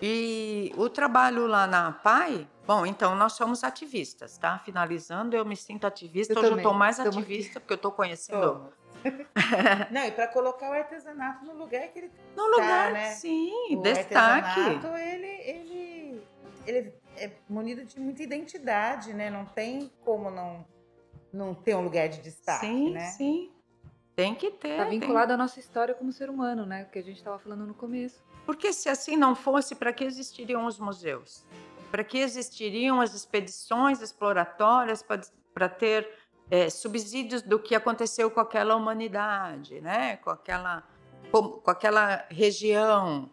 E 0.00 0.72
o 0.76 0.88
trabalho 0.88 1.46
lá 1.46 1.66
na 1.66 1.90
PAI, 1.90 2.46
bom, 2.68 2.84
então 2.84 3.14
nós 3.14 3.32
somos 3.32 3.64
ativistas, 3.64 4.36
tá? 4.36 4.58
Finalizando, 4.58 5.34
eu 5.34 5.42
me 5.44 5.56
sinto 5.56 5.86
ativista. 5.86 6.34
Eu 6.34 6.36
Hoje 6.36 6.46
eu 6.46 6.50
também, 6.50 6.62
estou 6.62 6.78
mais 6.78 6.98
estamos 6.98 7.16
ativista 7.16 7.58
porque 7.60 7.72
eu 7.72 7.76
estou 7.76 7.90
conhecendo. 7.90 8.70
Não, 9.90 10.04
e 10.04 10.10
para 10.10 10.26
colocar 10.28 10.68
o 10.68 10.72
artesanato 10.74 11.46
no 11.46 11.54
lugar 11.54 11.88
que 11.88 11.98
ele 12.00 12.10
No 12.36 12.46
lugar, 12.46 12.92
né? 12.92 13.12
sim, 13.12 13.74
o 13.74 13.80
destaque. 13.80 14.14
artesanato, 14.60 14.86
ele, 14.98 15.26
ele, 15.26 16.22
ele 16.66 16.92
é 17.16 17.30
munido 17.48 17.86
de 17.86 17.98
muita 17.98 18.22
identidade, 18.22 19.14
né? 19.14 19.30
Não 19.30 19.46
tem 19.46 19.90
como 20.04 20.30
não, 20.30 20.66
não 21.32 21.54
ter 21.54 21.74
um 21.74 21.82
lugar 21.82 22.08
de 22.10 22.20
destaque, 22.20 22.66
sim, 22.66 22.90
né? 22.90 23.06
sim. 23.12 23.50
Tem 24.14 24.34
que 24.34 24.50
ter. 24.50 24.70
Está 24.72 24.86
tem- 24.86 24.98
vinculado 25.00 25.32
à 25.32 25.36
nossa 25.38 25.58
história 25.58 25.94
como 25.94 26.12
ser 26.12 26.28
humano, 26.28 26.66
né? 26.66 26.84
Que 26.92 26.98
a 26.98 27.02
gente 27.02 27.16
estava 27.16 27.38
falando 27.38 27.64
no 27.64 27.72
começo. 27.72 28.22
Porque 28.44 28.72
se 28.72 28.88
assim 28.88 29.16
não 29.16 29.34
fosse, 29.34 29.74
para 29.76 29.92
que 29.92 30.02
existiriam 30.04 30.66
os 30.66 30.78
museus? 30.78 31.46
Para 31.90 32.04
que 32.04 32.18
existiriam 32.18 33.00
as 33.00 33.14
expedições 33.14 34.02
exploratórias 34.02 35.04
para 35.54 35.68
ter 35.68 36.08
eh, 36.50 36.70
subsídios 36.70 37.42
do 37.42 37.58
que 37.58 37.74
aconteceu 37.74 38.30
com 38.30 38.40
aquela 38.40 38.76
humanidade, 38.76 39.80
né? 39.80 40.16
com, 40.18 40.30
aquela, 40.30 40.82
com, 41.30 41.48
com 41.50 41.70
aquela 41.70 42.26
região? 42.30 43.30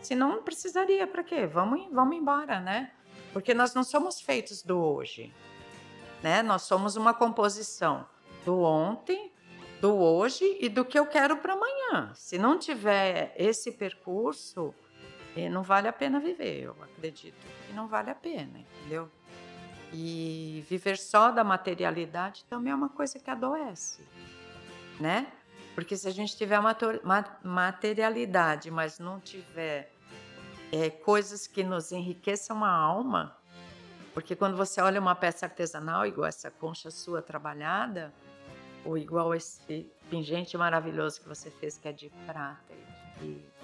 Senão 0.00 0.36
não 0.36 0.42
precisaria, 0.42 1.06
para 1.06 1.24
quê? 1.24 1.46
Vamos, 1.46 1.88
vamos 1.92 2.16
embora, 2.16 2.60
né? 2.60 2.92
Porque 3.32 3.52
nós 3.52 3.74
não 3.74 3.82
somos 3.82 4.20
feitos 4.20 4.62
do 4.62 4.78
hoje. 4.78 5.34
Né? 6.22 6.42
Nós 6.42 6.62
somos 6.62 6.96
uma 6.96 7.12
composição 7.12 8.06
do 8.44 8.60
ontem, 8.60 9.32
do 9.80 9.94
hoje 9.94 10.56
e 10.60 10.68
do 10.68 10.84
que 10.84 10.98
eu 10.98 11.06
quero 11.06 11.36
para 11.36 11.52
amanhã. 11.52 12.12
Se 12.14 12.38
não 12.38 12.58
tiver 12.58 13.34
esse 13.36 13.72
percurso, 13.72 14.74
eh, 15.36 15.48
não 15.50 15.62
vale 15.62 15.86
a 15.86 15.92
pena 15.92 16.18
viver, 16.18 16.62
eu 16.62 16.76
acredito. 16.82 17.36
que 17.66 17.72
não 17.74 17.86
vale 17.86 18.10
a 18.10 18.14
pena, 18.14 18.58
entendeu? 18.58 19.10
E 19.92 20.64
viver 20.68 20.96
só 20.96 21.30
da 21.30 21.44
materialidade 21.44 22.44
também 22.48 22.72
é 22.72 22.74
uma 22.74 22.88
coisa 22.88 23.18
que 23.18 23.30
adoece, 23.30 24.02
né? 24.98 25.26
Porque 25.74 25.96
se 25.96 26.08
a 26.08 26.10
gente 26.10 26.36
tiver 26.36 26.58
materialidade, 27.44 28.70
mas 28.70 28.98
não 28.98 29.20
tiver 29.20 29.92
eh, 30.72 30.88
coisas 30.90 31.46
que 31.46 31.62
nos 31.62 31.92
enriqueçam 31.92 32.64
a 32.64 32.70
alma, 32.70 33.36
porque 34.14 34.34
quando 34.34 34.56
você 34.56 34.80
olha 34.80 34.98
uma 34.98 35.14
peça 35.14 35.44
artesanal, 35.44 36.06
igual 36.06 36.26
essa 36.26 36.50
concha 36.50 36.90
sua 36.90 37.20
trabalhada, 37.20 38.10
ou 38.86 38.96
igual 38.96 39.34
esse 39.34 39.86
pingente 40.08 40.56
maravilhoso 40.56 41.20
que 41.20 41.28
você 41.28 41.50
fez, 41.50 41.76
que 41.76 41.88
é 41.88 41.92
de 41.92 42.08
prata 42.24 42.72
e 42.72 42.95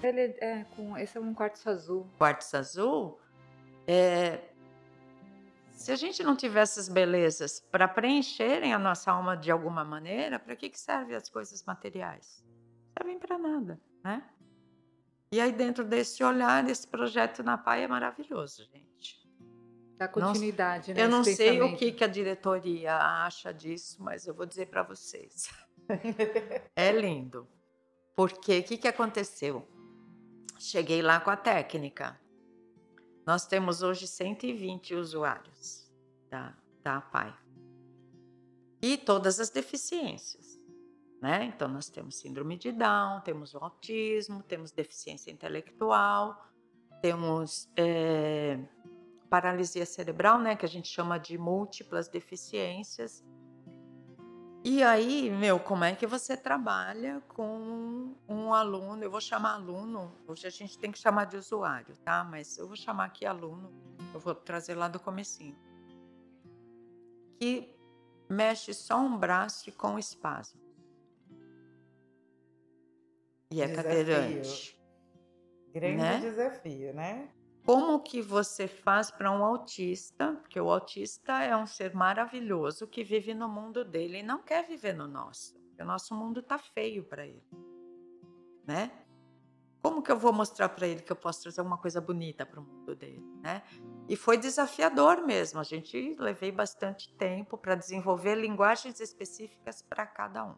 Ele 0.01 0.35
é, 0.39 0.65
com, 0.75 0.97
esse 0.97 1.17
é 1.17 1.21
um 1.21 1.33
quartzo 1.33 1.69
azul. 1.69 2.07
quartzo 2.17 2.57
azul, 2.57 3.19
é, 3.87 4.39
se 5.71 5.91
a 5.91 5.95
gente 5.95 6.23
não 6.23 6.35
tiver 6.35 6.61
essas 6.61 6.87
belezas 6.87 7.59
para 7.71 7.87
preencherem 7.87 8.73
a 8.73 8.79
nossa 8.79 9.11
alma 9.11 9.35
de 9.35 9.51
alguma 9.51 9.83
maneira, 9.83 10.39
para 10.39 10.55
que, 10.55 10.69
que 10.69 10.79
servem 10.79 11.15
as 11.15 11.29
coisas 11.29 11.63
materiais? 11.63 12.43
Servem 12.97 13.19
para 13.19 13.37
nada, 13.37 13.79
né? 14.03 14.23
E 15.31 15.41
aí, 15.41 15.51
dentro 15.51 15.83
desse 15.83 16.23
olhar, 16.23 16.69
esse 16.69 16.87
projeto 16.87 17.41
na 17.41 17.57
PAI 17.57 17.83
é 17.83 17.87
maravilhoso, 17.87 18.63
gente. 18.71 19.27
Da 19.97 20.07
continuidade, 20.07 20.93
né? 20.93 21.01
Eu 21.01 21.09
não 21.09 21.23
sei 21.23 21.61
o 21.61 21.75
que, 21.75 21.91
que 21.91 22.03
a 22.03 22.07
diretoria 22.07 22.95
acha 22.95 23.51
disso, 23.51 24.01
mas 24.01 24.27
eu 24.27 24.33
vou 24.33 24.45
dizer 24.45 24.67
para 24.67 24.83
vocês. 24.83 25.49
é 26.75 26.91
lindo. 26.91 27.47
Porque 28.15 28.59
o 28.59 28.63
que, 28.63 28.77
que 28.77 28.87
aconteceu? 28.87 29.67
Cheguei 30.59 31.01
lá 31.01 31.19
com 31.19 31.29
a 31.29 31.35
técnica. 31.35 32.19
Nós 33.25 33.45
temos 33.45 33.81
hoje 33.81 34.07
120 34.07 34.95
usuários 34.95 35.91
da, 36.29 36.55
da 36.81 36.97
APAI. 36.97 37.33
E 38.81 38.97
todas 38.97 39.39
as 39.39 39.49
deficiências. 39.49 40.59
Né? 41.21 41.45
Então, 41.45 41.69
nós 41.69 41.89
temos 41.89 42.15
síndrome 42.15 42.57
de 42.57 42.71
Down, 42.71 43.21
temos 43.21 43.53
o 43.53 43.57
autismo, 43.59 44.43
temos 44.43 44.71
deficiência 44.71 45.31
intelectual, 45.31 46.37
temos 47.01 47.69
eh, 47.77 48.59
paralisia 49.29 49.85
cerebral, 49.85 50.37
né, 50.37 50.55
que 50.55 50.65
a 50.65 50.69
gente 50.69 50.89
chama 50.89 51.17
de 51.17 51.37
múltiplas 51.37 52.09
deficiências. 52.09 53.23
E 54.65 54.81
aí, 54.81 55.29
meu, 55.29 55.59
como 55.59 55.83
é 55.83 55.93
que 55.93 56.07
você 56.07 56.37
trabalha 56.37 57.21
com 57.27 58.15
um 58.29 58.53
aluno? 58.53 59.03
Eu 59.03 59.11
vou 59.11 59.19
chamar 59.19 59.55
aluno, 59.55 60.15
hoje 60.25 60.47
a 60.47 60.49
gente 60.49 60.77
tem 60.77 60.89
que 60.89 60.97
chamar 60.97 61.25
de 61.25 61.35
usuário, 61.35 61.97
tá? 61.97 62.23
Mas 62.23 62.57
eu 62.57 62.65
vou 62.65 62.75
chamar 62.77 63.05
aqui 63.05 63.25
aluno, 63.25 63.69
eu 64.13 64.19
vou 64.21 64.33
trazer 64.33 64.75
lá 64.75 64.87
do 64.87 65.01
comecinho. 65.01 65.57
Que 67.41 67.75
mexe 68.29 68.73
só 68.73 68.99
um 68.99 69.17
braço 69.17 69.67
e 69.67 69.71
com 69.73 69.99
espasmo. 69.99 70.61
E 73.51 73.61
é 73.61 73.67
Desafio. 73.67 73.83
cadeirante. 73.89 74.81
Grande 75.73 75.97
Né? 75.97 76.19
desafio, 76.21 76.93
né? 76.93 77.29
Como 77.65 77.99
que 78.01 78.21
você 78.21 78.67
faz 78.67 79.09
para 79.09 79.31
um 79.31 79.43
autista? 79.43 80.33
Porque 80.33 80.59
o 80.59 80.69
autista 80.69 81.41
é 81.43 81.55
um 81.55 81.65
ser 81.65 81.93
maravilhoso 81.93 82.87
que 82.87 83.03
vive 83.03 83.33
no 83.33 83.47
mundo 83.47 83.85
dele 83.85 84.19
e 84.19 84.23
não 84.23 84.43
quer 84.43 84.67
viver 84.67 84.93
no 84.93 85.07
nosso. 85.07 85.55
O 85.79 85.85
nosso 85.85 86.13
mundo 86.13 86.41
tá 86.41 86.57
feio 86.57 87.03
para 87.03 87.25
ele, 87.25 87.43
né? 88.65 88.91
Como 89.81 90.01
que 90.01 90.11
eu 90.11 90.17
vou 90.17 90.31
mostrar 90.31 90.69
para 90.69 90.87
ele 90.87 91.01
que 91.01 91.11
eu 91.11 91.15
posso 91.15 91.41
trazer 91.43 91.61
uma 91.61 91.77
coisa 91.77 91.99
bonita 91.99 92.45
para 92.45 92.59
o 92.59 92.63
mundo 92.63 92.95
dele, 92.95 93.21
né? 93.41 93.63
E 94.07 94.15
foi 94.15 94.37
desafiador 94.37 95.25
mesmo. 95.25 95.59
A 95.59 95.63
gente 95.63 96.15
levei 96.19 96.51
bastante 96.51 97.13
tempo 97.15 97.57
para 97.57 97.75
desenvolver 97.75 98.35
linguagens 98.35 98.99
específicas 99.01 99.81
para 99.81 100.05
cada 100.05 100.45
um. 100.45 100.55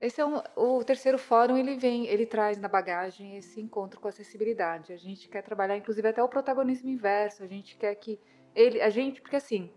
Esse 0.00 0.20
é 0.20 0.26
um, 0.26 0.42
o 0.56 0.84
terceiro 0.84 1.18
fórum, 1.18 1.56
ele 1.56 1.76
vem, 1.76 2.06
ele 2.06 2.26
traz 2.26 2.58
na 2.58 2.68
bagagem 2.68 3.36
esse 3.36 3.60
encontro 3.60 4.00
com 4.00 4.08
acessibilidade. 4.08 4.92
A 4.92 4.96
gente 4.96 5.28
quer 5.28 5.42
trabalhar, 5.42 5.76
inclusive, 5.76 6.06
até 6.06 6.22
o 6.22 6.28
protagonismo 6.28 6.90
inverso. 6.90 7.42
A 7.42 7.46
gente 7.46 7.76
quer 7.76 7.94
que 7.94 8.20
ele, 8.54 8.80
a 8.80 8.90
gente, 8.90 9.22
porque 9.22 9.36
assim, 9.36 9.70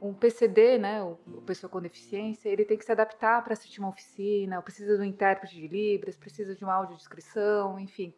um 0.00 0.14
PCD, 0.14 0.78
né, 0.78 1.02
o, 1.02 1.18
o 1.26 1.42
pessoa 1.42 1.70
com 1.70 1.80
deficiência, 1.80 2.48
ele 2.48 2.64
tem 2.64 2.78
que 2.78 2.84
se 2.84 2.92
adaptar 2.92 3.42
para 3.44 3.52
assistir 3.52 3.80
uma 3.80 3.90
oficina, 3.90 4.62
precisa 4.62 4.96
de 4.96 5.02
um 5.02 5.04
intérprete 5.04 5.54
de 5.54 5.68
libras, 5.68 6.16
precisa 6.16 6.54
de 6.54 6.64
uma 6.64 6.74
audiodescrição, 6.74 7.78
enfim. 7.78 8.14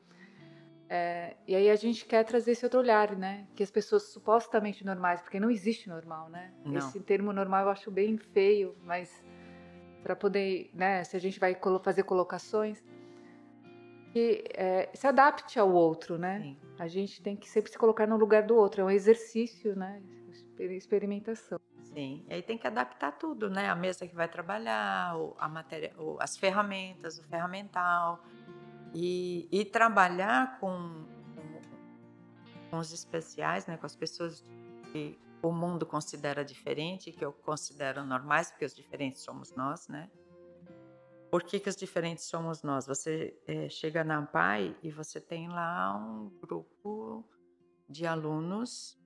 É, 0.88 1.36
e 1.48 1.56
aí 1.56 1.70
a 1.70 1.74
gente 1.74 2.04
quer 2.04 2.22
trazer 2.22 2.52
esse 2.52 2.64
outro 2.64 2.78
olhar, 2.78 3.16
né, 3.16 3.46
que 3.56 3.62
as 3.62 3.70
pessoas 3.70 4.12
supostamente 4.12 4.84
normais, 4.84 5.22
porque 5.22 5.40
não 5.40 5.50
existe 5.50 5.88
normal, 5.88 6.28
né? 6.28 6.52
Não. 6.64 6.76
Esse 6.76 7.00
termo 7.00 7.32
normal 7.32 7.64
eu 7.64 7.70
acho 7.70 7.90
bem 7.90 8.16
feio, 8.18 8.76
mas 8.82 9.24
para 10.02 10.16
poder, 10.16 10.70
né, 10.74 11.04
se 11.04 11.16
a 11.16 11.20
gente 11.20 11.38
vai 11.38 11.56
fazer 11.82 12.02
colocações, 12.02 12.82
que 14.12 14.44
é, 14.54 14.90
se 14.92 15.06
adapte 15.06 15.58
ao 15.58 15.72
outro, 15.72 16.18
né? 16.18 16.40
Sim. 16.40 16.56
A 16.78 16.86
gente 16.86 17.22
tem 17.22 17.34
que 17.34 17.48
sempre 17.48 17.70
se 17.70 17.78
colocar 17.78 18.06
no 18.06 18.16
lugar 18.16 18.42
do 18.42 18.54
outro, 18.54 18.82
é 18.82 18.84
um 18.84 18.90
exercício, 18.90 19.74
né? 19.74 20.02
Exper- 20.30 20.72
Experimentação. 20.72 21.58
Sim, 21.82 22.24
e 22.28 22.34
aí 22.34 22.42
tem 22.42 22.58
que 22.58 22.66
adaptar 22.66 23.12
tudo, 23.12 23.48
né? 23.48 23.68
A 23.68 23.74
mesa 23.74 24.06
que 24.06 24.14
vai 24.14 24.28
trabalhar, 24.28 25.14
a 25.38 25.48
matéria, 25.48 25.94
as 26.18 26.36
ferramentas, 26.36 27.18
o 27.18 27.24
ferramental. 27.24 28.22
E, 28.94 29.48
e 29.50 29.64
trabalhar 29.64 30.58
com, 30.60 31.06
com, 31.34 32.70
com 32.70 32.78
os 32.78 32.92
especiais, 32.92 33.66
né? 33.66 33.78
Com 33.78 33.86
as 33.86 33.96
pessoas 33.96 34.44
que 34.92 35.18
o 35.42 35.50
mundo 35.52 35.84
considera 35.84 36.44
diferente, 36.44 37.10
que 37.12 37.24
eu 37.24 37.32
considero 37.32 38.04
normais, 38.04 38.50
porque 38.50 38.64
os 38.64 38.74
diferentes 38.74 39.22
somos 39.22 39.54
nós, 39.54 39.88
né? 39.88 40.10
Por 41.30 41.42
que, 41.42 41.58
que 41.58 41.68
os 41.68 41.76
diferentes 41.76 42.24
somos 42.24 42.62
nós? 42.62 42.86
Você 42.86 43.34
eh, 43.46 43.68
chega 43.68 44.04
na 44.04 44.18
AMPAI 44.18 44.76
e 44.82 44.90
você 44.90 45.20
tem 45.20 45.48
lá 45.48 45.96
um 45.96 46.28
grupo 46.40 47.24
de 47.88 48.06
alunos 48.06 48.98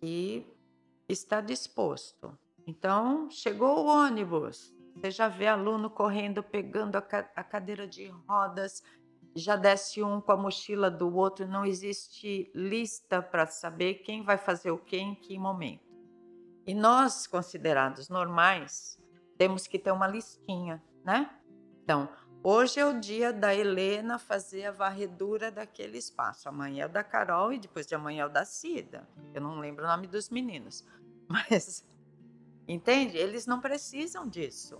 que 0.00 0.46
está 1.08 1.40
disposto. 1.40 2.36
Então, 2.66 3.30
chegou 3.30 3.78
o 3.78 3.86
ônibus, 3.86 4.74
você 4.94 5.10
já 5.10 5.28
vê 5.28 5.46
aluno 5.46 5.88
correndo, 5.88 6.42
pegando 6.42 6.96
a, 6.96 7.02
ca- 7.02 7.30
a 7.34 7.44
cadeira 7.44 7.86
de 7.86 8.08
rodas, 8.28 8.82
já 9.34 9.56
desce 9.56 10.02
um 10.02 10.20
com 10.20 10.32
a 10.32 10.36
mochila 10.36 10.90
do 10.90 11.14
outro, 11.14 11.46
não 11.46 11.64
existe 11.64 12.50
lista 12.54 13.22
para 13.22 13.46
saber 13.46 13.94
quem 13.96 14.22
vai 14.22 14.36
fazer 14.36 14.70
o 14.70 14.78
que 14.78 14.96
em 14.96 15.14
que 15.14 15.38
momento. 15.38 15.88
E 16.66 16.74
nós, 16.74 17.26
considerados 17.26 18.08
normais, 18.08 18.98
temos 19.38 19.66
que 19.66 19.78
ter 19.78 19.92
uma 19.92 20.06
listinha, 20.06 20.82
né? 21.04 21.30
Então, 21.82 22.08
hoje 22.42 22.80
é 22.80 22.84
o 22.84 23.00
dia 23.00 23.32
da 23.32 23.54
Helena 23.54 24.18
fazer 24.18 24.66
a 24.66 24.72
varredura 24.72 25.50
daquele 25.50 25.96
espaço. 25.96 26.48
Amanhã 26.48 26.82
é 26.82 26.86
o 26.86 26.90
da 26.90 27.02
Carol 27.02 27.52
e 27.52 27.58
depois 27.58 27.86
de 27.86 27.94
amanhã 27.94 28.24
é 28.24 28.26
o 28.26 28.28
da 28.28 28.44
Cida. 28.44 29.08
Eu 29.32 29.40
não 29.40 29.58
lembro 29.58 29.84
o 29.84 29.88
nome 29.88 30.06
dos 30.06 30.28
meninos. 30.28 30.84
Mas, 31.26 31.86
entende? 32.66 33.16
Eles 33.16 33.46
não 33.46 33.60
precisam 33.60 34.28
disso. 34.28 34.78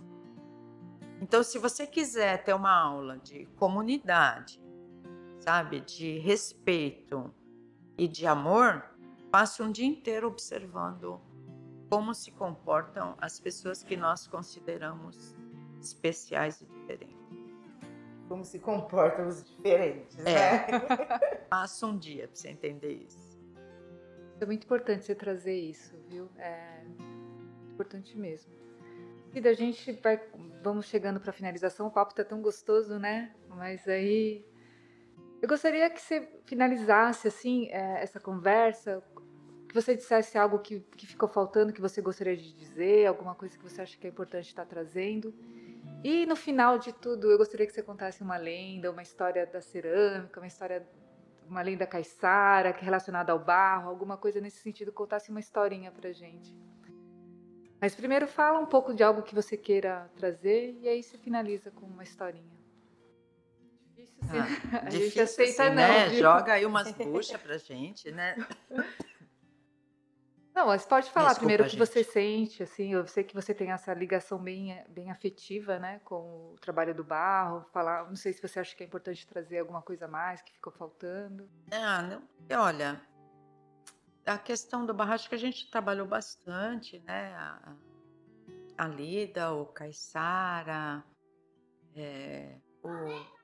Então, 1.21 1.43
se 1.43 1.57
você 1.57 1.85
quiser 1.85 2.43
ter 2.43 2.53
uma 2.53 2.71
aula 2.71 3.17
de 3.17 3.45
comunidade, 3.57 4.61
sabe, 5.39 5.81
de 5.81 6.17
respeito 6.19 7.33
e 7.97 8.07
de 8.07 8.25
amor, 8.25 8.83
passo 9.31 9.63
um 9.63 9.71
dia 9.71 9.85
inteiro 9.85 10.27
observando 10.27 11.19
como 11.89 12.13
se 12.13 12.31
comportam 12.31 13.15
as 13.19 13.39
pessoas 13.39 13.83
que 13.83 13.97
nós 13.97 14.27
consideramos 14.27 15.35
especiais 15.81 16.61
e 16.61 16.65
diferentes. 16.65 17.17
Como 18.27 18.43
se 18.45 18.59
comportam 18.59 19.27
os 19.27 19.43
diferentes, 19.43 20.17
É. 20.19 20.23
né? 20.23 20.67
Passa 21.49 21.87
um 21.87 21.97
dia 21.97 22.27
para 22.27 22.35
você 22.35 22.49
entender 22.49 22.93
isso. 22.93 23.39
É 24.39 24.45
muito 24.45 24.63
importante 24.63 25.03
você 25.03 25.15
trazer 25.15 25.59
isso, 25.59 25.95
viu? 26.07 26.29
É 26.37 26.83
importante 27.71 28.15
mesmo. 28.17 28.53
Da 29.33 29.53
gente 29.53 29.91
vai, 29.93 30.19
vamos 30.63 30.87
chegando 30.87 31.19
para 31.19 31.29
a 31.29 31.33
finalização. 31.33 31.87
O 31.87 31.91
papo 31.91 32.13
tá 32.13 32.23
tão 32.23 32.41
gostoso, 32.41 32.97
né? 32.97 33.33
Mas 33.47 33.87
aí 33.87 34.45
eu 35.41 35.47
gostaria 35.47 35.89
que 35.89 36.01
você 36.01 36.27
finalizasse 36.45 37.27
assim 37.27 37.67
é, 37.69 38.01
essa 38.03 38.19
conversa, 38.19 39.01
que 39.67 39.73
você 39.73 39.95
dissesse 39.95 40.37
algo 40.37 40.59
que, 40.59 40.81
que 40.97 41.05
ficou 41.05 41.29
faltando, 41.29 41.71
que 41.71 41.79
você 41.79 42.01
gostaria 42.01 42.35
de 42.35 42.53
dizer, 42.53 43.05
alguma 43.05 43.35
coisa 43.35 43.57
que 43.57 43.63
você 43.63 43.81
acha 43.81 43.97
que 43.97 44.07
é 44.07 44.09
importante 44.09 44.47
estar 44.47 44.65
trazendo. 44.65 45.33
E 46.03 46.25
no 46.25 46.35
final 46.35 46.77
de 46.77 46.91
tudo, 46.91 47.31
eu 47.31 47.37
gostaria 47.37 47.65
que 47.65 47.71
você 47.73 47.83
contasse 47.83 48.21
uma 48.21 48.35
lenda, 48.35 48.91
uma 48.91 49.01
história 49.01 49.45
da 49.45 49.61
cerâmica, 49.61 50.39
uma 50.39 50.47
história 50.47 50.85
uma 51.49 51.61
lenda 51.61 51.87
caiçara 51.87 52.71
que 52.71 52.81
é 52.81 52.85
relacionada 52.85 53.31
ao 53.31 53.39
barro, 53.39 53.89
alguma 53.89 54.15
coisa 54.15 54.39
nesse 54.39 54.59
sentido, 54.59 54.91
contasse 54.91 55.31
uma 55.31 55.39
historinha 55.39 55.91
pra 55.91 56.11
gente. 56.11 56.55
Mas 57.81 57.95
primeiro 57.95 58.27
fala 58.27 58.59
um 58.59 58.65
pouco 58.65 58.93
de 58.93 59.03
algo 59.03 59.21
que 59.23 59.33
você 59.33 59.55
queira 59.55 60.09
trazer 60.15 60.77
e 60.81 60.87
aí 60.87 61.01
você 61.01 61.17
finaliza 61.17 61.71
com 61.71 61.85
uma 61.85 62.03
historinha. 62.03 62.59
Difícil, 63.95 64.23
sim. 64.23 64.37
Ah, 64.37 64.79
A 64.85 64.89
gente 64.89 65.03
difícil 65.03 65.23
aceita 65.23 65.63
assim, 65.63 65.75
não, 65.75 65.87
né? 65.87 66.09
viu? 66.09 66.19
Joga 66.19 66.53
aí 66.53 66.65
umas 66.65 66.91
buchas 66.93 67.41
pra 67.41 67.57
gente, 67.57 68.11
né? 68.11 68.35
Não, 70.53 70.67
mas 70.67 70.85
pode 70.85 71.09
falar 71.09 71.27
Desculpa, 71.29 71.39
primeiro 71.39 71.63
o 71.63 71.65
que 71.65 71.77
gente. 71.77 71.87
você 71.87 72.03
sente, 72.03 72.63
assim, 72.63 72.91
eu 72.91 73.07
sei 73.07 73.23
que 73.23 73.33
você 73.33 73.53
tem 73.53 73.71
essa 73.71 73.93
ligação 73.93 74.37
bem, 74.37 74.83
bem 74.89 75.09
afetiva, 75.09 75.79
né, 75.79 76.01
com 76.03 76.51
o 76.53 76.55
trabalho 76.59 76.93
do 76.93 77.03
barro, 77.03 77.63
falar, 77.71 78.05
não 78.09 78.15
sei 78.15 78.33
se 78.33 78.41
você 78.41 78.59
acha 78.59 78.75
que 78.75 78.83
é 78.83 78.85
importante 78.85 79.25
trazer 79.25 79.59
alguma 79.59 79.81
coisa 79.81 80.03
a 80.03 80.07
mais 80.09 80.41
que 80.41 80.51
ficou 80.51 80.73
faltando. 80.73 81.49
Ah, 81.71 82.01
não, 82.01 82.23
e 82.49 82.53
olha, 82.55 82.99
a 84.29 84.37
questão 84.37 84.85
do 84.85 84.93
barro, 84.93 85.13
acho 85.13 85.27
que 85.27 85.35
a 85.35 85.39
gente 85.39 85.69
trabalhou 85.69 86.07
bastante, 86.07 86.99
né? 86.99 87.33
A, 87.35 87.75
a 88.77 88.87
Lida, 88.87 89.51
o 89.53 89.65
Caiçara, 89.65 91.03
é, 91.95 92.57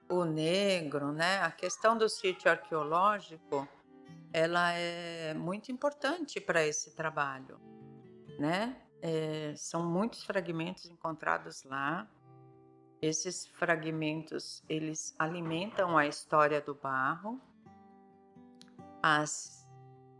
o, 0.10 0.18
o 0.22 0.26
Negro, 0.26 1.12
né? 1.12 1.42
A 1.42 1.52
questão 1.52 1.98
do 1.98 2.08
sítio 2.08 2.50
arqueológico, 2.50 3.68
ela 4.32 4.72
é 4.74 5.34
muito 5.34 5.72
importante 5.72 6.40
para 6.40 6.66
esse 6.66 6.96
trabalho, 6.96 7.60
né? 8.40 8.82
É, 9.02 9.54
são 9.56 9.86
muitos 9.86 10.24
fragmentos 10.24 10.86
encontrados 10.86 11.64
lá. 11.64 12.10
Esses 13.02 13.46
fragmentos, 13.46 14.64
eles 14.70 15.16
alimentam 15.20 15.98
a 15.98 16.08
história 16.08 16.62
do 16.62 16.74
barro. 16.74 17.40
As 19.04 19.55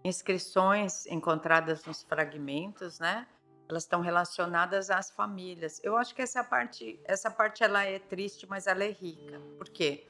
inscrições 0.06 1.08
encontradas 1.08 1.84
nos 1.84 2.04
fragmentos, 2.04 3.00
né? 3.00 3.26
Elas 3.68 3.82
estão 3.82 4.02
relacionadas 4.02 4.92
às 4.92 5.10
famílias. 5.10 5.82
Eu 5.84 5.98
acho 5.98 6.14
que 6.14 6.22
essa 6.22 6.44
parte, 6.44 7.00
essa 7.06 7.32
parte 7.32 7.64
ela 7.64 7.84
é 7.84 7.98
triste, 7.98 8.46
mas 8.48 8.68
ela 8.68 8.84
é 8.84 8.92
rica. 8.92 9.42
Por 9.58 9.68
quê? 9.68 10.08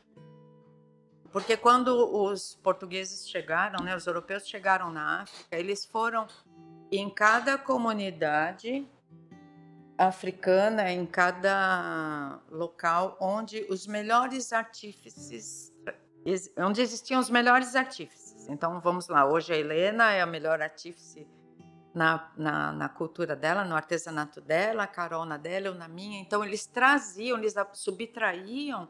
Porque 1.32 1.56
quando 1.56 1.90
os 2.14 2.56
portugueses 2.56 3.30
chegaram, 3.30 3.84
né, 3.86 3.96
os 3.96 4.06
europeus 4.06 4.46
chegaram 4.46 4.92
na 4.92 5.22
África, 5.22 5.58
eles 5.58 5.86
foram 5.86 6.28
em 6.92 7.10
cada 7.10 7.58
comunidade 7.58 8.86
africana, 9.98 10.92
em 10.92 11.06
cada 11.06 12.42
local 12.52 13.18
onde 13.22 13.66
os 13.70 13.88
melhores 13.88 14.52
artífices, 14.52 15.74
onde 16.58 16.82
existiam 16.82 17.20
os 17.22 17.30
melhores 17.30 17.78
artífices. 17.78 18.25
Então 18.48 18.80
vamos 18.80 19.08
lá, 19.08 19.26
hoje 19.26 19.54
a 19.54 19.58
Helena 19.58 20.12
é 20.12 20.22
a 20.22 20.26
melhor 20.26 20.62
artífice 20.62 21.28
na, 21.94 22.32
na, 22.36 22.72
na 22.74 22.90
cultura 22.90 23.36
dela, 23.36 23.64
no 23.64 23.76
artesanato 23.76 24.42
dela, 24.42 24.84
a 24.84 24.88
Carol 24.88 25.26
na 25.26 25.38
dela, 25.38 25.68
eu 25.68 25.76
na 25.76 25.88
minha. 25.88 26.20
Então 26.20 26.44
eles 26.44 26.66
traziam, 26.66 27.38
eles 27.38 27.56
subtraíam 27.74 28.90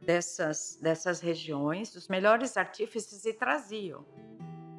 dessas, 0.00 0.78
dessas 0.80 1.20
regiões 1.20 1.94
os 1.94 2.08
melhores 2.08 2.56
artífices 2.56 3.24
e 3.24 3.32
traziam. 3.32 4.06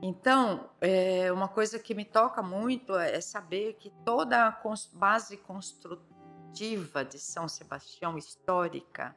Então, 0.02 0.70
é, 0.80 1.30
uma 1.32 1.50
coisa 1.50 1.78
que 1.78 1.94
me 1.94 2.06
toca 2.06 2.42
muito 2.42 2.96
é 2.96 3.18
é 3.18 3.22
saber 3.22 3.74
que 3.74 3.90
toda 4.06 4.48
a 4.48 4.62
base 4.94 5.36
construtiva 5.36 7.04
de 7.04 7.20
São 7.20 7.50
Sebastião 7.50 8.18
histórica, 8.18 9.14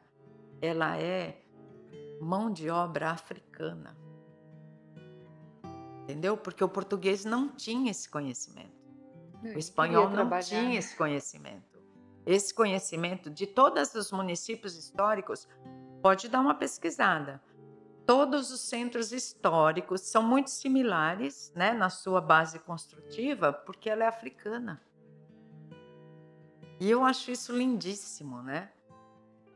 ela 0.60 0.98
é 0.98 1.40
mão 2.20 2.50
de 2.50 2.68
obra 2.68 3.10
africana. 3.10 3.96
Entendeu? 6.02 6.36
Porque 6.36 6.62
o 6.62 6.68
português 6.68 7.24
não 7.24 7.48
tinha 7.48 7.90
esse 7.90 8.08
conhecimento. 8.08 8.82
O 9.42 9.58
espanhol 9.58 10.08
não 10.10 10.28
tinha 10.40 10.78
esse 10.78 10.96
conhecimento. 10.96 11.80
Esse 12.24 12.54
conhecimento 12.54 13.28
de 13.28 13.46
todos 13.46 13.94
os 13.94 14.12
municípios 14.12 14.76
históricos, 14.76 15.48
pode 16.00 16.28
dar 16.28 16.40
uma 16.40 16.54
pesquisada. 16.54 17.42
Todos 18.04 18.50
os 18.50 18.60
centros 18.60 19.12
históricos 19.12 20.00
são 20.00 20.22
muito 20.22 20.50
similares 20.50 21.52
né, 21.54 21.72
na 21.72 21.88
sua 21.88 22.20
base 22.20 22.58
construtiva, 22.58 23.52
porque 23.52 23.88
ela 23.88 24.04
é 24.04 24.08
africana. 24.08 24.82
E 26.80 26.90
eu 26.90 27.04
acho 27.04 27.30
isso 27.30 27.56
lindíssimo, 27.56 28.42
né? 28.42 28.72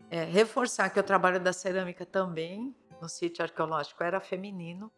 É, 0.09 0.23
reforçar 0.23 0.89
que 0.91 1.01
o 1.01 1.03
trabalho 1.03 1.41
da 1.41 1.53
cerâmica 1.53 2.07
também, 2.07 2.73
no 3.03 3.09
sítio 3.09 3.43
arqueológico, 3.43 4.05
era 4.05 4.21
feminino. 4.21 4.93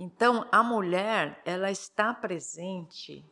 Então, 0.00 0.46
a 0.52 0.62
mulher, 0.62 1.42
ela 1.44 1.72
está 1.72 2.14
presente 2.14 3.28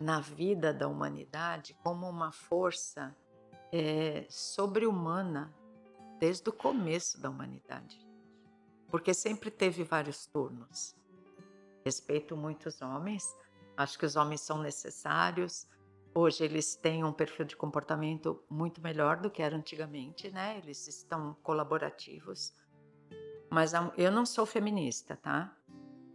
na 0.00 0.20
vida 0.20 0.72
da 0.72 0.86
humanidade 0.86 1.74
como 1.82 2.08
uma 2.08 2.30
força 2.30 3.16
é, 3.72 4.24
sobre-humana 4.30 5.52
desde 6.20 6.48
o 6.48 6.52
começo 6.52 7.20
da 7.20 7.28
humanidade. 7.28 8.00
Porque 8.88 9.12
sempre 9.12 9.50
teve 9.50 9.82
vários 9.82 10.26
turnos. 10.26 10.94
Respeito 11.84 12.36
muitos 12.36 12.80
homens, 12.80 13.24
acho 13.76 13.98
que 13.98 14.06
os 14.06 14.14
homens 14.14 14.42
são 14.42 14.62
necessários. 14.62 15.66
Hoje 16.14 16.44
eles 16.44 16.76
têm 16.76 17.02
um 17.02 17.12
perfil 17.12 17.46
de 17.46 17.56
comportamento 17.56 18.44
muito 18.48 18.80
melhor 18.80 19.16
do 19.16 19.28
que 19.28 19.42
era 19.42 19.56
antigamente, 19.56 20.30
né? 20.30 20.58
Eles 20.58 20.86
estão 20.86 21.34
colaborativos. 21.42 22.54
Mas 23.52 23.72
eu 23.98 24.10
não 24.10 24.24
sou 24.24 24.46
feminista, 24.46 25.14
tá? 25.14 25.54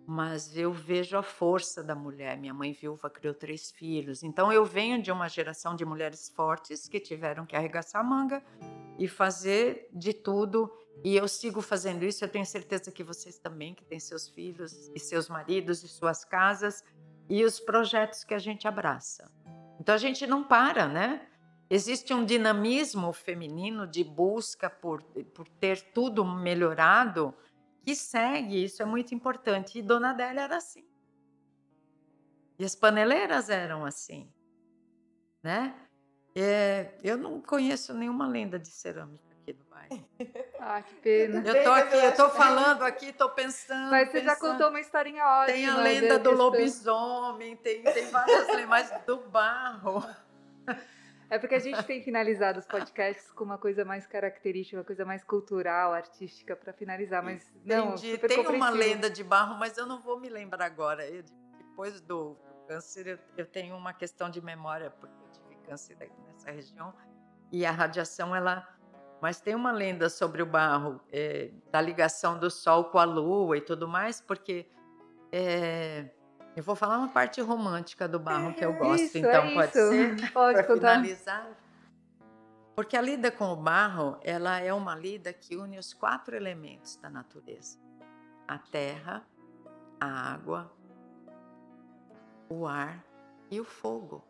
Mas 0.08 0.58
eu 0.58 0.74
vejo 0.74 1.16
a 1.16 1.22
força 1.22 1.84
da 1.84 1.94
mulher. 1.94 2.36
Minha 2.36 2.54
mãe 2.54 2.74
viúva 2.74 3.12
criou 3.12 3.32
três 3.32 3.70
filhos. 3.70 4.24
Então 4.24 4.52
eu 4.52 4.66
venho 4.66 5.00
de 5.00 5.12
uma 5.12 5.28
geração 5.28 5.76
de 5.76 5.86
mulheres 5.86 6.30
fortes 6.36 6.88
que 6.88 7.00
tiveram 7.00 7.46
que 7.46 7.56
arregaçar 7.56 8.02
a 8.02 8.04
manga 8.04 8.44
e 8.98 9.08
fazer 9.08 9.88
de 9.94 10.14
tudo. 10.14 10.74
E 11.04 11.16
eu 11.16 11.28
sigo 11.28 11.62
fazendo 11.62 12.04
isso. 12.04 12.26
Eu 12.26 12.30
tenho 12.30 12.46
certeza 12.46 12.92
que 12.92 13.04
vocês 13.04 13.38
também, 13.38 13.76
que 13.76 13.86
têm 13.86 14.00
seus 14.00 14.28
filhos 14.28 14.90
e 14.96 15.00
seus 15.00 15.30
maridos 15.30 15.84
e 15.84 15.88
suas 15.88 16.26
casas 16.26 16.84
e 17.30 17.46
os 17.46 17.60
projetos 17.60 18.24
que 18.24 18.34
a 18.34 18.40
gente 18.40 18.68
abraça. 18.68 19.32
Então 19.80 19.94
a 19.94 20.00
gente 20.00 20.26
não 20.26 20.44
para, 20.44 20.88
né? 20.88 21.28
Existe 21.70 22.14
um 22.14 22.24
dinamismo 22.24 23.12
feminino 23.12 23.86
de 23.86 24.04
busca 24.04 24.70
por, 24.70 25.02
por 25.34 25.48
ter 25.48 25.82
tudo 25.94 26.24
melhorado 26.24 27.34
que 27.84 27.96
segue, 27.96 28.64
isso 28.64 28.82
é 28.82 28.86
muito 28.86 29.14
importante. 29.14 29.80
E 29.80 29.82
Dona 29.82 30.12
Adélia 30.12 30.42
era 30.42 30.58
assim. 30.58 30.86
E 32.60 32.66
as 32.66 32.76
paneleiras 32.76 33.50
eram 33.50 33.86
assim, 33.86 34.32
né? 35.44 35.76
É, 36.36 36.92
eu 37.04 37.18
não 37.18 37.42
conheço 37.42 37.94
nenhuma 37.94 38.28
lenda 38.28 38.58
de 38.60 38.70
cerâmica 38.70 39.24
aqui 39.42 39.54
do 39.54 39.64
bairro. 39.66 40.06
Ah, 40.60 40.82
que 40.82 40.96
pena. 40.96 41.48
Eu 41.48 41.64
tô 41.64 41.72
aqui, 41.72 41.96
eu 41.96 42.16
tô 42.16 42.30
falando 42.32 42.82
aqui, 42.82 43.14
tô 43.14 43.30
pensando. 43.30 43.92
Mas 43.92 44.10
você 44.10 44.22
já 44.24 44.34
pensando. 44.34 44.52
contou 44.54 44.70
uma 44.70 44.80
historinha 44.82 45.24
ótima. 45.24 45.54
Tem 45.54 45.66
a 45.68 45.76
da 45.76 45.82
lenda 45.82 46.20
do 46.20 46.30
questão- 46.32 46.46
lobisomem, 46.46 47.56
tem, 47.58 47.84
tem 47.84 48.10
várias 48.10 48.48
lendas, 48.50 48.66
mas 48.68 48.92
do 49.06 49.18
barro. 49.30 50.04
É 51.30 51.38
porque 51.38 51.56
a 51.56 51.60
gente 51.60 51.84
tem 51.84 52.02
finalizado 52.02 52.60
os 52.60 52.66
podcasts 52.66 53.32
com 53.32 53.44
uma 53.44 53.58
coisa 53.58 53.84
mais 53.84 54.08
característica, 54.08 54.78
uma 54.78 54.86
coisa 54.86 55.04
mais 55.04 55.24
cultural, 55.24 55.94
artística 55.94 56.56
para 56.56 56.72
finalizar, 56.72 57.22
mas 57.24 57.52
não, 57.66 57.90
Entendi. 57.96 58.12
super 58.12 58.28
Tem 58.30 58.48
uma 58.48 58.70
lenda 58.70 59.10
de 59.10 59.24
barro, 59.24 59.56
mas 59.60 59.78
eu 59.78 59.86
não 59.86 60.02
vou 60.02 60.20
me 60.20 60.30
lembrar 60.30 60.66
agora. 60.66 61.06
Eu- 61.06 61.24
depois 61.58 62.00
do 62.02 62.38
câncer, 62.68 63.08
eu, 63.08 63.20
eu 63.38 63.46
tenho 63.46 63.76
uma 63.76 63.94
questão 63.94 64.30
de 64.30 64.42
memória, 64.42 64.90
porque 64.90 65.16
eu 65.22 65.32
tive 65.32 65.56
câncer 65.68 65.98
nessa 66.26 66.50
região. 66.50 66.94
E 67.52 67.66
a 67.66 67.72
radiação, 67.72 68.36
ela 68.36 68.68
Mas 69.20 69.42
tem 69.42 69.56
uma 69.56 69.72
lenda 69.72 70.10
sobre 70.10 70.44
o 70.44 70.46
barro, 70.46 71.02
é, 71.12 71.52
da 71.72 71.82
ligação 71.82 72.38
do 72.38 72.52
sol 72.52 72.86
com 72.86 73.00
a 73.00 73.04
lua 73.04 73.58
e 73.58 73.62
tudo 73.62 73.88
mais, 73.88 74.22
porque 74.22 74.70
é, 75.32 76.10
eu 76.58 76.64
vou 76.64 76.76
falar 76.76 76.98
uma 76.98 77.08
parte 77.10 77.40
romântica 77.40 78.08
do 78.08 78.20
barro 78.20 78.52
que 78.52 78.66
eu 78.66 78.74
gosto, 78.74 79.04
Isso, 79.04 79.20
então 79.20 79.44
é 79.46 79.54
pode 79.54 79.78
isso. 79.78 79.90
ser? 79.90 80.32
Pode 80.34 80.64
contar. 80.64 80.96
finalizar. 80.96 81.48
Porque 82.76 82.98
a 82.98 83.02
lida 83.02 83.32
com 83.32 83.52
o 83.52 83.56
barro, 83.56 84.18
ela 84.24 84.60
é 84.60 84.74
uma 84.74 84.96
lida 84.96 85.32
que 85.32 85.56
une 85.56 85.78
os 85.78 85.94
quatro 85.94 86.36
elementos 86.36 86.96
da 86.96 87.12
natureza: 87.12 87.78
a 88.48 88.58
terra, 88.58 89.24
a 90.00 90.34
água, 90.34 90.76
o 92.50 92.66
ar 92.66 93.04
e 93.52 93.60
o 93.60 93.64
fogo. 93.64 94.26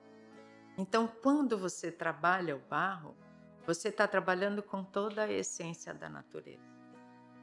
Então, 0.77 1.07
quando 1.07 1.57
você 1.57 1.89
trabalha 1.89 2.57
o 2.57 2.59
barro, 2.59 3.15
você 3.65 3.87
está 3.87 4.05
trabalhando 4.05 4.61
com 4.61 4.83
toda 4.83 5.23
a 5.23 5.31
essência 5.31 5.93
da 5.93 6.09
natureza. 6.09 6.75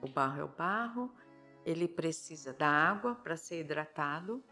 O 0.03 0.09
barro 0.09 0.41
é 0.43 0.45
o 0.45 0.49
barro, 0.49 1.11
ele 1.65 1.89
precisa 1.89 2.53
da 2.53 2.69
água 2.69 3.15
para 3.15 3.35
ser 3.35 3.61
hidratado, 3.61 4.45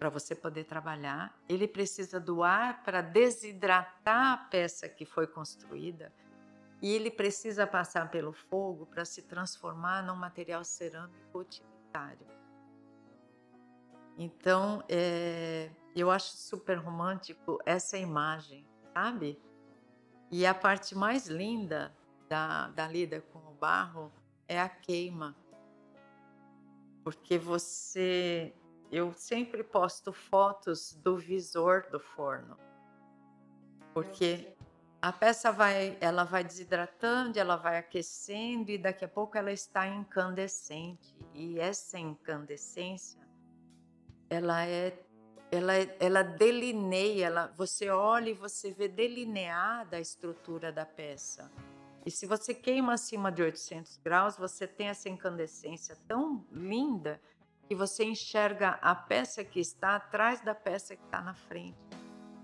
para 0.00 0.08
você 0.08 0.34
poder 0.34 0.64
trabalhar. 0.64 1.38
Ele 1.46 1.68
precisa 1.68 2.18
do 2.18 2.42
ar 2.42 2.82
para 2.82 3.02
desidratar 3.02 4.32
a 4.32 4.36
peça 4.38 4.88
que 4.88 5.04
foi 5.04 5.26
construída. 5.26 6.10
E 6.80 6.94
ele 6.94 7.10
precisa 7.10 7.66
passar 7.66 8.10
pelo 8.10 8.32
fogo 8.32 8.86
para 8.86 9.04
se 9.04 9.20
transformar 9.20 10.02
num 10.02 10.16
material 10.16 10.64
cerâmico 10.64 11.40
utilitário. 11.40 12.26
Então, 14.16 14.82
é, 14.88 15.70
eu 15.94 16.10
acho 16.10 16.34
super 16.34 16.78
romântico 16.78 17.58
essa 17.66 17.98
imagem, 17.98 18.66
sabe? 18.94 19.38
E 20.30 20.46
a 20.46 20.54
parte 20.54 20.94
mais 20.94 21.26
linda 21.26 21.94
da, 22.26 22.68
da 22.68 22.88
lida 22.88 23.20
com 23.20 23.38
o 23.40 23.52
barro 23.52 24.10
é 24.48 24.58
a 24.58 24.68
queima. 24.68 25.36
Porque 27.04 27.36
você. 27.36 28.54
Eu 28.90 29.12
sempre 29.12 29.62
posto 29.62 30.12
fotos 30.12 30.94
do 30.94 31.16
visor 31.16 31.86
do 31.90 32.00
forno. 32.00 32.56
Porque 33.94 34.54
a 35.00 35.12
peça 35.12 35.50
vai, 35.52 35.96
ela 36.00 36.24
vai 36.24 36.44
desidratando, 36.44 37.38
ela 37.38 37.56
vai 37.56 37.78
aquecendo 37.78 38.70
e 38.70 38.78
daqui 38.78 39.04
a 39.04 39.08
pouco 39.08 39.38
ela 39.38 39.52
está 39.52 39.86
incandescente. 39.86 41.16
E 41.32 41.58
essa 41.58 41.98
incandescência, 41.98 43.20
ela 44.28 44.66
é 44.66 44.98
ela, 45.52 45.72
ela 45.98 46.22
delineia, 46.22 47.26
ela, 47.26 47.52
você 47.56 47.90
olha 47.90 48.30
e 48.30 48.34
você 48.34 48.70
vê 48.70 48.86
delineada 48.86 49.96
a 49.96 50.00
estrutura 50.00 50.70
da 50.70 50.86
peça. 50.86 51.50
E 52.06 52.10
se 52.10 52.24
você 52.24 52.54
queima 52.54 52.94
acima 52.94 53.32
de 53.32 53.42
800 53.42 53.96
graus, 53.98 54.36
você 54.36 54.66
tem 54.66 54.88
essa 54.88 55.08
incandescência 55.08 55.96
tão 56.06 56.46
linda 56.52 57.20
que 57.70 57.74
você 57.76 58.02
enxerga 58.02 58.80
a 58.82 58.96
peça 58.96 59.44
que 59.44 59.60
está 59.60 59.94
atrás 59.94 60.40
da 60.40 60.56
peça 60.56 60.96
que 60.96 61.04
está 61.04 61.20
na 61.20 61.34
frente. 61.34 61.78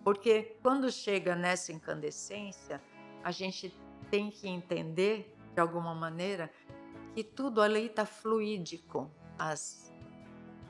Porque 0.05 0.57
quando 0.63 0.89
chega 0.89 1.35
nessa 1.35 1.73
incandescência, 1.73 2.81
a 3.25 3.33
gente 3.33 3.77
tem 4.09 4.31
que 4.31 4.47
entender, 4.47 5.37
de 5.53 5.61
alguma 5.61 5.93
maneira, 5.97 6.49
que 7.13 7.25
tudo 7.25 7.61
ali 7.61 7.87
está 7.87 8.07
fluídico. 8.07 9.11
As, 9.37 9.93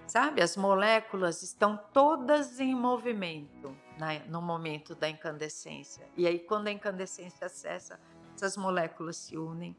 sabe, 0.06 0.40
as 0.40 0.56
moléculas 0.56 1.42
estão 1.42 1.76
todas 1.92 2.58
em 2.58 2.74
movimento 2.74 3.76
na, 3.98 4.20
no 4.20 4.40
momento 4.40 4.94
da 4.94 5.06
incandescência. 5.06 6.08
E 6.16 6.26
aí, 6.26 6.38
quando 6.38 6.68
a 6.68 6.72
incandescência 6.72 7.46
cessa, 7.50 8.00
essas 8.34 8.56
moléculas 8.56 9.18
se 9.18 9.36
unem 9.36 9.76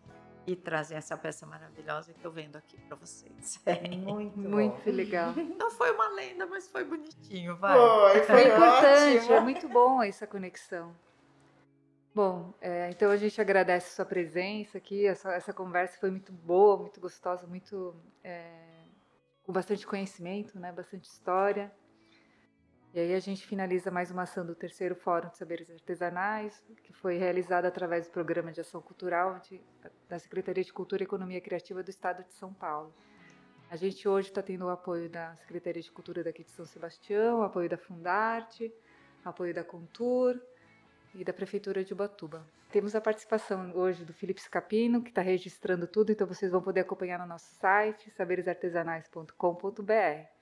e 0.48 0.56
trazem 0.56 0.98
essa 0.98 1.18
peça 1.18 1.45
maravilhosa 1.45 2.14
que 2.14 2.26
eu 2.26 2.32
vendo 2.32 2.56
aqui 2.56 2.78
para 2.88 2.95
vocês. 2.95 3.62
Muito, 4.00 4.39
Muito 4.39 4.86
bom. 4.86 4.91
legal. 4.95 5.34
Não 5.60 5.70
foi 5.70 5.91
uma 5.91 6.08
lenda, 6.08 6.45
mas 6.48 6.70
foi 6.70 6.86
bonitinho, 6.86 7.58
vai. 7.58 7.78
Foi, 7.78 8.24
Foi 8.24 8.36
foi 8.43 8.54
importante, 8.54 9.18
ótimo. 9.18 9.34
é 9.34 9.39
muito 9.41 9.68
bom 9.68 10.02
essa 10.02 10.26
conexão. 10.26 10.95
Bom, 12.16 12.54
é, 12.62 12.89
então 12.89 13.12
a 13.12 13.18
gente 13.18 13.39
agradece 13.41 13.88
a 13.91 13.95
sua 13.98 14.06
presença 14.06 14.78
aqui, 14.78 15.06
essa, 15.06 15.34
essa 15.34 15.54
conversa 15.54 16.00
foi 16.00 16.10
muito 16.10 16.32
boa, 16.32 16.78
muito 16.78 17.00
gostosa, 17.00 17.45
muito 17.45 17.93
é, 18.24 18.86
com 19.43 19.52
bastante 19.52 19.86
conhecimento, 19.86 20.58
né, 20.58 20.72
bastante 20.72 21.04
história. 21.10 21.72
E 22.98 23.00
aí 23.00 23.14
a 23.14 23.20
gente 23.20 23.45
finaliza 23.45 23.91
mais 23.91 24.10
uma 24.10 24.24
ação 24.24 24.43
do 24.43 24.56
terceiro 24.56 24.95
Fórum 24.95 25.30
de 25.30 25.38
Saberes 25.38 25.70
Artesanais, 25.70 26.60
que 26.82 26.91
foi 26.91 27.16
realizada 27.16 27.68
através 27.68 28.08
do 28.08 28.12
Programa 28.12 28.52
de 28.52 28.60
Ação 28.60 28.82
Cultural 28.82 29.38
de- 29.38 29.62
da 30.10 30.18
Secretaria 30.18 30.64
de 30.64 30.74
Cultura 30.74 31.04
e 31.04 31.06
Economia 31.06 31.39
Criativa 31.39 31.84
do 31.84 31.91
Estado 31.91 32.24
de 32.24 32.34
São 32.34 32.52
Paulo. 32.52 32.91
A 33.70 33.76
gente 33.76 34.10
hoje 34.10 34.30
está 34.30 34.41
tendo 34.41 34.66
o 34.66 34.70
apoio 34.70 35.12
da 35.12 35.36
Secretaria 35.36 35.80
de 35.80 35.91
Cultura 35.91 36.24
daqui 36.24 36.43
de 36.43 36.50
São 36.50 36.66
Sebastião, 36.66 37.43
apoio 37.43 37.70
da 37.70 37.78
Fundarte, 37.78 38.74
apoio 39.24 39.54
da 39.54 39.64
Contur 39.64 40.41
e 41.14 41.24
da 41.24 41.32
Prefeitura 41.32 41.84
de 41.84 41.93
Ubatuba. 41.93 42.43
Temos 42.72 42.95
a 42.95 43.00
participação 43.00 43.74
hoje 43.76 44.04
do 44.06 44.12
Felipe 44.12 44.41
Scapino, 44.41 45.04
que 45.04 45.10
está 45.10 45.22
registrando 45.22 45.86
tudo, 45.86 46.12
então 46.12 46.26
vocês 46.26 46.52
vão 46.52 46.64
poder 46.64 46.80
acompanhar 46.80 47.20
no 47.20 47.28
nosso 47.28 47.54
site, 47.60 48.10
saberesartesanais.com.br. 48.10 50.37